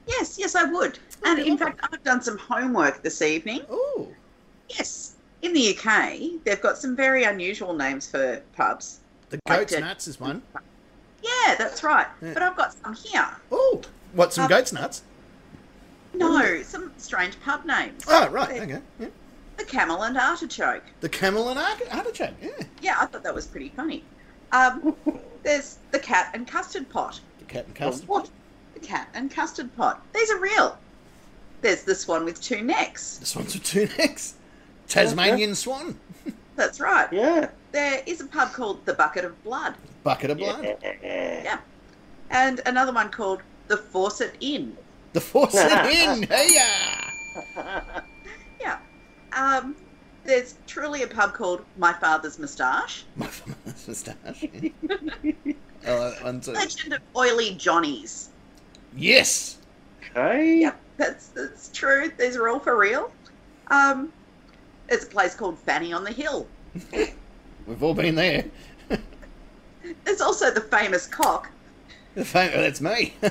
[0.06, 0.98] Yes, yes, I would.
[1.24, 3.60] And in fact, I've done some homework this evening.
[3.70, 4.08] Oh,
[4.70, 9.00] Yes, in the UK, they've got some very unusual names for pubs.
[9.30, 9.80] the goat's did.
[9.80, 10.42] nuts is one.
[11.22, 12.06] Yeah, that's right.
[12.22, 12.34] Yeah.
[12.34, 13.26] But I've got some here.
[13.50, 13.82] Oh,
[14.12, 15.02] what, some Um, goat's nuts?
[16.14, 18.04] No, some strange pub names.
[18.08, 18.80] Oh, right, They- okay.
[18.98, 19.06] Yeah.
[19.56, 20.84] The Camel and Artichoke.
[21.00, 22.50] The camel and arch- artichoke, yeah.
[22.80, 24.04] Yeah, I thought that was pretty funny.
[24.52, 24.94] Um,
[25.42, 27.20] there's the Cat and Custard Pot.
[27.40, 28.08] The cat and custard.
[28.08, 28.30] What?
[28.74, 30.00] The Cat and Custard Pot.
[30.14, 30.78] These are real.
[31.60, 33.18] There's this one with two necks.
[33.18, 34.34] This one's with two necks.
[34.86, 35.98] Tasmanian swan.
[36.56, 37.12] That's right.
[37.12, 37.48] Yeah.
[37.72, 39.74] There is a pub called the Bucket of Blood.
[40.02, 40.76] Bucket of blood.
[40.82, 41.42] Yeah.
[41.42, 41.58] Yeah.
[42.30, 44.76] And another one called the Fawcett Inn.
[45.12, 46.22] The faucet in.
[46.24, 46.48] Hey
[48.60, 48.78] Yeah.
[49.32, 49.76] Um,
[50.24, 53.04] there's truly a pub called My Father's Moustache.
[53.16, 54.44] My father's moustache.
[55.86, 56.52] oh, that one too.
[56.52, 58.30] Legend of Oily Johnnies.
[58.96, 59.58] Yes.
[60.10, 60.58] Okay.
[60.60, 62.10] Yep, that's that's true.
[62.18, 63.10] These are all for real.
[63.68, 64.12] Um,
[64.88, 66.46] there's a place called Fanny on the Hill.
[67.68, 68.46] We've all been there.
[70.04, 71.50] There's also the famous cock.
[72.14, 73.14] The fam- oh, that's me.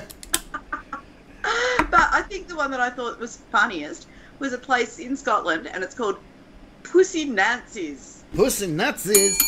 [1.90, 4.06] But I think the one that I thought was funniest
[4.38, 6.18] was a place in Scotland, and it's called
[6.82, 8.22] Pussy Nancy's.
[8.34, 9.38] Pussy and nuts is.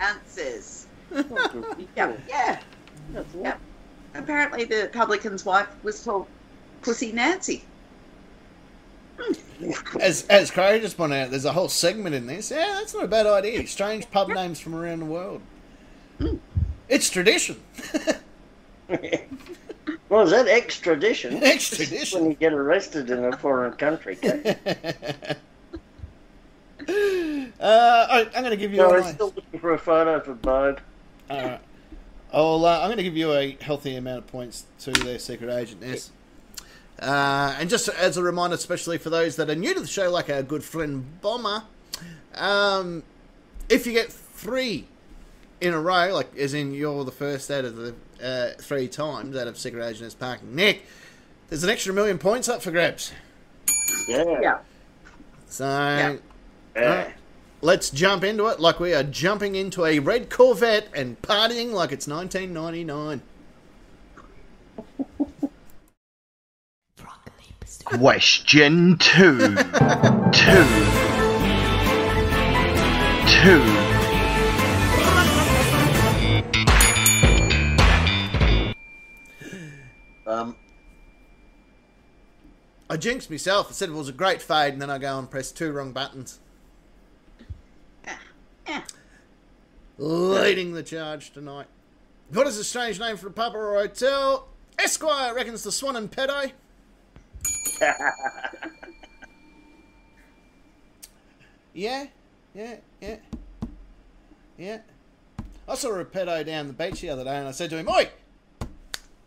[0.00, 0.86] Nancy's.
[1.96, 2.60] Yeah, yeah,
[3.40, 3.56] yeah.
[4.14, 6.26] Apparently, the publican's wife was called
[6.82, 7.62] Pussy Nancy.
[10.00, 12.50] As as Craig just pointed out, there's a whole segment in this.
[12.50, 13.66] Yeah, that's not a bad idea.
[13.66, 15.40] Strange pub names from around the world.
[16.88, 17.60] It's tradition.
[20.08, 21.36] Well, is that extradition?
[21.42, 22.20] Extradition.
[22.20, 24.16] when you get arrested in a foreign country.
[26.88, 28.76] Uh, I, I'm going to give you.
[28.78, 30.80] No, a I'm nice- still looking for a photo for Bode.
[31.30, 31.60] Alright.
[32.32, 35.50] I'll, uh, I'm going to give you a healthy amount of points to their secret
[35.50, 36.10] agent, yes.
[36.98, 40.10] Uh, and just as a reminder, especially for those that are new to the show,
[40.10, 41.64] like our good friend Bomber,
[42.34, 43.02] um,
[43.68, 44.86] if you get three
[45.60, 49.36] in a row, like as in you're the first out of the uh, three times
[49.36, 50.86] out of secret agent is parking Nick,
[51.48, 53.12] there's an extra million points up for grabs.
[54.08, 54.24] Yeah.
[54.40, 54.58] Yeah.
[55.48, 56.16] So Yeah.
[56.74, 57.10] Yeah.
[57.60, 61.92] let's jump into it like we are jumping into a red Corvette and partying like
[61.92, 63.20] it's 1999.
[67.86, 69.38] Question two.
[69.38, 70.66] two.
[73.28, 73.62] Two.
[80.26, 80.56] Um,
[82.90, 83.68] I jinxed myself.
[83.70, 85.92] I said it was a great fade, and then I go and press two wrong
[85.92, 86.40] buttons.
[89.96, 91.66] Leading the charge tonight.
[92.32, 94.48] What is a strange name for a pub or a hotel?
[94.76, 96.50] Esquire reckons the Swan and Pedo.
[101.74, 102.06] yeah,
[102.54, 103.16] yeah, yeah,
[104.58, 104.78] yeah.
[105.68, 107.88] I saw a pedo down the beach the other day, and I said to him,
[107.88, 108.08] "Oi,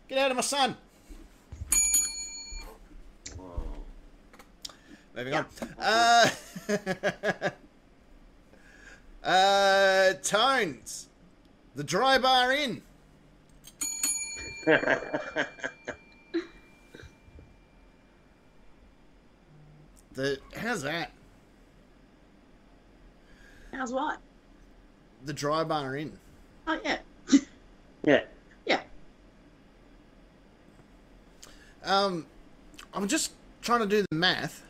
[0.08, 0.76] get out of my sun."
[5.14, 5.46] Moving on.
[5.78, 6.30] Uh,
[9.24, 11.08] uh, tones.
[11.74, 12.82] The dry bar in.
[20.14, 21.12] The how's that?
[23.72, 24.18] How's what?
[25.24, 26.12] The dry bar in.
[26.66, 26.98] Oh yeah.
[28.04, 28.20] yeah.
[28.66, 28.80] Yeah.
[31.84, 32.26] Um,
[32.92, 33.32] I'm just
[33.62, 34.62] trying to do the math.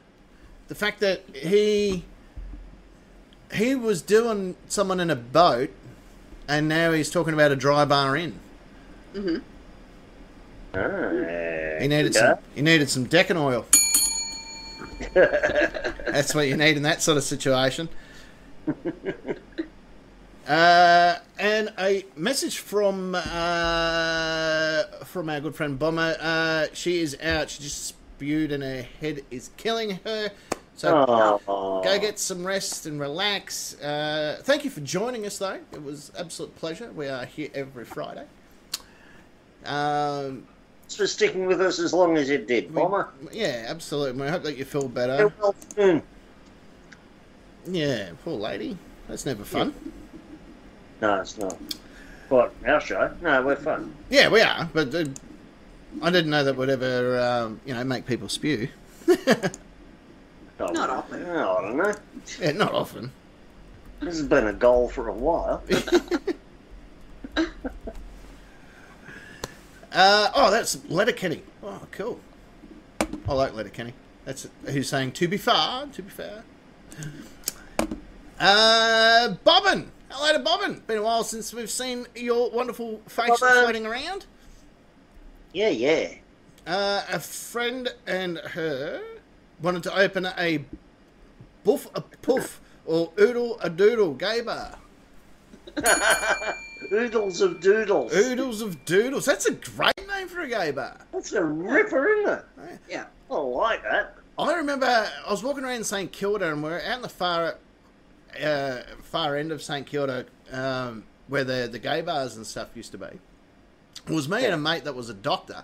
[0.68, 2.04] The fact that he
[3.52, 5.70] he was doing someone in a boat,
[6.46, 8.38] and now he's talking about a dry bar in.
[9.14, 9.42] Mhm.
[10.74, 12.20] Ah, He needed yeah.
[12.34, 12.38] some.
[12.54, 13.66] He needed some decking oil.
[15.14, 17.88] That's what you need in that sort of situation.
[20.48, 26.16] Uh, and a message from uh, from our good friend Bomber.
[26.18, 27.48] Uh, she is out.
[27.50, 30.30] She just spewed, and her head is killing her.
[30.74, 31.82] So Oh.
[31.84, 33.80] go get some rest and relax.
[33.80, 35.60] Uh, thank you for joining us, though.
[35.72, 36.90] It was absolute pleasure.
[36.90, 38.24] We are here every Friday.
[39.64, 40.48] Um,
[40.96, 43.08] for sticking with us as long as you did, we- Bomber.
[43.32, 44.26] yeah, absolutely.
[44.26, 45.28] I hope that you feel better.
[45.28, 46.02] Get well soon.
[47.66, 48.76] Yeah, poor lady.
[49.08, 49.74] That's never fun.
[51.00, 51.56] No, it's not.
[52.28, 53.10] What, our show?
[53.20, 53.92] No, we're fun.
[54.08, 55.04] Yeah, we are, but uh,
[56.02, 58.68] I didn't know that would ever, um, you know, make people spew.
[59.08, 59.50] Oh,
[60.58, 61.24] Not often.
[61.26, 61.94] Oh, I don't know.
[62.40, 63.10] Yeah, not often.
[64.00, 65.62] This has been a goal for a while.
[69.92, 71.42] Uh, oh, that's Letterkenny.
[71.62, 72.20] Oh, cool.
[73.28, 73.94] I like Letterkenny.
[74.24, 76.44] That's who's saying to be fair, to be fair.
[78.38, 79.90] Uh, Bobbin.
[80.10, 80.82] Hello to Bobbin.
[80.86, 83.62] Been a while since we've seen your wonderful face Bobbin.
[83.62, 84.26] floating around.
[85.52, 86.14] Yeah, yeah.
[86.66, 89.02] Uh, a friend and her
[89.60, 90.64] wanted to open a
[91.64, 94.78] boof a poof or oodle a doodle gay bar.
[96.92, 98.14] Oodles of doodles.
[98.14, 99.24] Oodles of doodles.
[99.24, 100.98] That's a great name for a gay bar.
[101.12, 102.78] That's a ripper, isn't it?
[102.88, 103.04] Yeah.
[103.30, 104.16] I like that.
[104.38, 107.56] I remember I was walking around St Kilda and we're out in the far
[108.42, 112.92] uh, far end of St Kilda um, where the the gay bars and stuff used
[112.92, 113.06] to be.
[113.06, 115.62] It was me and a mate that was a doctor,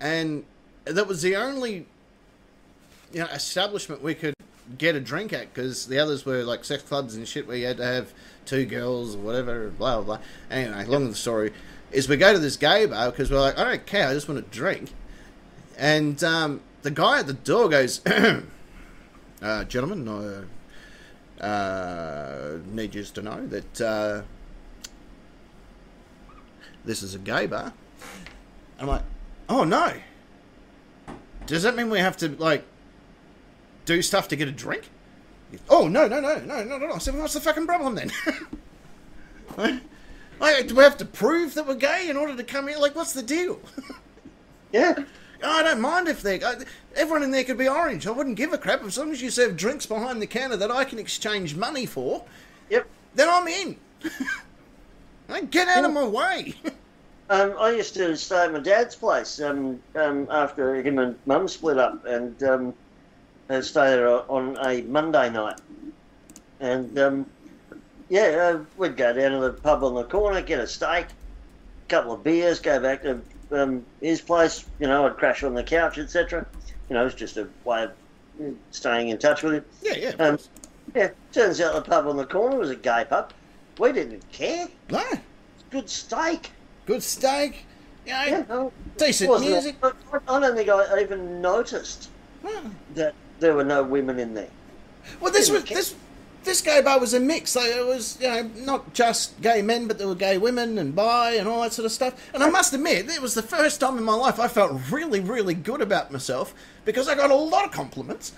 [0.00, 0.44] and
[0.84, 1.86] that was the only
[3.12, 4.34] you know establishment we could
[4.78, 7.66] get a drink at because the others were like sex clubs and shit where you
[7.66, 8.12] had to have
[8.44, 10.24] two girls or whatever, blah blah blah.
[10.50, 11.52] Anyway, long of the story
[11.92, 14.28] is we go to this gay bar because we're like, I don't care, I just
[14.28, 14.92] want to drink.
[15.76, 18.04] And um, the guy at the door goes,
[19.42, 20.46] uh, "Gentlemen,
[21.40, 24.22] I uh, need you to know that uh,
[26.84, 27.72] this is a gay bar."
[28.78, 29.02] I'm like,
[29.48, 29.94] "Oh no!
[31.46, 32.64] Does that mean we have to like
[33.84, 34.90] do stuff to get a drink?"
[35.68, 36.86] Oh no no no no no no!
[36.86, 36.94] no.
[36.94, 39.80] I said, "What's the fucking problem then?"
[40.40, 42.76] Like, do we have to prove that we're gay in order to come here?
[42.76, 43.60] Like, what's the deal?
[44.72, 45.04] Yeah.
[45.40, 46.44] I don't mind if they're.
[46.44, 46.56] I,
[46.96, 48.08] everyone in there could be orange.
[48.08, 50.70] I wouldn't give a crap as long as you serve drinks behind the counter that
[50.72, 52.24] I can exchange money for.
[52.70, 52.84] Yep.
[53.14, 53.76] Then I'm in.
[55.50, 56.54] Get out of my way.
[57.30, 61.46] Um, I used to stay at my dad's place um, um, after him and mum
[61.46, 62.42] split up, and
[63.48, 65.60] um, I stay there on a Monday night.
[66.60, 67.26] And um,
[68.08, 71.88] yeah, uh, we'd go down to the pub on the corner, get a steak, a
[71.88, 73.20] couple of beers, go back to
[73.52, 74.64] um, his place.
[74.78, 76.46] You know, I'd crash on the couch, etc.
[76.88, 77.92] You know, it was just a way of
[78.40, 79.64] mm, staying in touch with him.
[79.82, 80.24] yeah, yeah.
[80.24, 80.38] Um,
[80.94, 83.32] yeah, turns out the pub on the corner was a gay pub.
[83.78, 84.68] We didn't care.
[84.90, 85.02] No,
[85.70, 86.50] Good steak.
[86.86, 87.64] good steak.
[88.06, 89.76] You know, Yeah, no, decent music.
[89.80, 89.96] But
[90.28, 92.10] I don't think I even noticed
[92.46, 92.68] Hmm.
[92.94, 93.14] that
[93.44, 94.48] there were no women in there.
[95.20, 95.94] Well, this was this
[96.44, 97.50] this gay bar was a mix.
[97.52, 100.94] So it was you know not just gay men, but there were gay women and
[100.94, 102.14] bi and all that sort of stuff.
[102.32, 105.20] And I must admit, it was the first time in my life I felt really,
[105.20, 106.54] really good about myself
[106.84, 108.32] because I got a lot of compliments.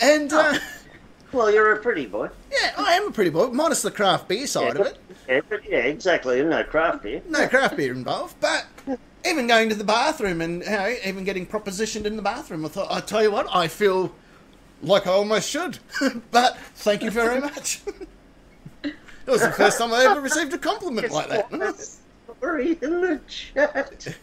[0.00, 0.58] And uh,
[1.32, 2.28] Well, you're a pretty boy.
[2.50, 4.98] yeah, I am a pretty boy, minus the craft beer side of it.
[5.28, 6.42] Yeah, but yeah, exactly.
[6.42, 7.22] No craft beer.
[7.28, 8.66] No craft beer involved, but
[9.24, 12.68] even going to the bathroom and you know, even getting propositioned in the bathroom, I
[12.68, 14.12] thought, I tell you what, I feel
[14.82, 15.78] like I almost should.
[16.30, 17.82] but thank you very much.
[18.84, 18.94] it
[19.26, 21.96] was the first time I ever received a compliment like that.
[22.40, 24.16] Sorry in the chat.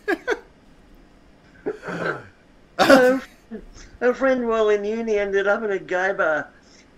[2.78, 3.22] a,
[4.02, 6.50] a friend while in uni ended up in a gay bar.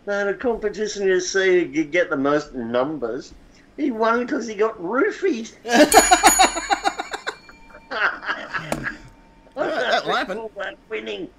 [0.05, 3.33] They had a competition to see who could get the most numbers.
[3.75, 5.53] He won because he got roofied.
[9.55, 11.29] Call that winning.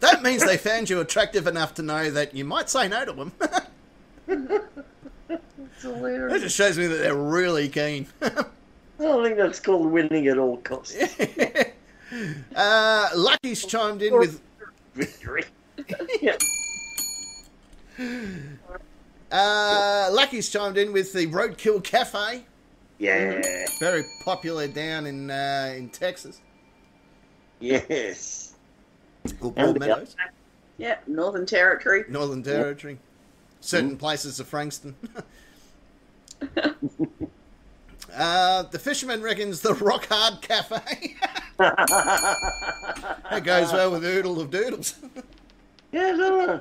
[0.00, 3.12] That means they found you attractive enough to know that you might say no to
[3.12, 3.32] them.
[5.28, 6.32] It's hilarious.
[6.32, 8.06] That just shows me that they're really keen.
[8.22, 8.30] I
[8.98, 10.94] don't think that's called winning at all costs.
[12.56, 14.42] uh, Lucky's chimed in with
[14.94, 15.44] Victory.
[16.20, 16.36] yeah.
[19.32, 22.44] uh, Lucky's chimed in with the Roadkill Cafe,
[22.98, 23.40] Yeah.
[23.78, 26.40] very popular down in uh, in Texas
[27.60, 28.49] Yes.
[29.40, 30.14] Or And Broadmeadows,
[30.78, 32.04] Yeah, Northern Territory.
[32.08, 32.98] Northern Territory,
[33.60, 34.94] certain places of Frankston.
[38.16, 41.14] Uh, the fisherman reckons the Rock Hard Cafe.
[41.58, 44.94] that goes well with Oodle of Doodles.
[45.92, 46.60] Yeah, no.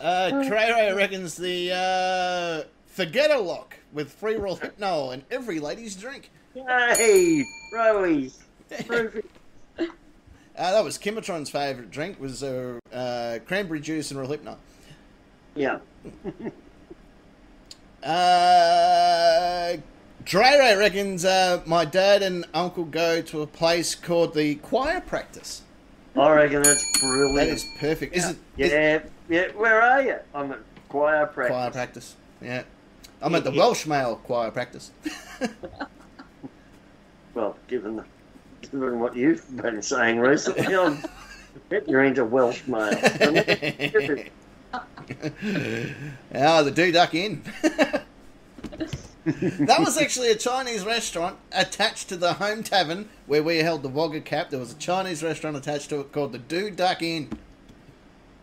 [0.00, 6.30] Uh, Crero reckons the uh, Forget a Lock with free Rohypnol and every lady's drink.
[6.54, 8.43] Hey, Rowies.
[8.70, 9.28] Perfect.
[10.56, 14.56] Uh, that was Kimatron's favourite drink was uh, uh, cranberry juice and Rohypnol.
[15.56, 15.78] Yeah.
[18.04, 19.78] Uh,
[20.24, 25.62] Drero reckons uh, my dad and uncle go to a place called the choir practice.
[26.14, 27.34] I reckon that's brilliant.
[27.36, 28.14] That is perfect.
[28.14, 29.48] Is it is- Yeah, yeah.
[29.52, 30.16] Where are you?
[30.34, 31.52] I'm at choir practice.
[31.56, 32.16] choir practice?
[32.42, 32.62] Yeah.
[33.22, 34.92] I'm at the Welsh Male choir practice.
[37.34, 38.04] Well, given the,
[38.74, 40.98] given what you've been saying recently, I'm
[41.68, 42.90] bet you're into Welsh mail.
[46.34, 47.40] Ah, the Do Duck Inn.
[47.62, 48.02] that
[49.78, 54.20] was actually a Chinese restaurant attached to the home tavern where we held the Wagga
[54.20, 54.50] Cap.
[54.50, 57.28] There was a Chinese restaurant attached to it called the Do Duck Inn.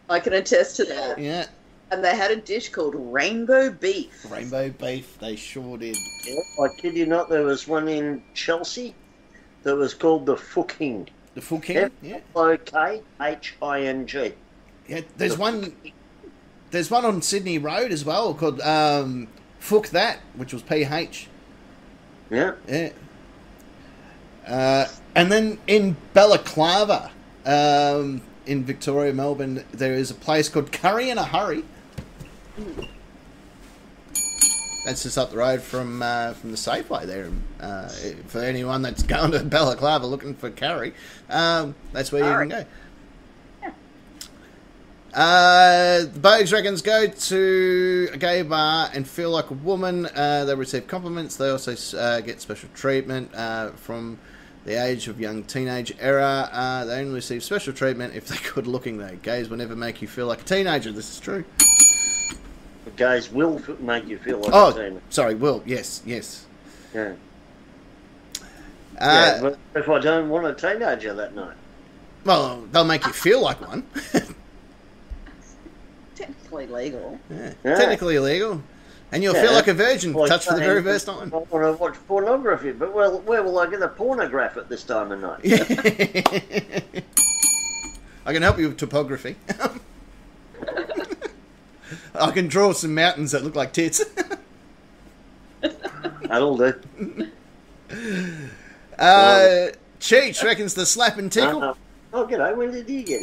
[0.09, 1.19] I can attest to that.
[1.19, 1.47] Yeah.
[1.91, 4.25] And they had a dish called rainbow beef.
[4.31, 5.97] Rainbow beef, they sure did.
[6.63, 8.95] I kid you not, there was one in Chelsea
[9.63, 11.07] that was called the Fooking.
[11.33, 11.77] The full king?
[11.77, 12.19] F Yeah.
[12.35, 14.33] O K H I N G.
[14.87, 15.75] Yeah, there's one.
[16.71, 19.27] There's one on Sydney Road as well called um,
[19.59, 21.27] Fuck That, which was PH.
[22.29, 22.53] Yeah.
[22.67, 22.91] Yeah.
[24.47, 27.11] Uh, and then in Balaclava,
[27.45, 31.63] um, in Victoria, Melbourne, there is a place called Curry in a Hurry.
[34.85, 37.29] That's just up the road from uh, from the Safeway there.
[37.59, 37.87] Uh,
[38.27, 40.93] for anyone that's going to Balaclava looking for curry,
[41.29, 42.65] um, that's where you can go.
[45.13, 50.05] Uh, the Bogues reckons go to a gay bar and feel like a woman.
[50.15, 51.35] Uh, they receive compliments.
[51.35, 54.19] They also uh, get special treatment uh, from
[54.63, 56.49] the age of young teenage era.
[56.51, 59.17] Uh, they only receive special treatment if they're good looking, though.
[59.21, 60.93] Gays will never make you feel like a teenager.
[60.93, 61.43] This is true.
[62.91, 65.01] The guys will make you feel like a Oh, teenager.
[65.09, 65.63] sorry, Will.
[65.65, 66.45] Yes, yes.
[66.93, 67.13] Yeah.
[68.39, 68.43] Uh,
[68.99, 71.55] yeah, but if I don't want a teenager that night.
[72.25, 73.83] Well, they'll make you feel like one.
[76.15, 77.19] Technically legal.
[77.29, 77.53] Yeah.
[77.63, 77.75] Yeah.
[77.75, 78.61] Technically illegal.
[79.11, 79.41] And you'll Yeah.
[79.43, 81.31] feel like a virgin, Like touched for the very first time.
[81.33, 84.83] I want to watch pornography, but well, where will I get a pornograph at this
[84.83, 85.39] time of night?
[88.25, 89.35] I can help you with topography.
[92.15, 94.03] I can draw some mountains that look like tits.
[96.23, 96.73] That'll do.
[98.97, 99.69] Uh,
[99.99, 101.61] Cheech reckons the slap and tickle.
[101.63, 101.73] Uh,
[102.13, 102.55] oh, g'day.
[102.55, 103.21] When did you get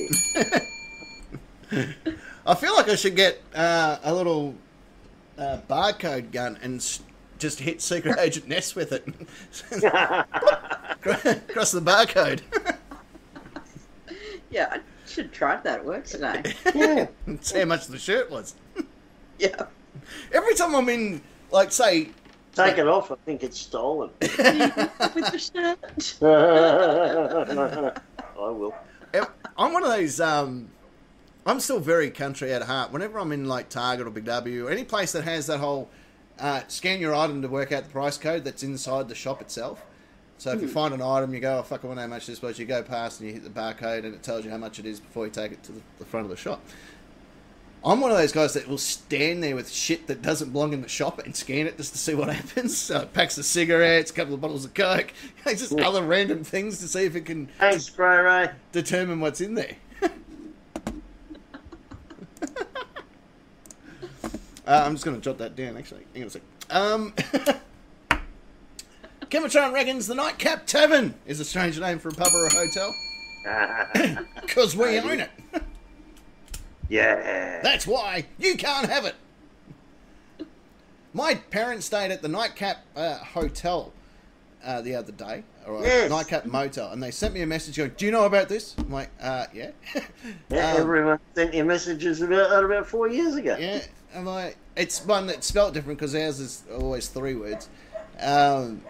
[1.70, 1.96] it?
[2.46, 4.54] I feel like I should get uh, a little
[5.36, 6.80] uh, barcode gun and
[7.38, 9.06] just hit Secret Agent Ness with it.
[11.04, 12.40] Across the barcode.
[14.50, 16.54] Yeah, I should try that at work today.
[16.74, 17.06] yeah.
[17.42, 18.54] See how much the shirt was.
[19.50, 19.66] yeah.
[20.32, 21.20] Every time I'm in,
[21.50, 22.10] like, say,
[22.54, 23.12] Take it off.
[23.12, 24.10] I think it's stolen.
[24.20, 25.78] With the shirt.
[28.36, 28.74] I will.
[29.56, 30.20] I'm one of those.
[30.20, 30.68] Um,
[31.46, 32.92] I'm still very country at heart.
[32.92, 35.88] Whenever I'm in like Target or Big W or any place that has that whole
[36.40, 39.84] uh, scan your item to work out the price code that's inside the shop itself.
[40.38, 42.40] So if you find an item, you go, oh, fuck, I wonder how much this
[42.40, 42.60] was.
[42.60, 44.86] You go past and you hit the barcode and it tells you how much it
[44.86, 46.60] is before you take it to the, the front of the shop.
[47.84, 50.82] I'm one of those guys that will stand there with shit that doesn't belong in
[50.82, 52.76] the shop and scan it just to see what happens.
[52.76, 55.12] So packs of cigarettes, a couple of bottles of coke,
[55.46, 58.50] just other random things to see if it can Thanks, Spray Ray.
[58.72, 59.76] determine what's in there.
[60.02, 60.08] uh,
[64.66, 66.04] I'm just going to jot that down, actually.
[66.14, 66.42] Hang on a sec.
[66.70, 67.14] Um,
[69.22, 72.94] Kematron reckons the Nightcap Tavern is a strange name for a pub or a hotel
[74.42, 75.30] because we own it.
[76.88, 77.60] Yeah.
[77.62, 79.14] That's why you can't have it.
[81.14, 83.92] My parents stayed at the Nightcap uh, Hotel
[84.64, 86.10] uh, the other day, or Yes.
[86.10, 88.90] Nightcap Motel, and they sent me a message going, "Do you know about this?" I'm
[88.92, 89.70] like, uh, "Yeah."
[90.50, 93.56] Yeah, Um, everyone sent you messages about that about four years ago.
[93.58, 93.80] Yeah,
[94.14, 97.68] I'm like, it's one that's spelt different because ours is always three words.
[98.20, 98.82] Um,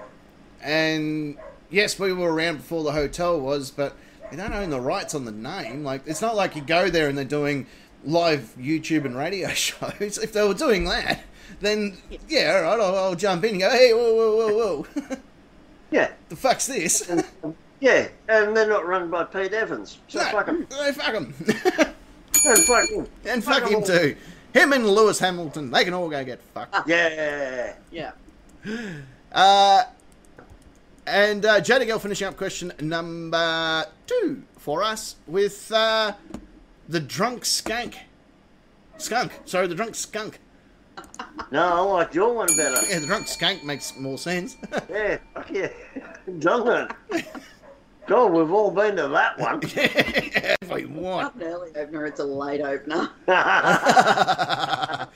[0.62, 1.36] and
[1.70, 3.94] yes, we were around before the hotel was, but
[4.30, 5.84] they don't own the rights on the name.
[5.84, 7.66] Like, it's not like you go there and they're doing
[8.04, 10.18] live YouTube and radio shows.
[10.18, 11.22] If they were doing that,
[11.60, 11.98] then
[12.28, 15.16] yeah, all right, I'll, I'll jump in and go, hey, whoa, whoa, whoa, whoa,
[15.90, 17.10] Yeah, the fuck's this?
[17.80, 19.98] yeah, and they're not run by Pete Evans.
[20.08, 20.66] So No, fuck 'em.
[20.70, 21.34] no, fuck 'em.
[22.46, 23.06] And fuck him.
[23.24, 23.82] and fuck, Fuck 'em him all.
[23.86, 24.16] too.
[24.54, 26.86] Him and Lewis Hamilton, they can all go get fucked.
[26.88, 27.74] Yeah.
[27.90, 28.12] Yeah.
[29.32, 29.82] Uh,
[31.06, 36.12] and uh, JD Girl finishing up question number two for us with uh,
[36.88, 37.94] the drunk skank.
[38.96, 39.32] Skunk.
[39.44, 40.40] Sorry, the drunk skunk.
[41.52, 42.84] No, I like your one better.
[42.88, 44.56] Yeah, the drunk skunk makes more sense.
[44.90, 45.68] Yeah, fuck yeah.
[46.38, 47.26] Doesn't it?
[48.06, 49.60] God, we've all been to that one.
[49.62, 51.36] if we want.
[51.36, 53.10] Not an early opener, it's a late opener.
[53.28, 55.06] yeah,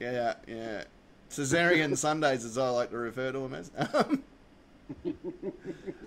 [0.00, 0.84] yeah, yeah.
[1.30, 3.70] Caesarean Sundays, as I like to refer to them as.
[5.04, 5.14] Um,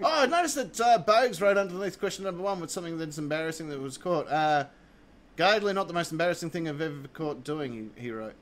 [0.03, 3.69] oh, I noticed that uh, Bogues wrote underneath question number one with something that's embarrassing
[3.69, 4.27] that was caught.
[4.29, 4.65] Uh,
[5.39, 8.33] Guidely, not the most embarrassing thing I've ever caught doing, he, he wrote.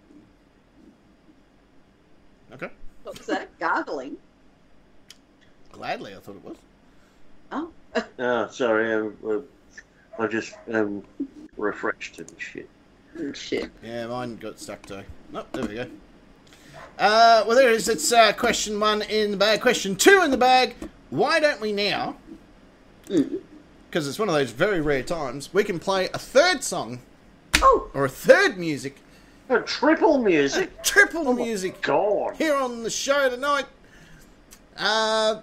[2.51, 2.71] Okay.
[3.03, 3.55] What's that?
[3.59, 4.17] Gargling?
[5.71, 6.57] Gladly, I thought it was.
[7.51, 7.69] Oh.
[8.17, 8.93] Oh, sorry.
[8.93, 11.03] um, uh, I just um,
[11.55, 12.67] refreshed and shit.
[13.19, 13.69] Oh, shit.
[13.83, 15.03] Yeah, mine got stuck too.
[15.35, 15.87] Oh, there we go.
[16.97, 17.87] Uh, well, there it is.
[17.89, 19.61] It's uh, question one in the bag.
[19.61, 20.75] Question two in the bag.
[21.09, 22.17] Why don't we now?
[23.07, 26.99] Because it's one of those very rare times we can play a third song
[27.59, 28.97] Oh, or a third music,
[29.49, 30.83] Uh, triple music.
[30.83, 32.35] triple music God.
[32.35, 33.65] here on the show tonight.
[34.77, 35.41] Uh,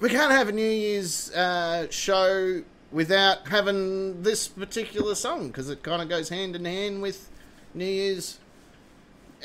[0.00, 2.62] we can't have a New Year's uh, show
[2.92, 7.28] without having this particular song because it kind of goes hand in hand with
[7.74, 8.38] New Year's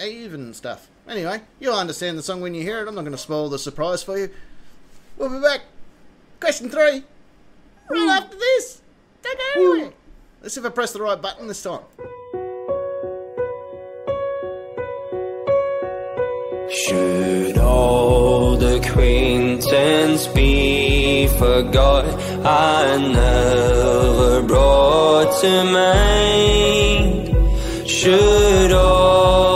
[0.02, 0.88] Eve and stuff.
[1.08, 2.88] Anyway, you'll understand the song when you hear it.
[2.88, 4.30] I'm not going to spoil the surprise for you.
[5.18, 5.62] We'll be back.
[6.40, 7.04] Question three.
[7.90, 8.82] Right after this.
[9.22, 9.94] Don't go anywhere.
[10.42, 11.82] Let's see if I press the right button this time.
[16.70, 22.06] Should old acquaintance be forgot?
[22.46, 27.30] I never brought to mind.
[27.88, 29.53] Should old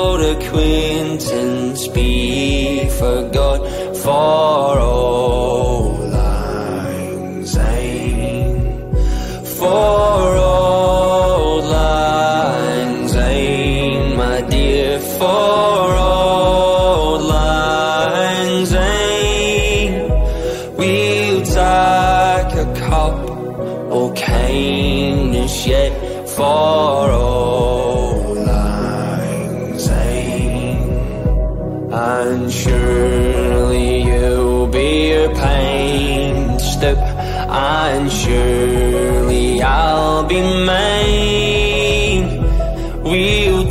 [0.47, 3.59] acquaintance be forgot
[3.97, 5.36] for old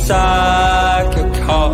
[0.07, 1.73] Take a cup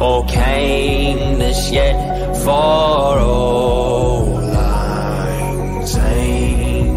[0.00, 1.98] of kindness yet
[2.42, 6.96] for old lang syne.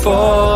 [0.00, 0.47] For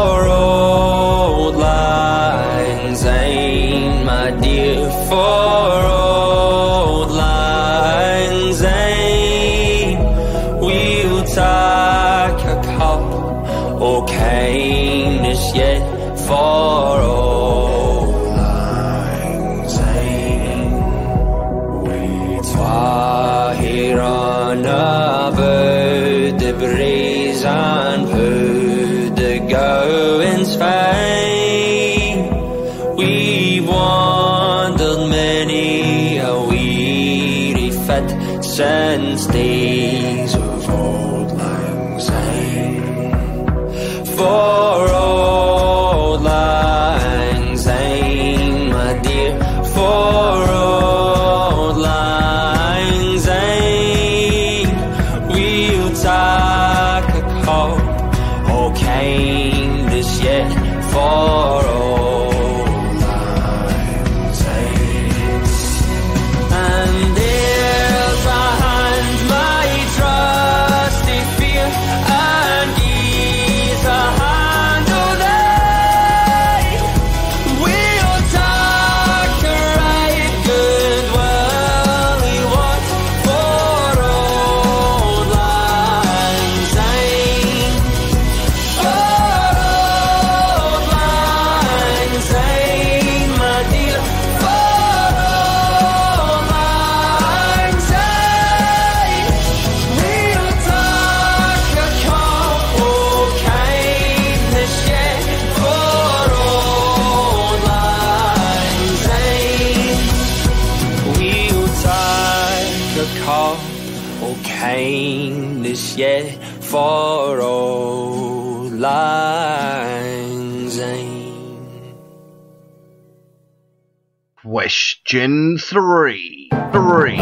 [125.12, 126.48] Question three.
[126.72, 127.18] Three.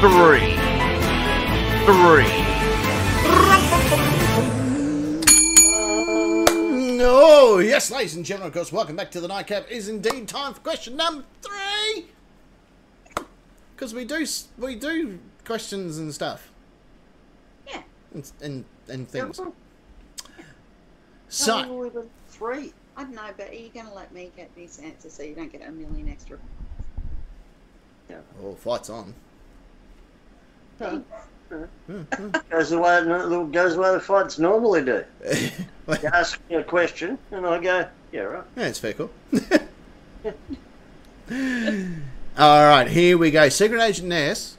[0.00, 0.56] Three.
[1.86, 2.32] Three.
[7.08, 9.70] Oh, yes, ladies and gentlemen, of course, welcome back to the Nightcap.
[9.70, 12.06] It is indeed time for question number three.
[13.76, 14.26] Because we do
[14.58, 16.50] we do questions and stuff
[17.68, 17.82] Yeah.
[18.12, 19.40] and and, and things.
[21.28, 22.72] So, three.
[22.96, 25.36] I don't know, but are you going to let me get this answers so you
[25.36, 26.38] don't get a million extra?
[28.42, 29.14] Oh, fight's on.
[30.78, 30.98] Hmm,
[31.48, 31.64] hmm.
[32.50, 33.02] Goes the way
[33.52, 35.04] goes the way the fights normally do.
[35.88, 38.42] You ask me a question, and I go, yeah, right.
[38.56, 39.08] Yeah, it's fair cool.
[42.36, 43.48] All right, here we go.
[43.48, 44.56] Secret Agent Ness.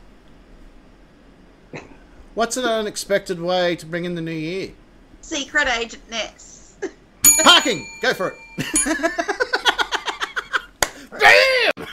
[2.33, 4.71] What's an unexpected way to bring in the new year?
[5.19, 6.77] Secret Agent Ness.
[7.43, 7.85] Parking!
[8.01, 8.35] Go for it.
[11.19, 11.87] Damn!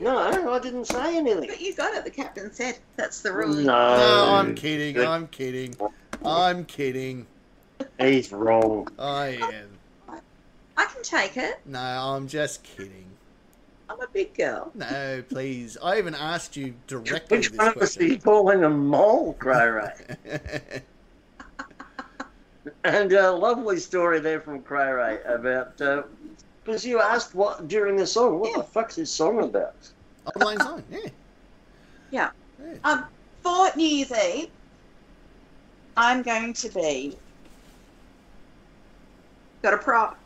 [0.00, 0.16] No,
[0.52, 1.48] I didn't say anything.
[1.48, 2.04] But you got it.
[2.04, 3.54] The captain said that's the rule.
[3.54, 4.94] No, No, I'm kidding.
[4.94, 5.06] Good.
[5.06, 5.76] I'm kidding.
[6.24, 7.26] I'm kidding.
[7.98, 8.88] He's wrong.
[8.98, 9.68] I am.
[10.76, 11.60] I can take it.
[11.66, 13.06] No, I'm just kidding.
[13.90, 14.70] I'm a big girl.
[14.74, 15.76] No, please.
[15.82, 19.68] I even asked you directly Which this one of us are calling a mole, Cray
[19.68, 20.82] Ray?
[22.84, 26.02] And a lovely story there from Cray Ray about uh,
[26.70, 28.38] because you asked what during the song.
[28.38, 29.74] What the fuck's this song about?
[30.26, 30.98] Old Lang Syne, yeah.
[32.12, 32.30] Yeah.
[32.60, 32.74] yeah.
[32.84, 33.04] Um,
[33.42, 34.50] for New Year's Eve,
[35.96, 37.16] I'm going to be
[39.62, 40.16] got a prop,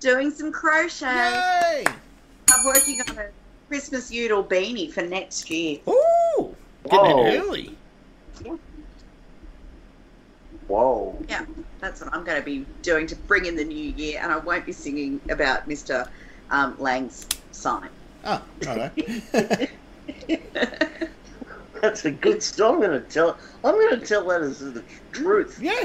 [0.00, 1.06] doing some crochet.
[1.06, 1.84] Yay!
[2.50, 3.28] I'm working on a
[3.68, 5.78] Christmas Udall beanie for next year.
[5.88, 6.54] Ooh!
[6.90, 7.26] Getting Whoa.
[7.26, 7.76] it early.
[10.68, 11.16] Whoa!
[11.28, 11.44] Yeah,
[11.80, 14.38] that's what I'm going to be doing to bring in the new year, and I
[14.38, 16.08] won't be singing about Mr.
[16.50, 17.88] Um, Lang's sign.
[18.24, 18.90] Oh, righto.
[21.80, 22.76] That's a good song.
[22.76, 23.38] I'm gonna tell.
[23.62, 24.82] I'm gonna tell that as the
[25.12, 25.84] truth yeah.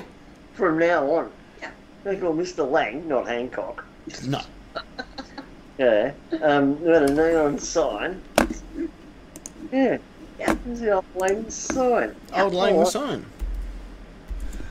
[0.54, 1.32] from now on.
[1.60, 1.72] Yeah.
[2.04, 2.70] They call Mr.
[2.70, 3.86] Lang, not Hancock.
[4.26, 4.42] No.
[5.78, 6.12] Yeah.
[6.44, 8.22] Um, we had a neon sign.
[9.72, 9.98] Yeah.
[10.38, 10.54] Yeah.
[10.66, 12.16] This is the old Lang sign.
[12.34, 13.26] Old Lang Oh, Syne.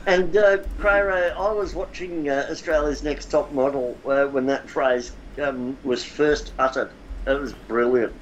[0.07, 4.67] And uh, Cray Ray, I was watching uh, Australia's Next Top Model uh, when that
[4.69, 5.11] phrase
[5.41, 6.91] um, was first uttered.
[7.27, 8.13] It was brilliant.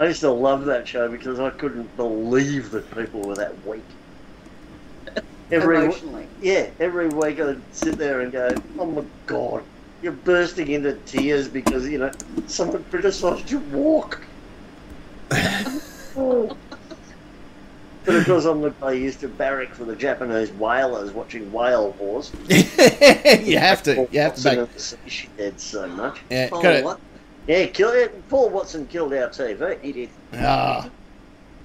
[0.00, 3.84] I used to love that show because I couldn't believe that people were that weak.
[5.52, 6.26] Every w- Emotionally.
[6.40, 9.64] yeah, every week I'd sit there and go, "Oh my god,
[10.00, 12.12] you're bursting into tears because you know
[12.46, 14.20] someone criticised your walk."
[16.16, 16.56] Oh.
[18.04, 21.90] But of course, I'm the guy used to barrack for the Japanese whalers watching whale
[21.98, 22.32] wars.
[22.48, 24.08] you have to.
[24.10, 24.58] You have to Watson back.
[24.58, 26.18] and the sea she did so much.
[26.30, 26.84] Yeah, Paul, got it.
[26.84, 27.00] what?
[27.46, 28.28] Yeah, kill it.
[28.28, 29.80] Paul Watson killed our TV.
[29.82, 30.08] He did.
[30.34, 30.88] Ah,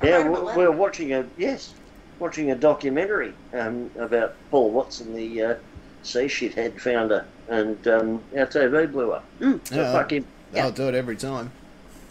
[0.03, 1.73] Yeah, we- well, we're watching a yes,
[2.19, 5.55] watching a documentary um, about Paul Watson, the uh,
[6.03, 9.23] sea shit head founder, and um, our TV blew up.
[9.39, 9.65] Mm.
[9.67, 9.91] So Yeah.
[9.93, 10.25] fuck him.
[10.55, 11.51] I'll do it every time.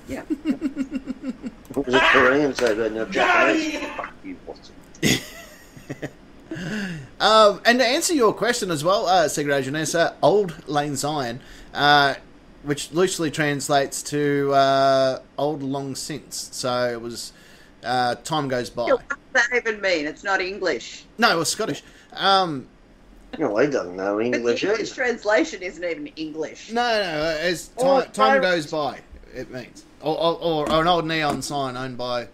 [0.08, 0.22] Yeah.
[0.44, 3.78] It was a Korean TV, not Japanese.
[3.96, 4.74] Fuck you, Watson.
[7.20, 11.40] Um, and to answer your question as well, uh, Secret Agent Nessa, Old Lane Zion,
[11.72, 12.14] uh,
[12.62, 16.50] which loosely translates to uh, Old Long Since.
[16.52, 17.32] So it was
[17.82, 18.84] uh, Time Goes By.
[18.84, 20.06] What does that even mean?
[20.06, 21.04] It's not English.
[21.18, 21.82] No, it was Scottish.
[22.12, 22.66] Um,
[23.38, 24.30] No, he doesn't know English.
[24.30, 24.94] But English the English either.
[24.94, 26.70] translation isn't even English.
[26.70, 29.00] no, no, as time, time goes by,
[29.34, 29.84] it means.
[30.04, 32.28] Or, or, or, or an old neon sign owned by,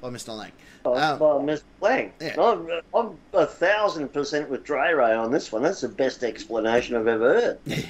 [0.00, 0.36] by Mr.
[0.36, 0.52] Lang.
[0.82, 1.62] By, Um, by Mr.
[1.82, 2.12] Lang.
[2.20, 2.40] yeah.
[2.40, 5.62] I'm, I'm a thousand percent with Dre Ray on this one.
[5.62, 7.66] That's the best explanation I've ever heard.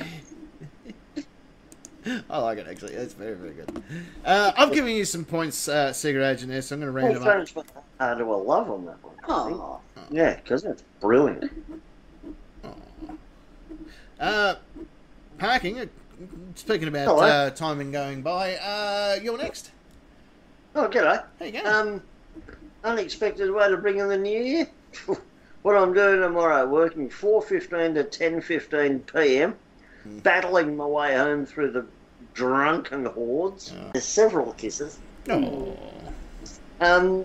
[2.30, 2.94] I like it actually.
[2.94, 3.82] It's very, very good.
[4.24, 6.74] Uh, I'm giving you some points, uh, Secret Agent Nessa.
[6.74, 7.28] I'm going to read Well, them up.
[7.34, 7.66] French was
[8.00, 9.14] hard to a love on that one.
[9.28, 9.60] I think.
[9.60, 9.80] Oh,
[10.10, 11.52] Yeah, because it's brilliant.
[14.18, 14.54] Uh,
[15.38, 15.88] parking.
[16.54, 17.22] Speaking about Hello.
[17.22, 19.70] uh, timing going by, uh, you're next.
[20.74, 21.24] Oh, g'day.
[21.38, 21.70] There you go.
[21.70, 22.02] Um,
[22.84, 24.68] unexpected way to bring in the new year.
[25.62, 29.54] what I'm doing tomorrow, working 4.15 to 10.15 p.m.,
[30.22, 31.86] battling my way home through the
[32.34, 33.72] drunken hordes.
[33.74, 33.90] Oh.
[33.92, 34.98] There's several kisses.
[35.28, 35.76] Oh.
[36.80, 37.24] Um,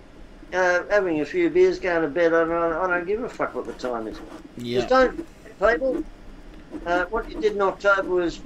[0.53, 2.33] uh, having a few beers, going to bed.
[2.33, 4.19] I don't, I don't give a fuck what the time is.
[4.57, 4.79] Yeah.
[4.79, 5.25] Just don't,
[5.59, 6.03] people.
[6.85, 8.39] Uh, what you did in October was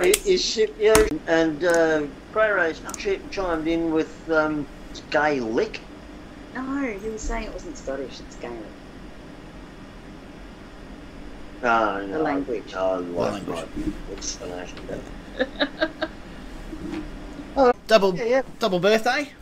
[0.00, 0.94] is Scipio
[1.26, 2.02] and uh,
[2.32, 4.66] Cray Ray's ch- chimed in with um,
[5.10, 5.80] gay lick.
[6.54, 8.58] no, you were saying it wasn't Scottish, it's Gaelic.
[11.62, 12.72] Oh, no, The language.
[12.76, 13.56] Oh, like, language.
[13.76, 14.78] like explanation.
[17.88, 18.42] Double Yeah, yeah.
[18.60, 19.32] double birthday.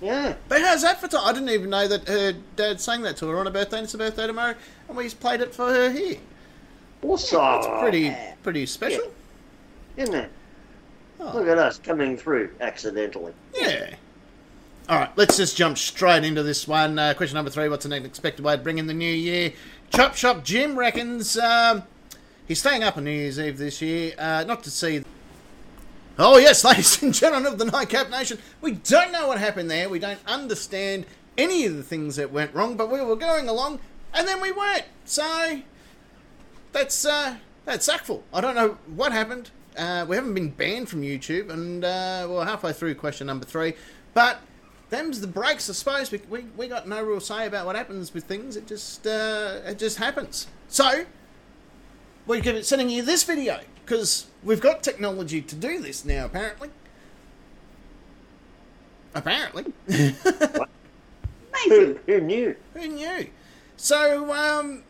[0.00, 0.34] Yeah.
[0.48, 1.22] But how's that for time?
[1.24, 3.84] I didn't even know that her dad sang that to her on her birthday, and
[3.84, 4.54] it's her birthday tomorrow,
[4.88, 6.18] and we just played it for her here.
[7.02, 9.10] Also, It's pretty pretty special.
[9.96, 10.30] Isn't it?
[11.20, 11.32] Oh.
[11.34, 13.32] Look at us coming through accidentally.
[13.54, 13.94] Yeah.
[14.88, 16.98] All right, let's just jump straight into this one.
[16.98, 19.52] Uh, question number three: What's an unexpected way to bring in the new year?
[19.90, 21.84] Chop Shop Jim reckons um,
[22.46, 25.02] he's staying up on New Year's Eve this year, uh, not to see.
[26.18, 29.88] Oh yes, ladies and gentlemen of the Nightcap Nation, we don't know what happened there.
[29.88, 31.06] We don't understand
[31.38, 33.80] any of the things that went wrong, but we were going along,
[34.12, 34.84] and then we weren't.
[35.06, 35.62] So
[36.72, 38.24] that's uh, that's sackful.
[38.34, 39.50] I don't know what happened.
[39.76, 43.74] Uh, we haven't been banned from YouTube, and uh, we're halfway through question number three.
[44.12, 44.40] But
[44.90, 46.10] them's the breaks, I suppose.
[46.12, 48.56] We, we, we got no real say about what happens with things.
[48.56, 50.46] It just uh, it just happens.
[50.68, 51.04] So
[52.26, 56.26] we're sending you this video because we've got technology to do this now.
[56.26, 56.70] Apparently,
[59.14, 59.72] apparently.
[61.68, 62.00] Who, Amazing.
[62.06, 62.56] who knew?
[62.74, 63.28] Who knew?
[63.76, 64.82] So, um,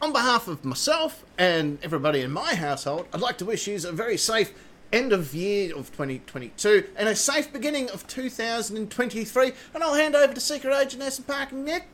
[0.00, 3.92] on behalf of myself and everybody in my household, I'd like to wish you a
[3.92, 4.52] very safe
[4.92, 9.52] end of year of 2022 and a safe beginning of 2023.
[9.74, 11.86] And I'll hand over to Secret Agent and Park Nick.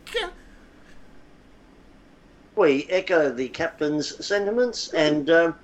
[2.56, 5.54] We echo the captain's sentiments, and um,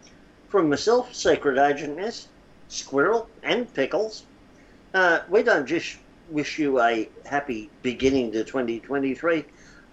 [0.49, 2.27] from myself, Secret Agent S,
[2.67, 4.25] Squirrel, and Pickles,
[4.93, 5.99] uh, we don't just
[6.31, 9.45] wish you a happy beginning to 2023.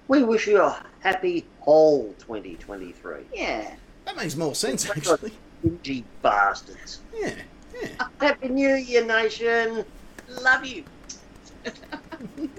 [0.08, 3.16] We wish you a happy whole 2023.
[3.34, 3.76] Yeah.
[4.06, 5.34] That makes more sense, actually.
[5.60, 7.00] Stingy bastards.
[7.14, 7.34] Yeah,
[7.82, 8.08] yeah.
[8.22, 9.84] Happy New Year, nation.
[10.42, 10.84] Love you.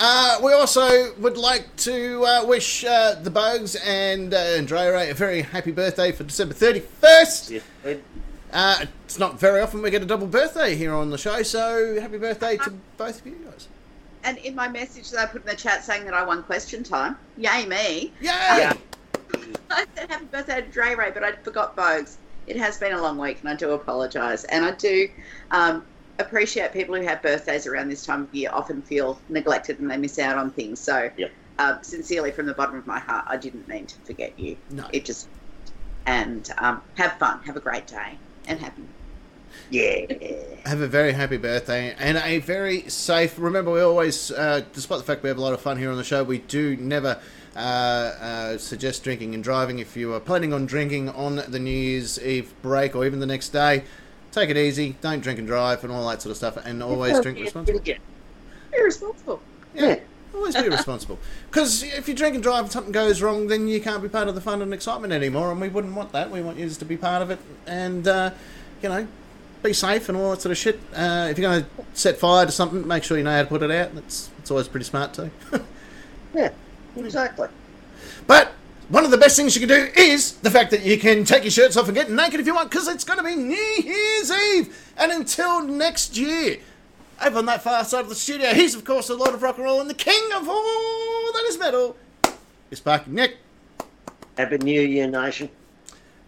[0.00, 5.10] Uh, we also would like to uh, wish uh, the Bugs and uh, Andrea Ray
[5.10, 7.50] a very happy birthday for December 31st.
[7.50, 8.00] Yeah, we-
[8.52, 12.00] Uh, it's not very often we get a double birthday here on the show, so
[12.00, 13.68] happy birthday to both of you guys.
[14.24, 16.82] And in my message that I put in the chat saying that I won question
[16.82, 18.14] time, yay me.
[18.20, 18.28] Yay!
[18.30, 18.72] Yeah.
[19.70, 22.16] I said happy birthday to Dre Ray, but I forgot Bogues.
[22.46, 24.44] It has been a long week, and I do apologise.
[24.44, 25.08] And I do
[25.50, 25.84] um,
[26.18, 29.98] appreciate people who have birthdays around this time of year often feel neglected and they
[29.98, 30.80] miss out on things.
[30.80, 31.30] So, Yep.
[31.58, 34.56] um, sincerely, from the bottom of my heart, I didn't mean to forget you.
[34.70, 34.86] No.
[34.92, 35.28] It just
[36.06, 38.82] and um, have fun, have a great day, and happy.
[39.70, 40.06] Yeah.
[40.66, 43.38] Have a very happy birthday and a very safe.
[43.38, 45.96] Remember, we always, uh, despite the fact we have a lot of fun here on
[45.96, 47.18] the show, we do never
[47.56, 49.78] uh, uh, suggest drinking and driving.
[49.78, 53.26] If you are planning on drinking on the New Year's Eve break or even the
[53.26, 53.84] next day,
[54.32, 54.96] take it easy.
[55.00, 57.80] Don't drink and drive and all that sort of stuff, and always drink responsibly.
[58.72, 59.40] Be responsible.
[59.74, 60.00] Yeah,
[60.34, 61.18] always be responsible.
[61.50, 64.28] Because if you drink and drive and something goes wrong, then you can't be part
[64.28, 66.30] of the fun and excitement anymore, and we wouldn't want that.
[66.30, 68.30] We want you to be part of it, and uh,
[68.82, 69.08] you know,
[69.62, 70.80] be safe and all that sort of shit.
[70.94, 73.48] Uh, if you're going to set fire to something, make sure you know how to
[73.48, 73.94] put it out.
[73.94, 75.30] That's that's always pretty smart too.
[76.34, 76.50] Yeah,
[76.94, 77.48] exactly.
[78.26, 78.52] but
[78.90, 81.42] one of the best things you can do is the fact that you can take
[81.42, 83.82] your shirts off and get naked if you want, because it's going to be New
[83.82, 84.92] Year's Eve.
[84.98, 86.58] And until next year,
[87.24, 89.56] over on that far side of the studio, he's of course the Lord of Rock
[89.56, 91.96] and Roll and the King of all that is metal.
[92.70, 93.38] It's Parky Nick.
[94.36, 95.48] Happy New Year, nation.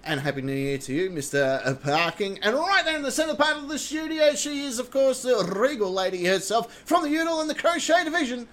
[0.02, 1.80] And Happy New Year to you, Mr.
[1.82, 2.38] Parking.
[2.42, 5.44] And right there in the centre part of the studio, she is, of course, the
[5.54, 8.48] regal lady herself from the Udall and the Crochet Division,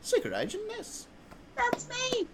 [0.00, 1.08] Secret Agent Ness.
[1.56, 2.26] That's me.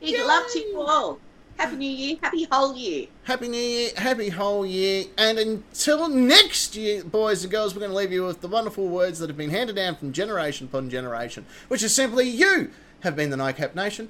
[0.00, 1.18] Big love to you all.
[1.58, 2.16] Happy New Year.
[2.22, 3.06] Happy whole year.
[3.24, 5.04] Happy New Year, happy whole year.
[5.18, 8.88] And until next year, boys and girls, we're going to leave you with the wonderful
[8.88, 12.70] words that have been handed down from generation upon generation, which is simply you
[13.00, 14.08] have been the Nightcap Nation,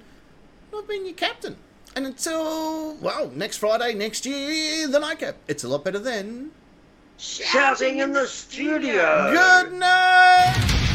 [0.70, 1.56] and I've been your captain.
[1.98, 5.34] And until, well, next Friday, next year, the Nightcap.
[5.48, 6.52] It's a lot better then.
[7.18, 9.32] Shouting in the studio.
[9.32, 10.87] Good night!